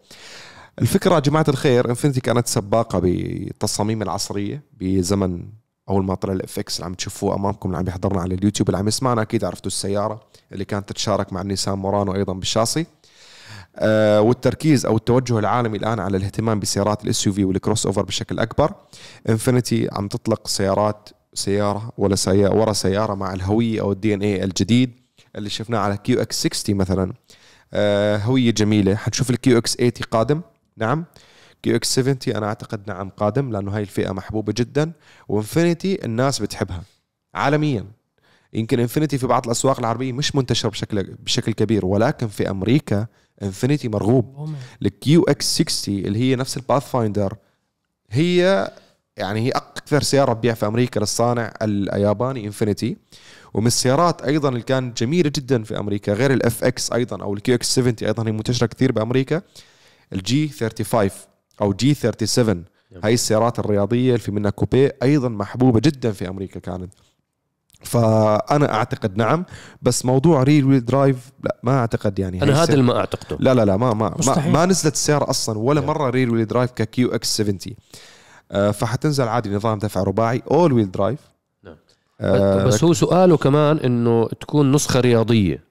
الفكرة 0.78 1.14
يا 1.14 1.20
جماعة 1.20 1.44
الخير 1.48 1.90
انفينيتي 1.90 2.20
كانت 2.20 2.46
سباقة 2.46 2.98
بالتصاميم 2.98 4.02
العصرية 4.02 4.62
بزمن 4.80 5.61
أول 5.88 6.04
ما 6.04 6.14
طلع 6.14 6.32
ال 6.32 6.58
FX 6.58 6.76
اللي 6.76 6.86
عم 6.86 6.94
تشوفوه 6.94 7.34
أمامكم 7.34 7.68
اللي 7.68 7.78
عم 7.78 7.88
يحضرنا 7.88 8.20
على 8.20 8.34
اليوتيوب 8.34 8.68
اللي 8.68 8.78
عم 8.78 8.88
يسمعنا 8.88 9.22
أكيد 9.22 9.44
عرفتوا 9.44 9.66
السيارة 9.66 10.20
اللي 10.52 10.64
كانت 10.64 10.88
تتشارك 10.88 11.32
مع 11.32 11.42
نيسان 11.42 11.78
مورانو 11.78 12.14
أيضا 12.14 12.32
بالشاصي. 12.32 12.86
آه 13.76 14.20
والتركيز 14.20 14.86
أو 14.86 14.96
التوجه 14.96 15.38
العالمي 15.38 15.78
الآن 15.78 16.00
على 16.00 16.16
الاهتمام 16.16 16.60
بسيارات 16.60 17.04
ال 17.04 17.10
SUV 17.10 17.26
وال 17.26 17.44
crossover 17.44 18.02
بشكل 18.02 18.38
أكبر. 18.38 18.74
انفينيتي 19.28 19.88
عم 19.92 20.08
تطلق 20.08 20.48
سيارات 20.48 21.08
سيارة 21.34 21.92
ولا 21.98 22.16
سيارة 22.16 22.54
ورا 22.54 22.72
سيارة 22.72 23.14
مع 23.14 23.32
الهوية 23.32 23.80
أو 23.80 23.92
ال 23.92 24.14
DNA 24.14 24.44
الجديد 24.44 25.00
اللي 25.36 25.50
شفناه 25.50 25.78
على 25.78 25.96
QX 25.96 26.40
60 26.46 26.76
مثلا. 26.76 27.12
آه 27.72 28.16
هوية 28.16 28.50
جميلة. 28.50 28.94
حنشوف 28.94 29.30
ال 29.30 29.58
QX 29.58 29.76
80 29.76 29.92
قادم. 30.10 30.40
نعم. 30.76 31.04
QX 31.62 31.94
70 31.94 32.18
أنا 32.28 32.46
أعتقد 32.46 32.82
نعم 32.86 33.08
قادم 33.10 33.52
لأنه 33.52 33.76
هاي 33.76 33.82
الفئة 33.82 34.12
محبوبة 34.12 34.54
جدا 34.56 34.92
وإنفينيتي 35.28 36.04
الناس 36.04 36.38
بتحبها 36.38 36.82
عالميا. 37.34 37.86
يمكن 38.52 38.80
إنفينيتي 38.80 39.18
في 39.18 39.26
بعض 39.26 39.44
الأسواق 39.44 39.78
العربية 39.78 40.12
مش 40.12 40.34
منتشر 40.34 40.68
بشكل 40.68 41.02
بشكل 41.02 41.52
كبير 41.52 41.86
ولكن 41.86 42.28
في 42.28 42.50
أمريكا 42.50 43.06
إنفينيتي 43.42 43.88
مرغوب. 43.88 44.54
ال 44.82 45.22
QX 45.22 45.54
60 45.62 45.94
اللي 45.98 46.18
هي 46.18 46.36
نفس 46.36 46.56
الباث 46.56 46.90
فايندر 46.90 47.36
هي 48.10 48.70
يعني 49.16 49.40
هي 49.40 49.50
أكثر 49.50 50.02
سيارة 50.02 50.32
تبيع 50.32 50.54
في 50.54 50.66
أمريكا 50.66 51.00
للصانع 51.00 51.54
الياباني 51.62 52.46
إنفينيتي. 52.46 52.96
ومن 53.54 53.66
السيارات 53.66 54.22
أيضا 54.22 54.48
اللي 54.48 54.62
كانت 54.62 55.02
جميلة 55.02 55.32
جدا 55.36 55.62
في 55.62 55.78
أمريكا 55.78 56.12
غير 56.12 56.32
ال 56.32 56.64
FX 56.64 56.92
أيضا 56.92 57.22
أو 57.22 57.34
ال 57.34 57.54
QX 57.54 57.74
70 57.74 57.96
أيضا 58.02 58.26
هي 58.28 58.32
منتشرة 58.32 58.66
كثير 58.66 58.92
بأمريكا 58.92 59.42
ال 60.12 60.30
G 60.30 60.48
35 60.48 61.10
أو 61.62 61.72
G 61.72 61.94
37 61.94 62.64
هاي 63.04 63.14
السيارات 63.14 63.58
الرياضية 63.58 64.08
اللي 64.08 64.18
في 64.18 64.32
منها 64.32 64.50
كوبيه 64.50 64.96
أيضا 65.02 65.28
محبوبة 65.28 65.80
جدا 65.80 66.12
في 66.12 66.28
أمريكا 66.28 66.60
كانت. 66.60 66.92
فأنا 67.84 68.74
أعتقد 68.74 69.16
نعم 69.16 69.44
بس 69.82 70.04
موضوع 70.04 70.42
rear 70.42 70.64
wheel 70.64 70.84
drive 70.84 71.16
لا 71.44 71.56
ما 71.62 71.78
أعتقد 71.78 72.18
يعني 72.18 72.42
أنا 72.42 72.62
هذا 72.62 72.72
اللي 72.72 72.84
ما 72.84 72.98
أعتقده. 72.98 73.36
لا 73.40 73.54
لا 73.54 73.64
لا 73.64 73.76
ما 73.76 73.94
ما 73.94 74.08
ما, 74.08 74.14
مستحيل. 74.18 74.52
ما 74.52 74.66
نزلت 74.66 74.94
السيارة 74.94 75.30
أصلا 75.30 75.58
ولا 75.58 75.80
Yeah. 75.80 75.84
مرة 75.84 76.10
rear 76.10 76.30
wheel 76.30 76.46
drive 76.46 76.70
ك 76.70 77.14
QX 77.14 77.36
70 77.36 77.58
آه 78.52 78.70
فحتنزل 78.70 79.28
عادي 79.28 79.50
نظام 79.50 79.78
دفع 79.78 80.02
رباعي 80.02 80.42
all 80.50 80.72
wheel 80.72 80.90
drive 80.90 81.18
نعم. 81.64 81.76
آه 82.20 82.64
بس 82.64 82.84
هو 82.84 82.92
سؤاله 82.92 83.36
كمان 83.36 83.78
إنه 83.78 84.28
تكون 84.28 84.72
نسخة 84.72 85.00
رياضية. 85.00 85.64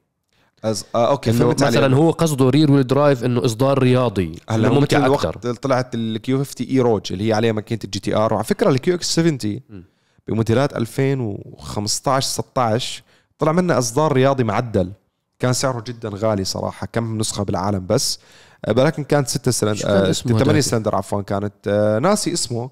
أز... 0.63 0.86
آه 0.95 1.10
okay 1.10 1.32
فهمت 1.34 1.63
عليك. 1.63 1.78
مثلا 1.78 1.95
هو 1.95 2.12
قصده 2.12 2.50
rear 2.49 2.71
wheel 2.71 2.88
drive 2.88 3.23
إنه 3.26 3.45
إصدار 3.45 3.80
رياضي 3.80 4.39
هلا 4.50 4.67
هو 4.67 4.74
ممتع 4.74 4.97
أكثر 4.97 5.39
الوقت 5.43 5.63
طلعت 5.63 5.95
ال 5.95 6.16
Q 6.16 6.38
50 6.38 6.67
Eau 6.67 6.80
Rouge 6.80 7.13
اللي 7.13 7.28
هي 7.28 7.34
عليها 7.34 7.52
ماكينة 7.52 7.80
ال 7.84 7.99
GTR 7.99 8.34
وعلى 8.34 8.43
فكرة 8.45 8.69
ال 8.69 8.95
QX 8.95 9.15
70 9.15 9.38
م. 9.69 9.82
بموديلات 10.28 10.78
2015 10.78 12.28
16 12.30 13.04
طلع 13.39 13.52
منها 13.52 13.78
إصدار 13.78 14.13
رياضي 14.13 14.43
معدل 14.43 14.91
كان 15.39 15.54
سعره 15.54 15.84
جدا 15.88 16.10
غالي 16.13 16.43
صراحة 16.43 16.88
كم 16.93 17.17
نسخة 17.17 17.43
بالعالم 17.43 17.86
بس 17.88 18.19
آه، 18.65 18.74
ولكن 18.78 19.04
كانت 19.04 19.28
6 19.28 19.52
شو 19.52 19.65
كان 19.65 19.76
سلندر 19.76 20.10
اسمه 20.10 20.32
8 20.39 20.52
هداك؟ 20.52 20.60
سلندر 20.63 20.95
عفوا 20.95 21.21
كانت 21.21 21.54
آه، 21.67 22.00
ناسي 22.00 22.34
اسمه 22.34 22.69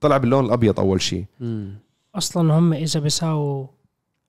طلع 0.00 0.16
باللون 0.16 0.44
الأبيض 0.44 0.80
أول 0.80 1.00
شيء. 1.02 1.24
أصلا 2.14 2.54
هم 2.58 2.72
إذا 2.72 3.00
بيساووا 3.00 3.66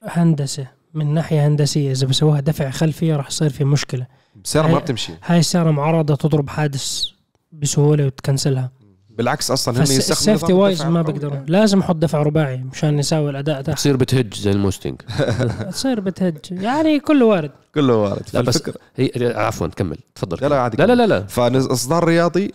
هندسة 0.03 0.67
من 0.97 1.13
ناحية 1.13 1.47
هندسية 1.47 1.91
إذا 1.91 2.07
بيسووها 2.07 2.39
دفع 2.39 2.69
خلفي 2.69 3.13
راح 3.13 3.27
يصير 3.27 3.49
في 3.49 3.63
مشكلة. 3.63 4.07
السيارة 4.43 4.67
ما 4.67 4.73
هي- 4.77 4.79
بتمشي. 4.81 5.13
هاي 5.25 5.39
السيارة 5.39 5.71
معرضة 5.71 6.15
تضرب 6.15 6.49
حادث 6.49 7.05
بسهولة 7.51 8.05
وتكنسلها. 8.05 8.71
بالعكس 9.17 9.51
أصلا 9.51 9.77
هم 9.77 9.81
يستخدموا 9.81 10.11
ال 10.35 10.38
safety 10.38 10.53
wise 10.53 10.81
ما 10.81 10.99
القوي. 10.99 11.13
بيقدروا 11.13 11.39
لازم 11.47 11.79
أحط 11.79 11.95
دفع 11.95 12.21
رباعي 12.21 12.57
مشان 12.57 12.99
يساوي 12.99 13.29
الأداء 13.29 13.61
تحت 13.61 13.69
بتصير 13.75 13.97
بتهج 13.97 14.33
زي 14.33 14.51
الموستنج 14.51 15.01
تصير 15.71 15.99
بتهج. 15.99 16.37
يعني 16.51 16.99
كله 16.99 17.25
وارد. 17.25 17.51
كله 17.75 17.95
وارد. 17.95 18.23
لا 18.33 18.41
بس 18.41 18.63
هي 18.95 19.11
عفوا 19.35 19.67
كمل. 19.67 19.97
تفضل. 20.15 20.37
لا 20.41 20.47
لا 20.49 20.59
عادي 20.61 20.77
لا 20.77 20.85
لا 20.85 20.93
لا, 20.95 21.07
لا. 21.07 21.25
فاصدار 21.27 22.03
رياضي 22.03 22.51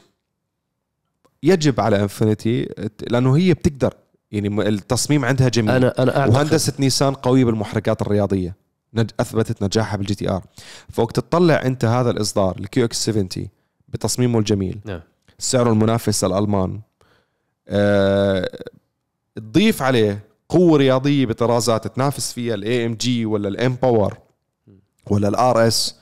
يجب 1.42 1.81
على 1.81 2.02
إنفينيتي 2.02 2.68
لأنه 3.11 3.37
هي 3.37 3.55
بتقدر 3.55 3.94
يعني 4.32 4.68
التصميم 4.68 5.24
عندها 5.24 5.48
جميل. 5.48 5.70
أنا 5.74 6.02
أنا 6.02 6.18
اعتقد 6.20 6.34
وهندسة 6.34 6.72
نيسان 6.78 7.14
قوية 7.14 7.44
بالمحركات 7.44 8.02
الرياضية. 8.02 8.56
نج- 8.94 9.10
أثبتت 9.20 9.62
نجاحها 9.62 9.96
بال 9.96 10.14
GTR. 10.14 10.42
فوقت 10.90 11.16
تطلع 11.16 11.62
أنت 11.66 11.84
هذا 11.84 12.10
الإصدار 12.10 12.56
ال 12.58 12.85
QX 12.85 13.04
70 13.04 13.28
بتصميمه 13.88 14.38
الجميل. 14.38 14.78
نعم. 14.84 15.00
سعره 15.38 15.70
المنافس 15.72 16.24
الألمان. 16.24 16.80
أه 17.68 18.48
تضيف 19.36 19.82
عليه 19.82 20.24
قوة 20.48 20.78
رياضية 20.78 21.26
بطرازات 21.26 21.86
تنافس 21.86 22.32
فيها 22.32 22.54
ال 22.54 22.87
AMG 22.87 23.26
ولا 23.26 23.48
ال 23.48 23.62
M 23.62 23.74
Power 23.82 24.18
ولا 25.10 25.28
ال 25.28 25.66
RS 25.68 25.94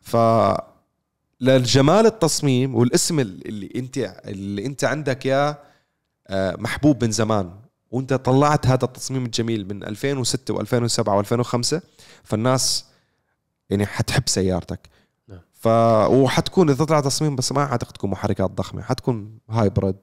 ف 0.00 0.16
للجمال 1.40 2.06
التصميم 2.06 2.74
والاسم 2.74 3.20
اللي 3.20 3.70
انت 3.76 3.98
اللي 4.24 4.66
أنت 4.66 4.84
عندك 4.84 5.26
يا 5.26 5.48
آه، 5.50 5.58
محبوب 6.32 7.04
من 7.04 7.10
زمان 7.10 7.50
وانت 7.90 8.14
طلعت 8.14 8.66
هذا 8.66 8.84
التصميم 8.84 9.24
الجميل 9.24 9.68
من 9.74 9.84
2006 9.84 10.58
و2007 10.58 11.24
و2005 11.24 11.80
فالناس 12.22 12.84
يعني 13.70 13.86
حتحب 13.86 14.22
سيارتك. 14.26 14.80
ف 15.60 15.66
وحتكون 16.10 16.70
إذا 16.70 16.84
طلع 16.84 17.00
تصميم 17.00 17.36
بس 17.36 17.52
ما 17.52 17.60
اعتقد 17.62 17.92
تكون 17.92 18.10
محركات 18.10 18.50
ضخمة 18.50 18.82
حتكون 18.82 19.38
hybrid 19.50 19.96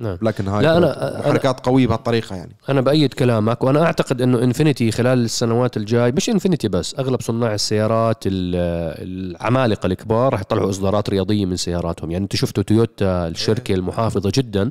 نعم. 0.00 0.18
لكن 0.22 0.44
لا، 0.44 0.50
hybrid 0.58 0.92
أنا- 0.94 1.18
محركات 1.18 1.66
قوية 1.66 1.86
بهالطريقة 1.86 2.36
يعني. 2.36 2.56
أنا 2.68 2.80
بأيد 2.80 3.14
كلامك 3.14 3.64
وأنا 3.64 3.82
أعتقد 3.84 4.22
إنه 4.22 4.42
انفينيتي 4.42 4.90
خلال 4.92 5.18
السنوات 5.24 5.76
الجاي 5.76 6.12
مش 6.12 6.30
انفينيتي 6.30 6.68
بس 6.68 6.94
أغلب 6.98 7.20
صناع 7.22 7.54
السيارات 7.54 8.24
ال- 8.26 9.36
العمالقة 9.36 9.86
الكبار 9.86 10.32
رح 10.34 10.40
يطلعوا 10.40 10.70
إصدارات 10.70 11.10
رياضية 11.10 11.46
من 11.46 11.56
سياراتهم. 11.56 12.10
يعني 12.10 12.24
انت 12.24 12.36
شفتوا 12.36 12.62
تويوتا 12.62 13.28
الشركة 13.28 13.74
المحافظة 13.74 14.32
جدا 14.34 14.70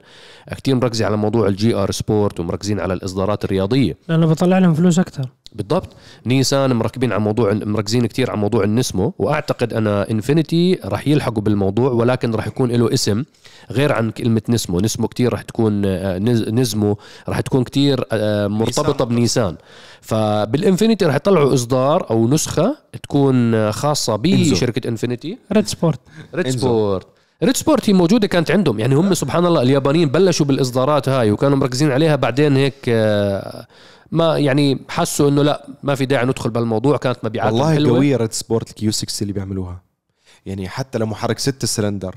كثير 0.57 0.75
مركزه 0.75 1.05
على 1.05 1.17
موضوع 1.17 1.47
ال 1.47 1.75
GR 1.75 1.91
Sport 1.91 2.39
ومركزين 2.39 2.79
على 2.79 2.93
الإصدارات 2.93 3.45
الرياضية. 3.45 3.97
لأنه 4.07 4.25
بطلع 4.27 4.57
لهم 4.59 4.73
فلوس 4.73 4.99
أكثر. 4.99 5.29
بالضبط 5.53 5.89
نيسان 6.25 6.73
مركبين 6.75 7.11
على 7.11 7.21
موضوع 7.21 7.53
مركزين 7.53 8.05
كتير 8.05 8.31
على 8.31 8.39
موضوع 8.39 8.63
ال 8.63 8.72
Nismo 8.72 9.13
وأعتقد 9.19 9.73
أنا 9.73 10.11
إنفينيتي 10.11 10.79
راح 10.85 11.07
يلحقوا 11.07 11.41
بالموضوع 11.43 11.91
ولكن 11.91 12.31
راح 12.35 12.47
يكون 12.47 12.71
له 12.71 12.93
اسم 12.93 13.23
غير 13.71 13.91
عن 13.93 14.11
كلمة 14.11 14.41
Nismo 14.49 14.79
Nismo 14.79 15.07
كتير 15.07 15.31
راح 15.33 15.41
تكون 15.41 15.85
آه، 15.85 16.17
نز- 16.19 16.49
Nismo 16.49 16.97
راح 17.29 17.39
تكون 17.41 17.63
كتير 17.63 18.03
آه، 18.11 18.47
مرتبطة 18.47 19.05
نيسان. 19.05 19.07
بنيسان 19.15 19.55
فبالإنفينيتي 20.01 21.05
راح 21.05 21.15
يطلعوا 21.15 21.53
إصدار 21.53 22.09
أو 22.09 22.27
نسخة 22.27 22.77
تكون 23.03 23.53
آه، 23.53 23.71
خاصة. 23.71 24.15
بشركة 24.15 24.87
إنفينيتي 24.87 25.37
Red 25.53 25.67
Sport 25.67 25.99
Red. 26.35 26.49
Sport 26.49 27.07
Red 27.43 27.57
Sport 27.57 27.89
هي 27.89 27.93
موجودة 27.93 28.27
كانت 28.27 28.51
عندهم. 28.51 28.79
يعني 28.79 28.95
هم 28.95 29.13
سبحان 29.13 29.45
الله 29.45 29.61
اليابانيين 29.61 30.09
بلشوا 30.09 30.45
بالإصدارات 30.45 31.09
هاي 31.09 31.31
وكانوا 31.31 31.57
مركزين 31.57 31.91
عليها. 31.91 32.15
بعدين 32.15 32.55
هيك 32.55 32.73
آه، 32.89 33.67
ما 34.11 34.37
يعني 34.37 34.79
حسوا 34.89 35.29
إنه 35.29 35.43
لا 35.43 35.67
ما 35.83 35.95
في 35.95 36.05
داعي 36.05 36.25
ندخل 36.25 36.49
بالموضوع. 36.49 36.97
كانت 36.97 37.17
مبيعات 37.23 37.53
والله 37.53 37.73
حلوة. 37.73 37.97
قوية 37.97 38.17
Red 38.17 38.31
Sport 38.33 38.69
ال 38.69 38.80
Q 38.80 38.91
6 38.91 39.21
اللي 39.21 39.33
بيعملوها. 39.33 39.81
يعني 40.45 40.69
حتى 40.69 40.97
لو 40.97 41.05
محرك 41.05 41.39
6 41.39 41.65
سلندر 41.65 42.15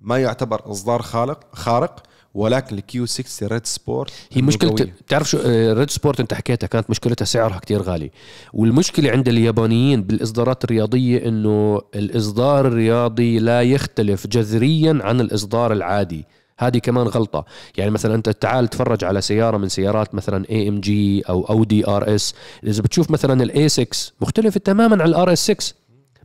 ما 0.00 0.18
يعتبر 0.18 0.70
إصدار 0.70 1.02
خارق 1.02 1.40
خارق. 1.52 2.02
ولكن 2.36 2.78
ال 2.78 2.92
Q 2.92 3.06
6 3.06 3.46
Red 3.46 3.66
Sport 3.66 4.12
هي 4.32 4.42
مشكلة 4.42 4.70
قوية. 4.70 4.94
بتعرف 5.06 5.30
شو؟ 5.30 5.38
آه، 5.44 5.72
Red 5.72 5.90
Sport 5.90 6.20
انت 6.20 6.34
حكيتها 6.34 6.66
كانت 6.66 6.90
مشكلتها 6.90 7.24
سعرها 7.24 7.58
كتير 7.58 7.82
غالي. 7.82 8.10
والمشكلة 8.52 9.10
عند 9.10 9.28
اليابانيين 9.28 10.02
بالإصدارات 10.02 10.64
الرياضية 10.64 11.28
إنه 11.28 11.80
الإصدار 11.94 12.66
الرياضي 12.66 13.38
لا 13.38 13.62
يختلف 13.62 14.26
جذريا 14.26 14.98
عن 15.02 15.20
الإصدار 15.20 15.72
العادي. 15.72 16.24
هذه 16.58 16.78
كمان 16.78 17.06
غلطة. 17.06 17.44
يعني 17.76 17.90
مثلا 17.90 18.14
أنت 18.14 18.28
تعال 18.28 18.68
تفرج 18.68 19.04
على 19.04 19.20
سيارة 19.20 19.56
من 19.56 19.68
سيارات 19.68 20.14
مثلا 20.14 20.44
AMG 20.50 21.22
أو 21.22 21.42
اودي 21.42 21.88
RS 21.88 22.34
إذا 22.64 22.82
بتشوف 22.82 23.10
مثلا 23.10 23.42
ال 23.42 23.55
A 23.55 23.68
6 23.68 24.12
مختلفة 24.20 24.60
تماما 24.60 25.02
عن 25.02 25.08
ال 25.08 25.32
RS 25.32 25.50
6 25.50 25.74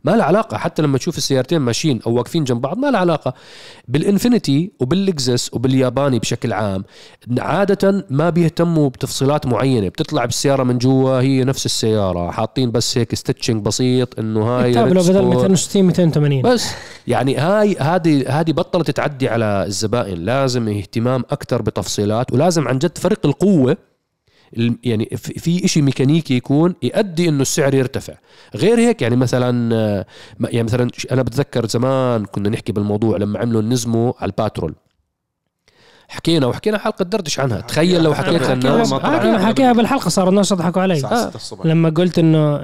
ما 0.04 0.10
لها 0.10 0.24
علاقة. 0.24 0.56
حتى 0.56 0.82
لما 0.82 0.98
تشوف 0.98 1.18
السيارتين 1.18 1.58
ماشيين 1.58 2.00
أو 2.06 2.12
واقفين 2.12 2.44
جنب 2.44 2.60
بعض 2.60 2.78
ما 2.78 2.90
لها 2.90 3.00
علاقة. 3.00 3.34
بالإنفينيتي 3.88 4.72
وباللكزس 4.80 5.54
وبالياباني 5.54 6.18
بشكل 6.18 6.52
عام 6.52 6.84
عادة 7.38 8.06
ما 8.10 8.30
بيهتموا 8.30 8.88
بتفصيلات 8.88 9.46
معينة. 9.46 9.88
بتطلع 9.88 10.24
بالسيارة 10.24 10.62
من 10.62 10.78
جوا 10.78 11.20
هي 11.20 11.44
نفس 11.44 11.66
السيارة. 11.66 12.30
حاطين 12.30 12.70
بس 12.70 12.98
هيك 12.98 13.14
stitching 13.14 13.54
بسيط 13.54 14.18
إنه 14.18 14.44
هاي 14.44 14.70
التابلو 14.70 15.00
بدل 15.00 15.04
sport. 15.04 15.36
260 15.36 15.84
280 15.84 16.42
بس. 16.42 16.66
يعني 17.06 17.36
هاي 17.36 17.76
هذه 17.76 18.40
هذه 18.40 18.52
بطلت 18.52 18.90
تعدي 18.90 19.28
على 19.28 19.64
الزبائن. 19.66 20.18
لازم 20.18 20.68
اهتمام 20.68 21.24
أكثر 21.30 21.62
بتفصيلات 21.62 22.32
ولازم 22.32 22.68
عن 22.68 22.78
جد 22.78 22.98
فرق 22.98 23.26
القوة 23.26 23.76
يعني 24.84 25.08
في- 25.16 25.38
في 25.38 25.64
إشي 25.64 25.82
ميكانيكي 25.82 26.34
يكون 26.36 26.74
يؤدي 26.82 27.28
إنه 27.28 27.42
السعر 27.42 27.74
يرتفع. 27.74 28.14
غير 28.56 28.78
هيك 28.78 29.02
يعني 29.02 29.16
مثلا 29.16 29.74
آه، 29.74 30.06
يعني 30.40 30.62
مثلا 30.64 30.90
أنا 31.12 31.22
بتذكر 31.22 31.66
زمان 31.68 32.24
كنا 32.24 32.48
نحكي 32.48 32.72
بالموضوع 32.72 33.16
لما 33.16 33.38
عملوا 33.38 33.60
ال 33.60 33.69
Nismo 33.69 34.14
على 34.20 34.28
الباترول. 34.30 34.74
حكينا 36.08 36.46
وحكينا 36.46 36.78
حلقة 36.78 37.02
دردش 37.04 37.40
عنها. 37.40 37.60
تخيل 37.60 38.02
لو 38.02 38.14
حكيت 38.14 38.42
حكينا 38.42 38.54
للناس. 38.54 38.94
حكيها 39.44 39.72
بالحلقة. 39.72 40.08
صار 40.08 40.28
الناس 40.28 40.52
يضحكوا 40.52 40.82
علي. 40.82 40.94
الساعة 40.94 41.28
6 41.30 41.34
الصبح 41.36 41.66
لما 41.66 41.90
قلت 41.90 42.18
إنه 42.18 42.56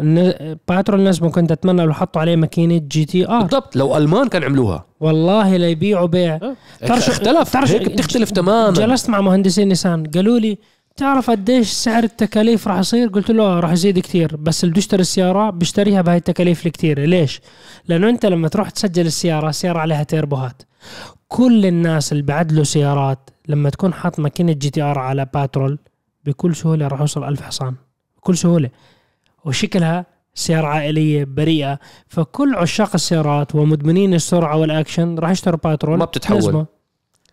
باترول 0.68 0.98
الناس 1.00 1.22
ممكن 1.22 1.46
تتمنى 1.46 1.82
لو 1.86 1.92
حطوا 1.92 2.20
عليه 2.20 2.36
ماكينة 2.36 2.78
GTR. 2.88 3.40
بالضبط. 3.42 3.76
لو 3.76 3.96
ألمان 3.96 4.28
كان 4.28 4.44
عملوها. 4.44 4.84
والله 5.00 5.56
لا 5.56 5.68
يبيعوا 5.68 6.06
بيع. 6.06 6.38
شو- 6.38 6.94
اختلف. 6.94 7.52
تعرف 7.52 7.70
هيك 7.70 7.88
بتختلف 7.88 8.30
تماما. 8.30 8.70
جلست 8.74 9.08
مع 9.10 9.20
مهندسين 9.20 9.68
نيسان. 9.68 10.06
قالوا 10.06 10.38
لي 10.38 10.58
تعرف 10.98 11.30
قديش 11.30 11.68
سعر 11.70 12.04
التكاليف 12.04 12.68
راح 12.68 12.78
يصير؟ 12.78 13.08
قلت 13.08 13.30
له 13.30 13.60
راح 13.60 13.72
يزيد 13.72 13.98
كتير 13.98 14.36
بس 14.36 14.64
اللي 14.64 14.70
بده 14.72 14.78
يشتري 14.78 15.00
السيارة 15.00 15.50
بيشتريها 15.50 16.02
بهاي 16.02 16.16
التكاليف 16.16 16.66
الكتيرة. 16.66 17.04
ليش؟ 17.04 17.40
لأنه 17.88 18.08
أنت 18.08 18.26
لما 18.26 18.48
تروح 18.48 18.70
تسجل 18.70 19.06
السيارة 19.06 19.48
السيارة 19.48 19.78
عليها 19.78 20.02
تيربوهات 20.02 20.62
كل 21.28 21.66
الناس 21.66 22.12
اللي 22.12 22.22
بعدلوا 22.22 22.64
سيارات 22.64 23.30
لما 23.48 23.70
تكون 23.70 23.94
حاط 23.94 24.20
ماكينة 24.20 24.52
GTR 24.52 24.98
على 24.98 25.26
باترول 25.34 25.78
بكل 26.24 26.56
سهولة 26.56 26.88
راح 26.88 27.00
يوصل 27.00 27.24
ألف 27.24 27.42
حصان. 27.42 27.74
بكل 28.18 28.36
سهولة. 28.36 28.70
وشكلها 29.44 30.06
سيارة 30.34 30.66
عائلية 30.66 31.24
بريئة. 31.24 31.78
فكل 32.08 32.54
عشاق 32.54 32.90
السيارات 32.94 33.54
ومدمنين 33.54 34.14
السرعة 34.14 34.56
والأكشن 34.56 35.18
راح 35.18 35.30
يشتروا 35.30 35.58
باترول. 35.64 35.98
ما 35.98 36.04
بتتحول. 36.04 36.66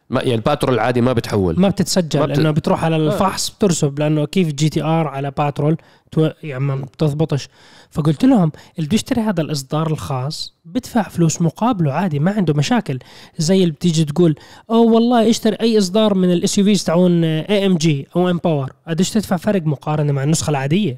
ما 0.09 0.21
يعني 0.21 0.35
الباترول 0.35 0.73
العادي 0.73 1.01
ما 1.01 1.13
بتحول. 1.13 1.59
ما 1.59 1.69
بتتسجل 1.69 2.19
ما 2.19 2.25
بت- 2.25 2.37
لأنه 2.37 2.51
بتروح 2.51 2.83
على 2.83 2.95
الفحص 2.95 3.49
بترسب 3.49 3.99
لأنه 3.99 4.25
كيف 4.25 4.47
GTR 4.47 5.07
على 5.07 5.31
باترول 5.31 5.77
تو... 6.11 6.29
يعني 6.43 6.63
ما 6.63 6.75
بتضبطش. 6.75 7.47
فقلت 7.91 8.25
لهم 8.25 8.51
اللي 8.77 8.89
بيشتري 8.89 9.21
هذا 9.21 9.41
الإصدار 9.41 9.87
الخاص 9.91 10.53
بدفع 10.65 11.01
فلوس 11.03 11.41
مقابله 11.41 11.93
عادي 11.93 12.19
ما 12.19 12.31
عنده 12.31 12.53
مشاكل. 12.53 12.99
زي 13.37 13.61
اللي 13.63 13.71
بتيجي 13.73 14.05
تقول 14.05 14.35
أو 14.69 14.93
والله 14.93 15.29
اشتري 15.29 15.55
أي 15.55 15.77
إصدار 15.77 16.13
من 16.13 16.31
ال 16.33 16.57
SUVs 16.57 16.83
تاعون 16.83 17.23
AMG 17.23 18.07
أو 18.15 18.29
M 18.29 18.37
Power 18.37 18.71
قديش 18.87 19.09
تدفع 19.09 19.37
فرق 19.37 19.61
مقارنة 19.63 20.11
مع 20.13 20.23
النسخة 20.23 20.49
العادية؟ 20.49 20.97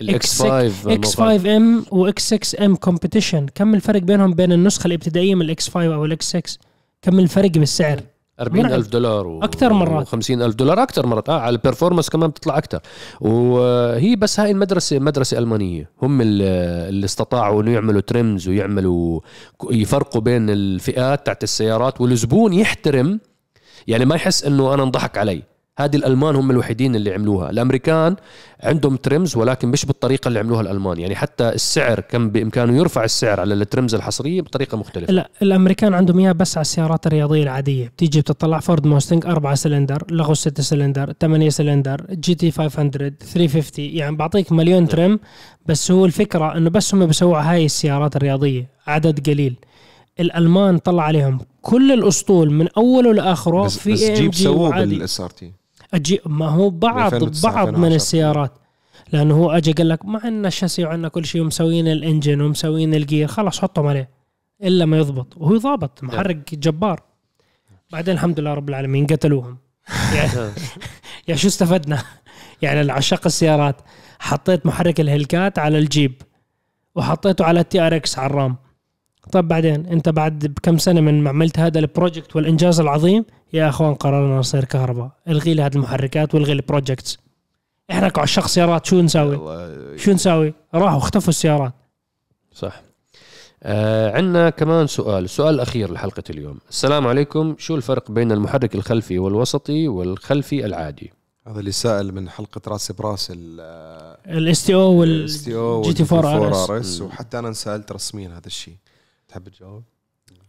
ال 0.00 0.21
X 0.21 0.42
5 0.42 0.92
X 0.92 1.14
5 1.16 1.56
M 1.56 1.84
و 1.90 2.12
X 2.12 2.34
6 2.34 2.64
M 2.64 2.76
Competition 2.76 3.46
كم 3.54 3.74
الفرق 3.74 4.00
بينهم 4.02 4.34
بين 4.34 4.52
النسخة 4.52 4.86
الإبتدائية 4.86 5.34
من 5.34 5.42
الاكس 5.42 5.68
5 5.68 5.94
أو 5.94 6.04
الاكس 6.04 6.28
6 6.28 6.42
كم 7.02 7.18
الفرق 7.18 7.50
بالسعر؟ 7.50 8.00
40 8.40 8.66
مرعب. 8.66 8.78
ألف 8.78 8.88
دولار 8.88 9.26
و... 9.26 9.42
أكتر 9.42 9.72
مرات. 9.72 10.08
و50 10.08 10.30
ألف 10.30 10.54
دولار 10.54 10.82
أكثر 10.82 11.06
مرات. 11.06 11.28
آه 11.28 11.40
على 11.40 11.56
ال 11.56 11.61
performance 11.61 12.10
كمان 12.10 12.30
بتطلع 12.30 12.58
أكثر. 12.58 12.80
وهي 13.20 14.16
بس 14.16 14.40
هاي 14.40 14.50
المدرسة 14.50 14.98
مدرسة 14.98 15.38
ألمانية. 15.38 15.90
هم 16.02 16.20
اللي, 16.20 17.04
استطاعوا 17.04 17.62
إنه 17.62 17.72
يعملوا 17.72 18.00
trims 18.00 18.48
ويعملوا 18.48 19.20
يفرقوا 19.70 20.20
بين 20.20 20.50
الفئات 20.50 21.26
تاعت 21.26 21.42
السيارات 21.42 22.00
والزبون 22.00 22.52
يحترم. 22.52 23.20
يعني 23.86 24.04
ما 24.04 24.14
يحس 24.14 24.44
إنه 24.44 24.74
أنا 24.74 24.82
انضحك 24.82 25.18
علي. 25.18 25.42
هذه 25.78 25.96
الألمان 25.96 26.36
هم 26.36 26.50
الوحيدين 26.50 26.96
اللي 26.96 27.14
عملوها. 27.14 27.50
الأمريكان 27.50 28.16
عندهم 28.62 28.96
trims 28.96 29.36
ولكن 29.36 29.68
مش 29.68 29.86
بالطريقة 29.86 30.28
اللي 30.28 30.38
عملوها 30.38 30.60
الألمان. 30.60 30.98
يعني 30.98 31.16
حتى 31.16 31.48
السعر 31.48 32.00
كان 32.00 32.30
بإمكانه 32.30 32.76
يرفع 32.76 33.04
السعر 33.04 33.40
على 33.40 33.54
ال 33.54 33.61
trims 33.61 33.94
الحصرية 33.94 34.40
بطريقة 34.40 34.76
مختلفة. 34.76 35.12
لا 35.12 35.30
الأمريكان 35.42 35.94
عندهم 35.94 36.18
اياها 36.18 36.32
بس 36.32 36.56
على 36.56 36.62
السيارات 36.62 37.06
الرياضية 37.06 37.42
العادية. 37.42 37.88
بتيجي 37.88 38.20
بتطلع 38.20 38.60
فورد 38.60 38.86
موستنج 38.86 39.26
4 39.26 39.54
سلندر 39.54 40.02
لغوا 40.10 40.34
6 40.34 40.62
سلندر 40.62 41.12
8 41.20 41.50
cylinder 41.50 42.06
GT 42.10 42.50
500 42.50 42.88
350 42.88 43.84
يعني 43.84 44.16
بعطيك 44.16 44.52
مليون 44.52 44.88
trim 44.88 45.20
بس 45.66 45.90
هو 45.90 46.06
الفكرة 46.06 46.56
إنه 46.56 46.70
بس 46.70 46.94
هم 46.94 47.06
بيسووا 47.06 47.38
هاي 47.38 47.64
السيارات 47.64 48.16
الرياضية 48.16 48.68
عدد 48.86 49.30
قليل. 49.30 49.56
الألمان 50.20 50.78
طلع 50.78 51.02
عليهم 51.02 51.38
كل 51.62 51.92
الأسطول 51.92 52.50
من 52.50 52.68
أوله 52.76 53.12
لآخره 53.14 53.64
بس, 53.64 53.78
في 53.78 53.92
بس 53.92 54.02
جيب 54.02 54.30
جي 54.30 54.42
سووه 54.42 54.70
بال 54.70 55.20
SRT 55.20 55.63
أجي 55.94 56.20
ما 56.26 56.48
هو 56.48 56.70
بعض 56.70 57.14
2009 57.14 57.52
بعض 57.54 57.68
من 57.68 57.74
2010. 57.74 57.96
السيارات. 57.96 58.52
لأنه 59.12 59.34
هو 59.34 59.50
اجى 59.50 59.72
قال 59.72 59.88
لك 59.88 60.04
ما 60.04 60.20
عندنا 60.24 60.50
chassis 60.50 60.84
وعندنا 60.84 61.08
كل 61.08 61.24
شيء 61.24 61.40
ومسوين 61.40 61.88
ال 61.88 61.95
engine 61.95 62.40
ومسوين 62.40 62.94
ال 62.94 62.99
gear. 62.99 63.26
خلاص 63.26 63.60
حطهم 63.60 63.86
عليه 63.86 64.10
إلا 64.62 64.86
ما 64.86 64.98
يضبط. 64.98 65.36
وهو 65.36 65.56
ضابط 65.56 66.04
محرك 66.04 66.54
جبار. 66.54 67.02
بعدين 67.92 68.14
الحمد 68.14 68.40
لله 68.40 68.54
رب 68.54 68.68
العالمين 68.68 69.06
قتلوهم. 69.06 69.58
يعني, 70.16 70.50
يعني 71.28 71.40
شو 71.40 71.48
استفدنا؟ 71.48 72.02
يعني 72.62 72.80
العشاق 72.80 73.20
السيارات. 73.26 73.76
حطيت 74.18 74.66
محرك 74.66 75.00
ال 75.00 75.07
Hellcat 75.07 75.58
على 75.58 75.78
الجيب 75.78 76.22
وحطيته 76.94 77.44
على 77.44 77.60
ال 77.60 77.80
TRX 77.80 78.18
على 78.18 78.26
الرام. 78.26 78.56
طيب 79.32 79.48
بعدين 79.48 79.86
انت 79.86 80.08
بعد 80.08 80.46
بكم 80.46 80.78
سنة 80.78 81.00
من 81.00 81.22
ما 81.22 81.30
عملت 81.30 81.58
هذا 81.58 81.78
ال 81.78 81.85
project 81.85 82.36
والإنجاز 82.36 82.80
العظيم 82.80 83.24
يا 83.52 83.68
أخوان 83.68 83.94
قررنا 83.94 84.38
نصير 84.38 84.64
كهرباء. 84.64 85.10
الغي 85.28 85.54
لي 85.54 85.62
هذه 85.62 85.74
المحركات 85.74 86.34
والغي 86.34 86.52
ال 86.52 86.59
projects. 86.59 87.18
إحنا 87.90 88.08
كعشاق 88.08 88.46
سيارات 88.46 88.86
شو 88.86 89.00
نسوي 89.00 89.38
شو 89.98 90.12
نسوي 90.12 90.54
راحوا 90.74 90.98
اختفوا 90.98 91.28
السيارات. 91.28 91.72
صح. 92.52 92.82
آه 93.62 94.16
عندنا 94.16 94.50
كمان 94.50 94.86
سؤال 94.86 95.24
السؤال 95.24 95.54
الأخير 95.54 95.92
لحلقة 95.92 96.22
اليوم. 96.30 96.58
السلام 96.70 97.06
عليكم. 97.06 97.54
شو 97.58 97.74
الفرق 97.74 98.10
بين 98.10 98.32
المحرك 98.32 98.74
الخلفي 98.74 99.18
والوسطي 99.18 99.88
والخلفي 99.88 100.66
العادي؟ 100.66 101.12
هذا 101.46 101.60
اللي 101.60 101.72
سائل 101.72 102.14
من 102.14 102.28
حلقة 102.28 102.60
رأس 102.68 102.92
براس 102.92 103.32
ال 103.36 103.60
ال 104.26 104.66
STO 104.66 104.92
وال 104.92 105.08
ال 105.08 105.44
STO 105.44 105.56
GT 105.56 106.14
4 106.14 106.50
RS. 106.50 106.70
RS 106.70 107.00
وحتى 107.00 107.38
أنا 107.38 107.48
انسألت 107.48 107.92
رسميا 107.92 108.28
هذا 108.28 108.46
الشيء. 108.46 108.74
تحب 109.34 109.48
تجاوب؟ 109.48 109.82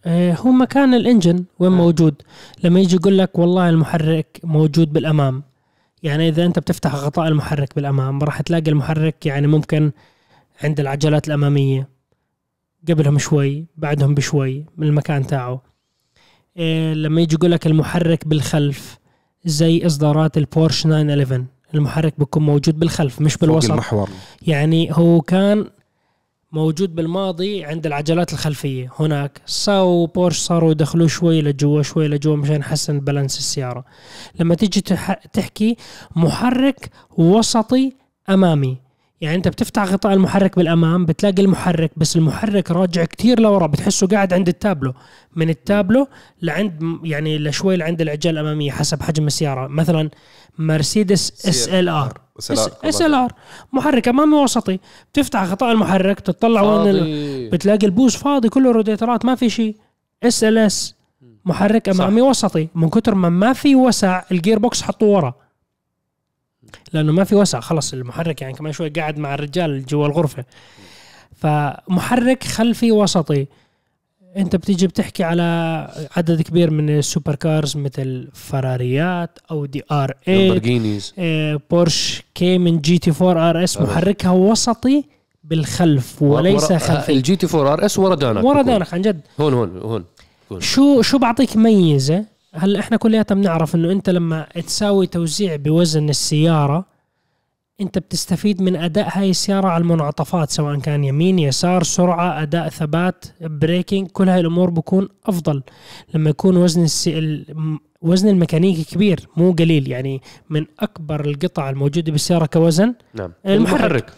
آه، 0.06 0.34
هو 0.34 0.52
مكان 0.52 0.94
ال 0.94 1.01
engine 1.01 1.46
وين 1.60 1.72
آه. 1.72 1.76
موجود؟ 1.76 2.22
لما 2.64 2.80
يجي 2.80 2.96
يقول 2.96 3.18
لك 3.18 3.40
والله 3.40 3.70
المحرك 3.70 4.40
موجود 4.44 4.94
بالأمام. 4.94 5.44
يعني 6.04 6.30
إذا 6.30 6.46
أنت 6.46 6.60
بتفتح 6.60 6.96
غطاء 6.96 7.28
المحرك 7.28 7.76
بالأمام 7.76 8.20
راح 8.24 8.42
تلاقي 8.42 8.72
المحرك 8.72 9.26
يعني 9.26 9.48
ممكن 9.48 9.92
عند 10.64 10.80
العجلات 10.80 11.28
الأمامية. 11.28 11.90
قبلهم 12.90 13.18
شوي 13.18 13.66
بعدهم 13.78 14.16
بشوي 14.16 14.66
من 14.78 14.88
المكان 14.88 15.28
تاعه. 15.28 15.62
إيه 16.58 16.94
لما 16.94 17.22
يجي 17.22 17.36
يقول 17.36 17.52
لك 17.52 17.68
المحرك 17.68 18.28
بالخلف 18.28 19.00
زي 19.46 19.86
إصدارات 19.86 20.38
البورش 20.38 20.84
911 20.84 21.46
المحرك 21.74 22.14
بيكون 22.20 22.44
موجود 22.46 22.80
بالخلف 22.80 23.22
مش 23.22 23.38
بالوسط. 23.38 23.72
المحور. 23.72 24.10
يعني 24.42 24.90
هو 24.92 25.22
كان 25.22 25.66
موجود 26.56 26.96
بالماضي 26.96 27.64
عند 27.66 27.86
العجلات 27.86 28.34
الخلفية. 28.34 28.92
هناك 29.00 29.42
ساو 29.46 30.06
بورش 30.06 30.38
صاروا 30.38 30.72
يدخلوه 30.72 31.08
شوي 31.08 31.42
لجوا 31.42 31.82
شوي 31.82 32.08
لجوا 32.08 32.36
مشان 32.36 32.56
يحسن 32.56 33.00
بالانس 33.00 33.38
السيارة. 33.38 33.86
لما 34.40 34.56
تيجي 34.56 34.82
تح- 34.82 35.24
تحكي 35.34 35.78
محرك 36.16 36.90
وسطي 37.18 37.94
أمامي. 38.30 38.78
يعني 39.22 39.36
أنت 39.36 39.48
بتفتح 39.48 39.84
غطاء 39.84 40.14
المحرك 40.14 40.56
بالأمام 40.56 41.06
بتلاقي 41.06 41.42
المحرك 41.42 41.92
بس 41.98 42.16
المحرك 42.16 42.72
راجع 42.72 43.06
كتير 43.06 43.40
لورا 43.40 43.68
بتحسه 43.68 44.08
قاعد 44.08 44.34
عند 44.34 44.48
التابلو. 44.48 44.94
من 45.36 45.50
التابلو 45.50 46.08
لعند 46.42 47.00
يعني 47.04 47.38
لشوي 47.38 47.78
لعند 47.78 48.02
العجال 48.02 48.34
الأمامية 48.38 48.72
حسب 48.72 49.02
حجم 49.04 49.28
السيارة. 49.28 49.68
مثلا 49.68 50.10
مرسيدس 50.58 51.48
إس 51.50 51.70
إل 51.70 51.90
آر. 51.90 52.25
اس 52.40 53.02
ال 53.02 53.14
آر. 53.14 53.34
محرك 53.74 54.08
أمامي 54.08 54.36
وسطي. 54.36 54.80
بتفتح 55.14 55.44
غطاء 55.44 55.72
المحرك 55.72 56.20
تطلع 56.20 56.62
وين 56.62 56.96
ال-. 56.96 57.52
بتلاقي 57.52 57.86
البوز 57.86 58.16
فاضي 58.16 58.50
كله 58.50 58.72
روديترات 58.72 59.26
ما 59.26 59.36
في 59.36 59.50
شيء. 59.50 59.76
SLS. 60.24 60.96
محرك 61.46 61.92
صح. 61.92 62.04
أمامي 62.04 62.22
وسطي. 62.22 62.68
من 62.76 62.90
كتر 62.90 63.16
ما 63.16 63.30
ما 63.30 63.54
في 63.54 63.76
وسع 63.76 64.24
ال 64.32 64.60
gearbox 64.60 64.82
حطوه 64.82 65.10
ورا. 65.10 65.34
لأنه 66.94 67.12
ما 67.12 67.24
في 67.24 67.36
وسع 67.36 67.60
خلص 67.60 67.94
المحرك 67.94 68.42
يعني 68.42 68.54
كمان 68.54 68.74
شوي 68.74 68.90
قاعد 68.90 69.18
مع 69.18 69.34
الرجال 69.34 69.86
جوا 69.86 70.08
الغرفة. 70.08 70.46
فمحرك 71.36 72.44
خلفي 72.44 72.92
وسطي. 72.92 73.48
انت 74.38 74.56
بتيجي 74.56 74.88
بتحكي 74.88 75.24
على 75.24 75.44
عدد 76.18 76.42
كبير 76.42 76.72
من 76.72 76.90
ال 76.98 77.36
supercars 77.36 77.78
مثل 77.78 78.28
فراريات 78.34 79.40
أو 79.52 79.66
دي 79.66 79.84
ار 79.92 80.14
اي 80.28 80.52
آه، 81.20 81.60
بورش 81.72 82.24
Cayman 82.36 82.82
GT 82.82 83.12
4 83.22 83.50
RS. 83.50 83.82
محركها 83.82 84.32
وسطي 84.32 85.04
بالخلف 85.44 86.22
وليس 86.22 86.72
ورا- 86.72 86.78
خلفي 86.80 87.12
ال 87.12 87.24
G 87.24 87.36
T 87.36 87.58
4 87.58 87.74
RS 87.74 88.00
ورا 88.00 88.16
دانك 88.16 88.44
ورا. 88.44 88.62
دانك 88.62 88.94
عن 88.94 89.02
جد 89.02 89.20
هون 89.40 89.54
هون 89.54 89.78
هون 89.78 90.04
هون. 90.52 90.62
شو 90.62 91.02
شو 91.02 91.18
بعطيك 91.18 91.58
ميزة 91.58 92.26
هلا 92.54 92.80
إحنا 92.80 92.98
كلياتنا 92.98 93.42
بنعرف 93.42 93.76
إنه 93.76 93.92
أنت 93.92 94.10
لما 94.10 94.48
تساوي 94.68 95.08
توزيع 95.08 95.56
بوزن 95.56 96.10
السيارة 96.10 96.86
أنت 97.82 97.98
بتستفيد 97.98 98.62
من 98.62 98.76
أداء 98.76 99.08
هاي 99.18 99.30
السيارة 99.30 99.68
على 99.68 99.82
المنعطفات 99.82 100.50
سواء 100.52 100.80
كان 100.80 101.04
يمين 101.04 101.40
يسار 101.40 101.84
سرعة 101.84 102.42
أداء 102.42 102.70
ثبات 102.70 103.26
braking 103.42 104.08
كل 104.08 104.30
هاي 104.30 104.40
الأمور 104.40 104.70
بكون 104.70 105.10
أفضل. 105.26 105.64
لما 106.14 106.30
يكون 106.30 106.58
وزن 106.58 106.84
السي... 106.84 107.20
ال- 107.20 107.80
وزن 108.02 108.30
الميكانيكي 108.30 108.84
كبير 108.96 109.28
مو 109.38 109.52
قليل 109.52 109.88
يعني 109.92 110.22
من 110.50 110.66
أكبر 110.80 111.26
القطع 111.26 111.70
الموجودة 111.70 112.12
بالسيارة 112.12 112.46
كوزن 112.46 112.94
نعم. 113.14 113.32
المحرك. 113.46 113.80
المحرك. 113.82 114.14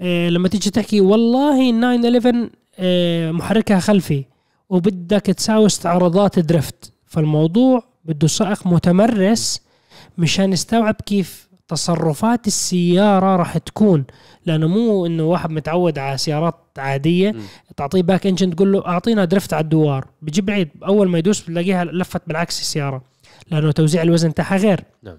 إيه 0.00 0.28
لما 0.28 0.48
تيجي 0.48 0.70
تحكي 0.70 1.00
والله 1.00 1.70
ال 1.70 1.80
911 1.80 2.50
إيه 2.78 3.30
محركها 3.32 3.80
خلفي 3.80 4.24
وبدك 4.68 5.20
تساوي 5.22 5.66
استعراضات 5.66 6.38
drift 6.38 6.92
فالموضوع 7.06 7.82
بده 8.04 8.26
سائق 8.28 8.66
متمرس 8.66 9.62
مشان 10.18 10.52
يستوعب 10.52 10.94
كيف 11.06 11.47
تصرفات 11.68 12.46
السيارة 12.46 13.36
راح 13.36 13.58
تكون 13.58 14.04
لأنه 14.46 14.68
مو 14.68 15.06
إنه 15.06 15.22
واحد 15.22 15.50
متعود 15.50 15.98
على 15.98 16.18
سيارات 16.18 16.54
عادية 16.78 17.30
م. 17.30 17.42
تعطيه 17.76 18.02
back 18.02 18.26
engine 18.26 18.56
تقول 18.56 18.72
له 18.72 18.86
أعطينا 18.86 19.24
drift 19.24 19.52
على 19.52 19.64
الدوار 19.64 20.06
بيجيب 20.22 20.46
بعيد 20.46 20.68
أول 20.84 21.08
ما 21.08 21.18
يدوس 21.18 21.40
بتلاقيها 21.40 21.84
لفت 21.84 22.22
بالعكس 22.26 22.60
السيارة 22.60 23.02
لأنه 23.50 23.72
توزيع 23.72 24.02
الوزن 24.02 24.34
تاعها 24.34 24.56
غير 24.56 24.84
نعم. 25.02 25.18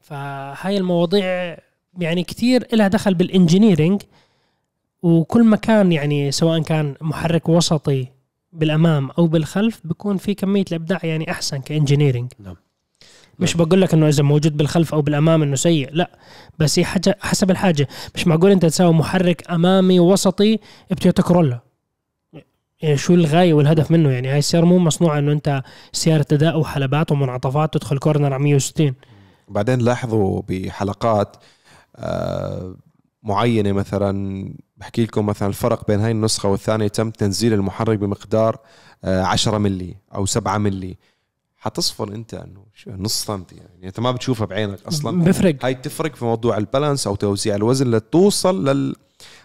فهاي 0.00 0.76
المواضيع 0.76 1.56
يعني 1.98 2.24
كثير 2.24 2.66
لها 2.72 2.88
دخل 2.88 3.14
بال 3.14 3.28
engineering 3.28 4.02
وكل 5.02 5.44
ما 5.44 5.56
كان 5.56 5.92
يعني 5.92 6.32
سواء 6.32 6.62
كان 6.62 6.94
محرك 7.00 7.48
وسطي 7.48 8.06
بالأمام 8.52 9.10
أو 9.10 9.26
بالخلف 9.26 9.80
بيكون 9.84 10.16
في 10.16 10.34
كمية 10.34 10.64
الأبداع 10.68 11.00
يعني 11.02 11.30
أحسن 11.30 11.58
ك 11.58 11.64
engineering 11.64 12.32
نعم. 12.38 12.56
مش 13.38 13.54
بقول 13.54 13.80
لك 13.80 13.94
إنه 13.94 14.08
إذا 14.08 14.22
موجود 14.22 14.56
بالخلف 14.56 14.94
أو 14.94 15.02
بالأمام 15.02 15.42
إنه 15.42 15.56
سيء 15.56 15.88
لا. 15.92 16.10
بس 16.58 16.78
هي 16.78 16.84
حسب 17.20 17.50
الحاجة. 17.50 17.88
مش 18.14 18.26
معقول 18.26 18.50
أنت 18.50 18.66
تساوي 18.66 18.92
محرك 18.92 19.50
أمامي 19.50 20.00
وسطي 20.00 20.58
بتويوتا 20.90 21.22
كورولا 21.22 21.60
يعني 22.82 22.96
شو 22.96 23.14
الغاية 23.14 23.54
والهدف 23.54 23.90
منه؟ 23.90 24.10
يعني 24.10 24.28
هاي 24.28 24.38
السيارة 24.38 24.64
مو 24.64 24.78
مصنوعة 24.78 25.18
إنه 25.18 25.32
أنت 25.32 25.62
سيارة 25.92 26.26
أداء 26.32 26.58
وحلبات 26.60 27.12
ومنعطفات 27.12 27.74
تدخل 27.74 27.98
كورنر 27.98 28.32
على 28.32 28.42
160 28.42 28.94
بعدين 29.48 29.78
لاحظوا 29.78 30.42
بحلقات 30.48 31.36
آه، 31.96 32.76
معينة 33.22 33.72
مثلا 33.72 34.44
بحكي 34.76 35.04
لكم 35.04 35.26
مثلا 35.26 35.48
الفرق 35.48 35.86
بين 35.86 36.00
هاي 36.00 36.10
النسخة 36.10 36.48
والثانية 36.48 36.88
تم 36.88 37.10
تنزيل 37.10 37.52
المحرك 37.52 37.98
بمقدار 37.98 38.58
آه، 39.04 39.22
10 39.22 39.58
ملي 39.58 39.96
أو 40.14 40.26
7 40.26 40.58
ملي 40.58 40.96
حتصفن 41.64 42.12
انت 42.12 42.34
انه 42.34 42.64
شو 42.74 42.90
نص 42.90 43.24
سنتي 43.24 43.56
يعني. 43.56 43.88
انت 43.88 44.00
ما 44.00 44.10
بتشوفها 44.10 44.46
بعينك 44.46 44.78
أصلا. 44.86 45.24
بفرق. 45.24 45.64
هاي 45.64 45.74
تفرق 45.74 46.14
في 46.14 46.24
موضوع 46.24 46.56
البالانس 46.56 47.06
أو 47.06 47.14
توزيع 47.14 47.54
الوزن 47.54 47.90
لتوصل 47.90 48.68
لل 48.68 48.96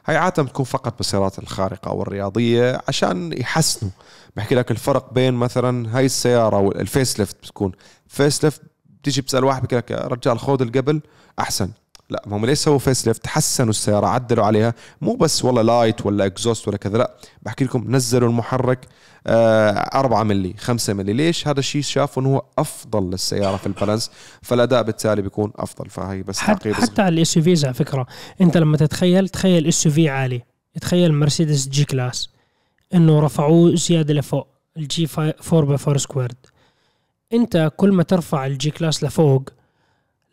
هاي 0.05 0.17
عادة 0.17 0.43
بتكون 0.43 0.65
فقط 0.65 0.97
بالسيارات 0.97 1.39
الخارقة 1.39 1.89
أو 1.89 2.01
الرياضية 2.01 2.82
عشان 2.88 3.34
يحسنوا. 3.34 3.91
بحكي 4.36 4.55
لك 4.55 4.72
الفرق 4.72 5.13
بين 5.13 5.34
مثلا 5.34 5.97
هاي 5.97 6.05
السيارة 6.05 6.59
وال 6.59 7.19
facelift 7.19 7.38
بتكون. 7.43 7.72
facelift 8.07 8.61
بتيجي 9.01 9.22
بتسأل 9.22 9.43
واحد 9.43 9.61
بحكي 9.61 9.76
لك 9.76 9.91
يا 9.91 9.97
رجال 9.97 10.39
خذ 10.39 10.61
القبل 10.61 11.01
أحسن. 11.39 11.72
لا 12.09 12.24
ما 12.28 12.38
هم 12.38 12.45
ليش 12.45 12.59
سووا 12.59 12.80
facelift 12.80 13.27
حسنوا 13.28 13.70
السيارة 13.70 14.07
عدلوا 14.07 14.45
عليها. 14.45 14.74
مو 15.01 15.15
بس 15.15 15.45
والله 15.45 15.61
light 15.61 16.05
ولا 16.05 16.26
exhaust 16.25 16.67
ولا 16.67 16.78
كذا 16.78 16.97
لا. 16.97 17.17
بحكي 17.41 17.65
لكم 17.65 17.95
نزلوا 17.95 18.30
المحرك 18.30 18.88
4 19.28 20.24
ملي 20.24 20.53
5 20.57 20.93
ملي 20.93 21.13
ليش 21.13 21.47
هذا 21.47 21.59
الشيء 21.59 21.82
شافوا 21.82 22.24
انه 22.24 22.36
هو 22.36 22.43
أفضل 22.57 23.09
للسيارة 23.09 23.57
في 23.57 23.67
ال 23.67 23.73
balance 23.73 24.11
فالأداء 24.41 24.84
بالتالي 24.84 25.22
بيكون 25.22 25.51
أفضل 25.55 25.89
فهي 25.89 26.24
بس 26.24 26.39
حتى. 26.39 26.74
حتى 26.74 27.01
على 27.01 27.15
ال 27.15 27.38
SUV 27.38 27.55
على 27.63 27.74
فكرة 27.74 28.07
أنت 28.41 28.57
لما 28.57 28.78
تتخيل 28.78 29.30
تخيل 29.30 29.67
SUV 29.67 30.09
عالي 30.09 30.41
تخيل 30.82 31.13
مرسيدس 31.13 31.67
G-Class 31.67 32.30
إنه 32.93 33.20
رفعوه 33.20 33.76
زيادة 33.76 34.13
لفوق 34.13 34.47
ال 34.77 34.92
G 34.92 35.07
4 35.17 35.34
by 35.51 35.77
4 35.88 35.97
squared 35.97 36.36
أنت 37.34 37.72
كل 37.78 37.91
ما 37.91 38.03
ترفع 38.03 38.45
ال 38.45 38.71
G-Class 38.71 39.03
لفوق 39.03 39.49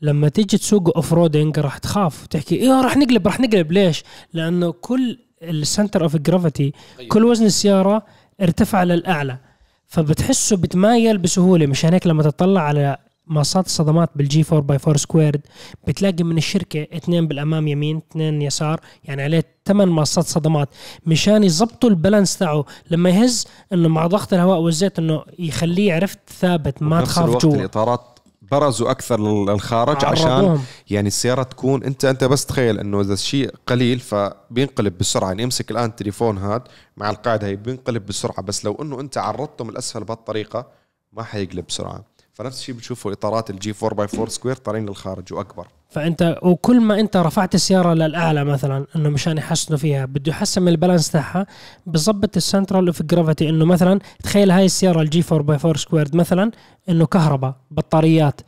لما 0.02 0.28
تيجي 0.28 0.58
تسوق 0.58 0.96
off-roading 0.96 1.58
راح 1.58 1.78
تخاف 1.78 2.26
تحكي 2.26 2.54
إيه 2.54 2.80
راح 2.80 2.96
نقلب 2.96 3.26
راح 3.26 3.40
نقلب 3.40 3.72
ليش؟ 3.72 4.04
لأنه 4.32 4.72
كل 4.72 5.18
ال 5.42 5.51
center 5.51 6.02
of 6.02 6.16
gravity. 6.16 6.72
كل 7.08 7.24
وزن 7.24 7.46
السيارة 7.46 8.06
ارتفع 8.42 8.82
للأعلى 8.82 9.38
فبتحسه 9.86 10.56
بتمايل 10.56 11.18
بسهولة 11.18 11.66
مشان 11.66 11.92
هيك 11.92 12.06
لما 12.06 12.22
تطلع 12.22 12.60
على 12.60 12.96
مصات 13.26 13.66
الصدمات 13.66 14.10
بال 14.16 14.35
G 14.35 14.44
4 14.52 14.60
by 14.60 14.78
4 14.86 14.96
squared 14.96 15.40
بتلاقي 15.86 16.24
من 16.24 16.36
الشركة 16.38 16.86
اثنين 16.96 17.26
بالأمام 17.28 17.68
يمين 17.68 17.96
اثنين 17.96 18.42
يسار 18.42 18.80
يعني 19.04 19.22
عليه 19.22 19.44
ثمان 19.66 19.88
مصات 19.88 20.24
صدمات 20.24 20.68
مشان 21.06 21.44
يظبطوا 21.44 21.90
ال 21.90 21.96
balance 21.96 22.38
تاعه. 22.38 22.64
لما 22.90 23.10
يهز 23.10 23.46
إنه 23.72 23.88
مع 23.88 24.06
ضغط 24.06 24.32
الهواء 24.34 24.58
والزيت 24.60 24.98
إنه 24.98 25.22
يخليه 25.38 25.94
عرفت 25.94 26.18
ثابت 26.40 26.82
ما 26.82 27.00
تخاف 27.00 27.36
جوا. 27.36 27.54
الإطارات 27.54 28.15
برزوا 28.50 28.90
أكثر 28.90 29.20
للخارج 29.20 30.04
عشان. 30.04 30.60
يعني 30.90 31.08
السيارة 31.08 31.42
تكون 31.42 31.84
انت 31.84 32.04
أنت 32.04 32.24
بس 32.24 32.46
تخيل 32.46 32.78
إنه 32.78 33.00
إذا 33.00 33.12
الشيء 33.12 33.54
قليل 33.66 34.00
فبينقلب 34.00 34.98
بسرعة 34.98 35.28
يعني 35.28 35.44
امسك 35.44 35.70
الآن 35.70 35.84
التليفون 35.84 36.38
هذا 36.38 36.64
مع 36.96 37.10
القاعدة 37.10 37.46
هي 37.46 37.56
بينقلب 37.56 38.06
بسرعة 38.06 38.42
بس 38.42 38.64
لو 38.64 38.76
إنه 38.82 39.00
أنت 39.00 39.18
عرضته 39.18 39.64
من 39.64 39.70
الأسفل 39.70 40.04
بهالطريقة 40.04 40.66
ما 41.12 41.22
حيقلب 41.22 41.66
بسرعة 41.66 42.04
فنفس 42.36 42.60
الشيء 42.60 42.74
بتشوفوا 42.74 43.12
إطارات 43.12 43.50
ال 43.50 43.62
G 43.62 43.74
4 43.82 43.96
by 43.96 44.06
4 44.14 44.28
square 44.28 44.56
طالعين 44.56 44.86
للخارج 44.86 45.32
وأكبر. 45.32 45.66
فأنت 45.90 46.38
وكل 46.42 46.80
ما 46.80 47.00
أنت 47.00 47.16
رفعت 47.16 47.54
السيارة 47.54 47.94
للأعلى 47.94 48.44
مثلا 48.44 48.86
إنه 48.96 49.08
مشان 49.08 49.38
يحسنوا 49.38 49.78
فيها 49.78 50.04
بده 50.04 50.30
يحسن 50.30 50.62
من 50.62 50.68
ال 50.68 50.74
balance 50.74 51.10
تاعها 51.10 51.46
بظبط 51.86 52.36
ال 52.36 52.44
center 52.44 52.86
of 52.86 53.02
gravity 53.02 53.48
إنه 53.48 53.64
مثلا 53.64 54.00
تخيل 54.22 54.50
هاي 54.50 54.64
السيارة 54.64 55.02
ال 55.02 55.13
G 55.13 55.24
4 55.32 55.46
by 55.46 55.56
4 55.56 55.76
squared 55.76 56.16
مثلا 56.16 56.50
إنه 56.88 57.06
كهرباء 57.06 57.54
بطاريات 57.70 58.40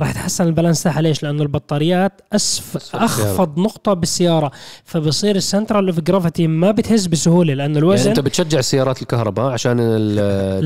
راح 0.00 0.10
يتحسن 0.10 0.46
ال 0.46 0.50
balance 0.50 0.82
تاعها. 0.82 1.00
ليش؟ 1.00 1.22
لأنه 1.22 1.42
البطاريات 1.42 2.20
أسفل 2.32 2.94
أخفض 2.94 3.58
نقطة 3.58 3.92
بالسيارة. 3.94 4.50
فبصير 4.84 5.36
ال 5.36 5.43
center 5.43 5.86
of 5.86 6.00
gravity 6.00 6.46
ما 6.46 6.70
بتهز 6.70 7.06
بسهولة 7.06 7.54
لأنه 7.54 7.78
الوزن 7.78 7.98
يعني 7.98 8.18
أنت 8.18 8.20
بتشجع 8.20 8.58
السيارات 8.58 9.02
الكهرباء 9.02 9.52
عشان 9.52 9.76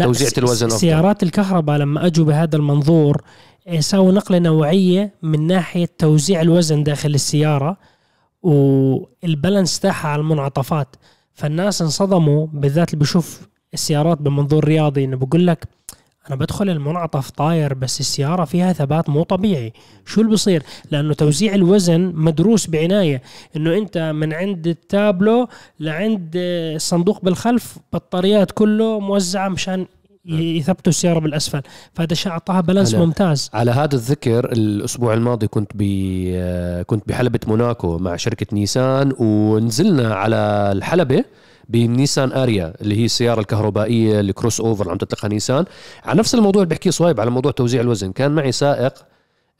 توزيعة 0.02 0.32
الوزن 0.38 0.66
أفضل. 0.66 0.80
سيارات 0.80 1.22
الكهرباء 1.22 1.78
لما 1.78 2.06
أجوا 2.06 2.24
بهذا 2.24 2.56
المنظور 2.56 3.22
إيه، 3.66 3.80
سووا 3.80 4.12
نقلة 4.12 4.38
نوعية 4.38 5.14
من 5.22 5.46
ناحية 5.46 5.88
توزيع 5.98 6.40
الوزن 6.40 6.82
داخل 6.82 7.14
السيارة 7.14 7.76
والبالانس 8.42 9.80
تاعها 9.80 10.08
على 10.08 10.20
المنعطفات. 10.20 10.96
فالناس 11.34 11.82
انصدموا 11.82 12.46
بالذات 12.52 12.88
اللي 12.88 12.98
بيشوف 12.98 13.40
السيارات 13.74 14.18
بمنظور 14.18 14.64
رياضي. 14.64 15.04
انه 15.04 15.16
بقول 15.16 15.46
لك 15.46 15.68
أنا 16.28 16.36
بدخل 16.36 16.70
المنعطف 16.70 17.30
طاير 17.30 17.74
بس 17.74 18.00
السيارة 18.00 18.44
فيها 18.44 18.72
ثبات 18.72 19.08
مو 19.08 19.22
طبيعي. 19.22 19.72
شو 20.06 20.20
اللي 20.20 20.32
بصير؟ 20.32 20.62
لأنه 20.90 21.14
توزيع 21.14 21.54
الوزن 21.54 22.12
مدروس 22.14 22.66
بعناية. 22.66 23.22
إنه 23.56 23.78
أنت 23.78 23.98
من 23.98 24.32
عند 24.32 24.66
التابلو 24.66 25.48
لعند 25.80 26.30
الصندوق 26.34 27.24
بالخلف 27.24 27.78
بطاريات 27.92 28.50
كله 28.50 29.00
موزعة 29.00 29.48
مشان 29.48 29.86
يثبتوا 30.26 30.90
السيارة 30.90 31.18
بالأسفل. 31.18 31.62
فهذا 31.92 32.12
الشيء 32.12 32.32
أعطاها 32.32 32.60
balance. 32.60 32.94
ممتاز. 32.94 33.50
على 33.54 33.70
هذا 33.70 33.94
الذكر 33.94 34.52
الأسبوع 34.52 35.14
الماضي 35.14 35.46
كنت 35.46 35.72
ب 35.74 35.82
كنت 36.86 37.08
بحلبة 37.08 37.40
موناكو 37.46 37.98
مع 37.98 38.16
شركة 38.16 38.46
نيسان 38.52 39.12
ونزلنا 39.18 40.14
على 40.14 40.36
الحلبة. 40.72 41.24
بنيسان 41.68 42.32
Ariya 42.32 42.74
اللي 42.80 42.96
هي 43.00 43.04
السيارة 43.04 43.40
الكهربائية 43.40 44.20
ال 44.20 44.60
crossover 44.60 44.82
اللي 44.82 44.92
عم 44.92 44.98
تطلقها 44.98 45.28
نيسان. 45.28 45.64
على 46.04 46.18
نفس 46.18 46.34
الموضوع 46.34 46.62
اللي 46.62 46.70
بحكيه 46.70 46.90
صهيب 46.90 47.20
على 47.20 47.30
موضوع 47.30 47.52
توزيع 47.52 47.80
الوزن 47.80 48.12
كان 48.12 48.34
معي 48.34 48.52
سائق 48.52 48.94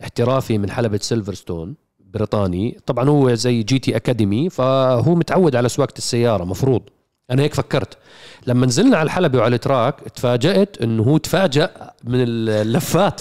احترافي 0.03 0.59
من 0.59 0.71
حلبة 0.71 0.99
سيلفرستون 1.03 1.75
بريطاني. 2.15 2.79
طبعا 2.87 3.09
هو 3.09 3.35
زي 3.35 3.63
GT 3.63 3.97
Academy 3.97 4.51
فهو 4.51 5.15
متعود 5.15 5.57
على 5.57 5.69
سواقة 5.69 5.95
السيارة 5.99 6.45
مفروض. 6.45 6.83
أنا 7.31 7.43
هيك 7.43 7.55
فكرت. 7.55 7.99
لما 8.47 8.67
نزلنا 8.67 8.97
على 8.97 9.07
الحلبة 9.07 9.39
وعلى 9.39 9.55
ال 9.55 9.62
track 9.62 10.01
تفاجأت 10.01 10.83
إنه 10.83 11.03
هو 11.03 11.17
تفاجأ 11.17 11.71
من 12.05 12.19
اللفات. 12.49 13.21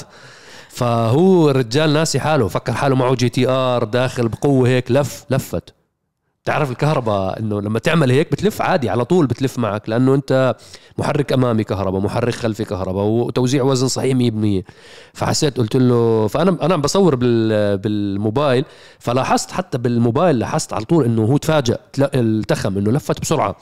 فهو 0.69 1.49
الرجال 1.49 1.93
ناسي 1.93 2.19
حاله 2.19 2.47
فكر 2.47 2.73
حاله 2.73 2.95
معه 2.95 3.15
GTR 3.15 3.83
داخل 3.83 4.27
بقوة 4.27 4.69
هيك 4.69 4.91
لف 4.91 5.25
لفت. 5.29 5.73
تعرف 6.45 6.71
الكهرباء 6.71 7.39
إنه 7.39 7.61
لما 7.61 7.79
تعمل 7.79 8.11
هيك 8.11 8.31
بتلف 8.31 8.61
عادي 8.61 8.89
على 8.89 9.05
طول 9.05 9.27
بتلف 9.27 9.59
معك 9.59 9.89
لأنه 9.89 10.15
أنت 10.15 10.55
محرك 10.97 11.33
أمامي 11.33 11.63
كهرباء 11.63 12.01
محرك 12.01 12.33
خلفي 12.33 12.65
كهرباء 12.65 13.03
وتوزيع 13.05 13.63
وزن 13.63 13.87
صحيح 13.87 14.17
100% 14.17 14.63
فحسيت 15.13 15.57
قلت 15.57 15.75
له 15.75 16.27
فأنا 16.27 16.57
أنا 16.61 16.73
عم 16.73 16.81
بصور 16.81 17.15
بال 17.15 17.77
بالموبايل 17.77 18.65
فلاحظت 18.99 19.51
حتى 19.51 19.77
بالموبايل 19.77 20.39
لاحظت 20.39 20.73
على 20.73 20.85
طول 20.85 21.05
إنه 21.05 21.21
هو 21.25 21.37
تفاجأ 21.37 21.77
تلا- 21.93 22.11
التخم 22.13 22.77
إنه 22.77 22.91
لفت 22.91 23.21
بسرعة. 23.21 23.55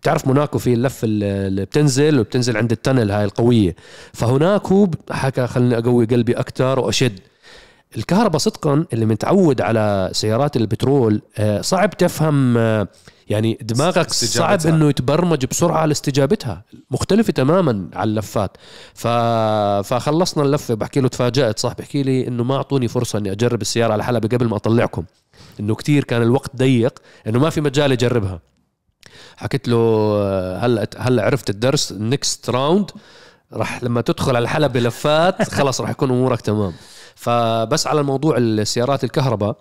بتعرف 0.00 0.26
موناكو 0.26 0.58
في 0.58 0.72
اللف 0.72 1.00
اللي 1.04 1.64
بتنزل 1.64 2.20
وبتنزل 2.20 2.56
عند 2.56 2.72
التنل 2.72 3.10
هاي 3.10 3.24
القوية. 3.24 3.76
فهناك 4.12 4.66
هو 4.72 4.88
حكى 5.10 5.46
خليني 5.46 5.78
أقوي 5.78 6.04
قلبي 6.06 6.32
أكثر 6.32 6.78
وأشد. 6.80 7.18
الكهرباء 7.96 8.38
صدقا 8.38 8.86
اللي 8.92 9.06
متعود 9.06 9.60
على 9.60 10.10
سيارات 10.12 10.56
البترول 10.56 11.22
آه، 11.38 11.60
صعب 11.60 11.90
تفهم 11.90 12.58
آه، 12.58 12.88
يعني 13.28 13.58
دماغك. 13.62 14.10
صعب 14.12 14.66
إنه 14.66 14.88
يتبرمج 14.88 15.46
بسرعة 15.46 15.78
على 15.78 15.92
استجابتها. 15.92 16.64
مختلفة 16.90 17.32
تماما 17.32 17.88
على 17.94 18.10
اللفات. 18.10 18.56
ف... 18.94 19.06
فخلصنا 19.88 20.44
اللفة. 20.44 20.74
بحكي 20.74 21.00
له 21.00 21.08
تفاجأت. 21.08 21.58
صح 21.58 21.72
بحكي 21.72 22.02
لي 22.02 22.28
إنه 22.28 22.44
ما 22.44 22.56
أعطوني 22.56 22.88
فرصة 22.88 23.18
إني 23.18 23.32
أجرب 23.32 23.60
السيارة 23.62 23.92
على 23.92 24.04
حلبة 24.04 24.28
قبل 24.36 24.46
ما 24.46 24.56
أطلعكم. 24.56 25.04
إنه 25.60 25.74
كتير 25.74 26.04
كان 26.04 26.22
الوقت 26.22 26.56
ضيق. 26.56 26.98
إنه 27.26 27.38
ما 27.38 27.50
في 27.50 27.60
مجال 27.60 27.92
اجربها 27.92 28.40
حكيت 29.36 29.68
له 29.68 29.76
آه، 29.76 30.58
هلا 30.58 30.88
هلا 30.98 31.22
عرفت 31.24 31.50
الدرس. 31.50 31.92
next 31.92 32.50
round 32.50 32.90
راح 33.52 33.84
لما 33.84 34.00
تدخل 34.00 34.36
على 34.36 34.42
الحلبة 34.42 34.80
لفات 34.80 35.50
خلص 35.50 35.80
راح 35.80 35.90
يكون 35.90 36.10
أمورك 36.10 36.40
تمام. 36.40 36.72
فبس 37.16 37.86
على 37.86 38.00
الموضوع 38.00 38.36
السيارات 38.36 39.04
الكهرباء 39.04 39.56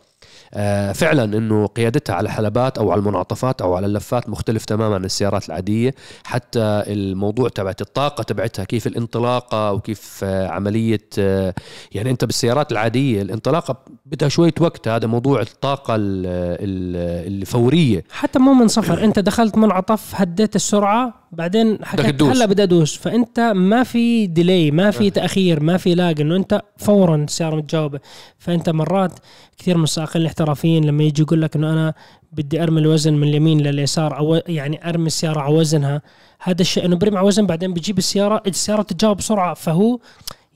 فعلا 0.94 1.24
إنه 1.38 1.66
قيادتها 1.66 2.16
على 2.16 2.26
الحلبات 2.26 2.78
أو 2.78 2.92
على 2.92 3.00
المنعطفات 3.00 3.62
أو 3.62 3.76
على 3.76 3.86
اللفات 3.86 4.30
مختلف 4.30 4.66
تماما 4.66 4.96
عن 4.96 5.06
السيارات 5.06 5.48
العادية. 5.50 5.96
حتى 6.24 6.60
الموضوع 6.88 7.50
تبعت 7.50 7.82
الطاقة 7.82 8.24
تبعتها 8.24 8.66
كيف 8.66 8.88
الانطلاقة 8.88 9.72
وكيف 9.72 10.20
آه، 10.24 10.48
عملية 10.48 11.08
آه، 11.20 11.54
يعني 11.92 12.10
أنت 12.10 12.26
بالسيارات 12.26 12.72
العادية 12.72 13.22
الانطلاقة 13.22 13.78
بدها 14.06 14.30
شوية 14.30 14.54
وقت. 14.60 14.88
هذا 14.88 15.08
موضوع 15.08 15.42
الطاقة 15.42 15.96
ال- 15.96 16.26
ال- 16.26 17.34
الفوريه 17.42 18.04
حتى 18.12 18.40
مو 18.40 18.54
من 18.54 18.68
صفر. 18.68 19.04
أنت 19.04 19.20
دخلت 19.20 19.58
منعطف 19.58 20.12
هديت 20.16 20.56
السرعة 20.56 21.14
بعدين 21.32 21.86
حكيت. 21.86 22.24
هلا 22.24 22.46
بدي 22.46 22.64
أدوس. 22.64 22.98
فأنت 22.98 23.40
ما 23.40 23.84
في 23.84 24.28
ديلي 24.28 24.72
ما 24.72 24.92
في 24.92 25.10
تأخير 25.10 25.60
ما 25.60 25.78
في 25.78 25.96
لاج 25.96 26.22
إنه 26.22 26.36
أنت 26.36 26.62
فورا 26.78 27.16
السيارة 27.16 27.56
متجاوبة. 27.56 28.00
فأنت 28.40 28.70
مرات 28.70 29.12
كثير 29.58 29.78
من 29.78 29.84
السائقين 29.84 30.22
الاحترافيين 30.22 30.86
لما 30.86 31.04
يجي 31.04 31.22
يقول 31.22 31.42
لك 31.42 31.56
إنه 31.56 31.74
أنا 31.74 31.94
بدي 32.32 32.64
أرمي 32.64 32.82
الوزن 32.82 33.14
من 33.14 33.28
اليمين 33.28 33.62
لليسار 33.62 34.18
أو 34.18 34.42
يعني 34.48 34.90
أرمي 34.90 35.08
السيارة 35.08 35.40
على 35.40 35.54
وزنها. 35.56 36.02
هذا 36.40 36.62
الشيء 36.62 36.86
إنه 36.86 36.96
برمي 36.96 37.18
على 37.18 37.28
وزن 37.28 37.46
بعدين 37.46 37.74
بيجيب 37.74 37.98
السيارة 37.98 38.44
السيارة 38.48 38.82
تتجاوب 38.82 39.18
بسرعة. 39.18 39.54
فهو 39.54 40.00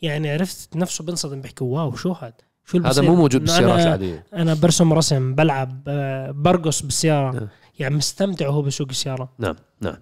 يعني 0.01 0.29
عرفت 0.31 0.75
نفسه 0.75 1.03
بنصدم 1.03 1.41
بحكي 1.41 1.63
واو 1.63 1.95
شو 1.95 2.11
هذا؟ 2.11 2.33
شو 2.65 2.77
هذا؟ 2.77 3.01
مو 3.01 3.15
موجود 3.15 3.41
بالسيارات 3.41 3.79
أنا- 3.79 3.81
العادية. 3.81 4.25
أنا 4.33 4.53
برسم 4.53 4.93
رسم 4.93 5.35
بلعب 5.35 5.81
آه، 5.87 6.31
برقص 6.31 6.81
بالسيارة. 6.81 7.37
أه. 7.37 7.47
يعني 7.79 7.95
مستمتع 7.95 8.47
وهو 8.47 8.61
بسوق 8.61 8.87
السيارة. 8.89 9.29
نعم. 9.39 9.55
نعم. 9.81 9.95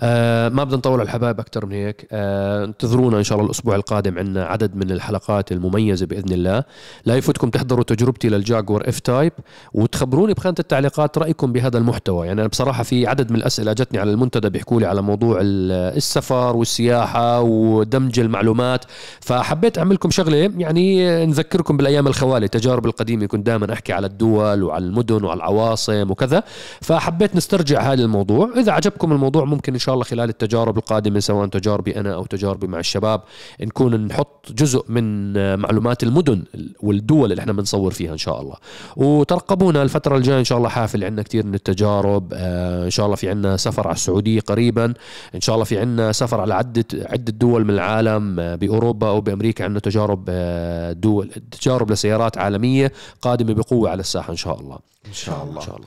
آه 0.00 0.48
ما 0.48 0.64
بدنا 0.64 0.76
نطول 0.76 0.92
على 0.92 1.02
الحبايب 1.02 1.40
أكثر 1.40 1.66
من 1.66 1.72
هيك. 1.72 2.08
آه 2.12 2.64
انتظرونا 2.64 3.18
إن 3.18 3.22
شاء 3.22 3.38
الله 3.38 3.46
الأسبوع 3.46 3.76
القادم 3.76 4.18
عندنا 4.18 4.44
عدد 4.44 4.76
من 4.76 4.90
الحلقات 4.90 5.52
المميزة 5.52 6.06
بإذن 6.06 6.32
الله. 6.32 6.64
لا 7.04 7.16
يفوتكم 7.16 7.50
تحضروا 7.50 7.84
تجربتي 7.84 8.28
لل 8.28 8.88
Jaguar 8.88 8.98
F-Type 9.00 9.32
وتخبروني 9.74 10.34
بخانة 10.34 10.54
التعليقات 10.58 11.18
رأيكم 11.18 11.52
بهذا 11.52 11.78
المحتوى. 11.78 12.26
يعني 12.26 12.40
أنا 12.40 12.48
بصراحة 12.48 12.82
في 12.82 13.06
عدد 13.06 13.30
من 13.30 13.36
الأسئلة 13.36 13.72
جتني 13.72 13.98
على 13.98 14.10
المنتدى 14.10 14.48
بيحكوا 14.48 14.80
لي 14.80 14.86
على 14.86 15.02
موضوع 15.02 15.38
ال- 15.40 15.96
السفر 15.96 16.56
والسياحة 16.56 17.40
ودمج 17.40 18.20
المعلومات. 18.20 18.84
فحبيت 19.20 19.78
أعمل 19.78 19.94
لكم 19.94 20.10
شغلة 20.10 20.36
يعني 20.36 21.26
نذكركم 21.26 21.76
بالأيام 21.76 22.06
الخوالي. 22.06 22.44
التجارب 22.44 22.86
القديمة 22.86 23.26
كنت 23.26 23.46
دائما 23.46 23.72
أحكي 23.72 23.92
على 23.92 24.06
الدول 24.06 24.62
وعلى 24.62 24.84
المدن 24.84 25.24
وعلى 25.24 25.36
العواصم 25.36 26.10
وكذا. 26.10 26.42
فحبيت 26.80 27.36
نسترجع 27.36 27.80
هذا 27.80 28.02
الموضوع. 28.02 28.50
إذا 28.56 28.72
عجبكم 28.72 29.17
الموضوع 29.18 29.44
ممكن 29.44 29.72
إن 29.72 29.78
شاء 29.78 29.94
الله 29.94 30.04
خلال 30.04 30.28
التجارب 30.28 30.78
القادمة 30.78 31.20
سواء 31.20 31.46
تجاربي 31.46 32.00
أنا 32.00 32.14
أو 32.14 32.24
تجاربي 32.24 32.66
مع 32.66 32.78
الشباب 32.78 33.20
نكون 33.60 34.06
نحط 34.06 34.52
جزء 34.52 34.84
من 34.88 35.32
معلومات 35.58 36.02
المدن 36.02 36.44
والدول 36.80 37.30
اللي 37.30 37.40
إحنا 37.40 37.52
بنصور 37.52 37.90
فيها 37.92 38.12
إن 38.12 38.18
شاء 38.18 38.40
الله. 38.40 38.56
وترقبونا 38.96 39.82
الفترة 39.82 40.16
الجاية 40.16 40.38
إن 40.38 40.44
شاء 40.44 40.58
الله 40.58 40.68
حافل 40.68 41.04
عندنا 41.04 41.22
كثير 41.22 41.46
من 41.46 41.54
التجارب 41.54 42.32
آه، 42.34 42.84
إن 42.84 42.90
شاء 42.90 43.06
الله 43.06 43.16
في 43.16 43.28
عندنا 43.28 43.56
سفر 43.56 43.86
على 43.86 43.94
السعودية 43.94 44.40
قريبا 44.40 44.94
إن 45.34 45.40
شاء 45.40 45.54
الله 45.54 45.64
في 45.64 45.78
عندنا 45.78 46.12
سفر 46.12 46.40
على 46.40 46.54
عدة 46.54 46.84
عدة 46.94 47.32
دول 47.32 47.64
من 47.64 47.70
العالم 47.70 48.40
آه، 48.40 48.54
بأوروبا 48.54 49.08
أو 49.08 49.20
بأمريكا 49.20 49.64
عندنا 49.64 49.80
تجارب 49.80 50.24
آه، 50.28 50.92
دول 50.92 51.30
تجارب 51.50 51.90
لسيارات 51.90 52.38
عالمية 52.38 52.92
قادمة 53.22 53.54
بقوة 53.54 53.90
على 53.90 54.00
الساحة 54.00 54.30
إن 54.30 54.36
شاء 54.36 54.60
الله. 54.60 54.78
إن 55.06 55.12
شاء 55.12 55.44
الله. 55.44 55.60
إن 55.60 55.66
شاء 55.66 55.76
الله. 55.76 55.86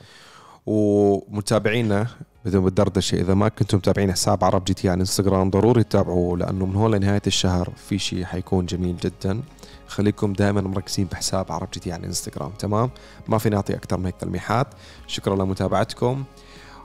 ومتابعينا 0.66 2.06
بدون 2.44 2.64
الدردشة 2.64 3.20
إذا 3.20 3.34
ما 3.34 3.48
كنتم 3.48 3.78
متابعين 3.78 4.12
حساب 4.12 4.44
عرب 4.44 4.64
جي 4.64 4.74
تي 4.74 4.88
على 4.88 5.00
انستغرام 5.00 5.50
ضروري 5.50 5.84
تتابعوه 5.84 6.38
لأنه 6.38 6.66
من 6.66 6.76
هون 6.76 6.94
لنهاية 6.94 7.22
الشهر 7.26 7.72
في 7.88 7.98
شيء 7.98 8.24
حيكون 8.24 8.66
جميل 8.66 8.96
جدا. 8.96 9.42
خليكم 9.86 10.32
دائما 10.32 10.60
مركزين 10.60 11.06
بحساب 11.12 11.52
عرب 11.52 11.68
جي 11.74 11.80
تي 11.80 11.92
على 11.92 12.00
الإنستغرام. 12.00 12.50
تمام؟ 12.58 12.90
ما 13.28 13.38
في 13.38 13.50
نعطي 13.50 13.74
أكثر 13.74 13.98
من 13.98 14.06
هيك 14.06 14.14
تلميحات. 14.16 14.66
شكرا 15.06 15.36
لمتابعتكم 15.36 16.24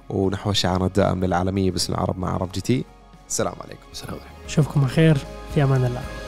ونحن 0.10 0.54
شعارنا 0.54 0.86
الدائم 0.86 1.26
للعالمية 1.26 1.72
باسم 1.72 1.94
العرب 1.94 2.20
مع 2.20 2.34
عرب 2.34 2.52
جي 2.52 2.62
تي 2.62 2.86
السلام 3.28 3.54
عليكم 3.62 3.88
السلام 3.92 4.14
عليكم. 4.14 4.46
اشوفكم 4.46 4.80
على 4.80 4.90
خير. 4.90 5.18
في 5.54 5.64
أمان 5.64 5.86
الله. 5.86 6.27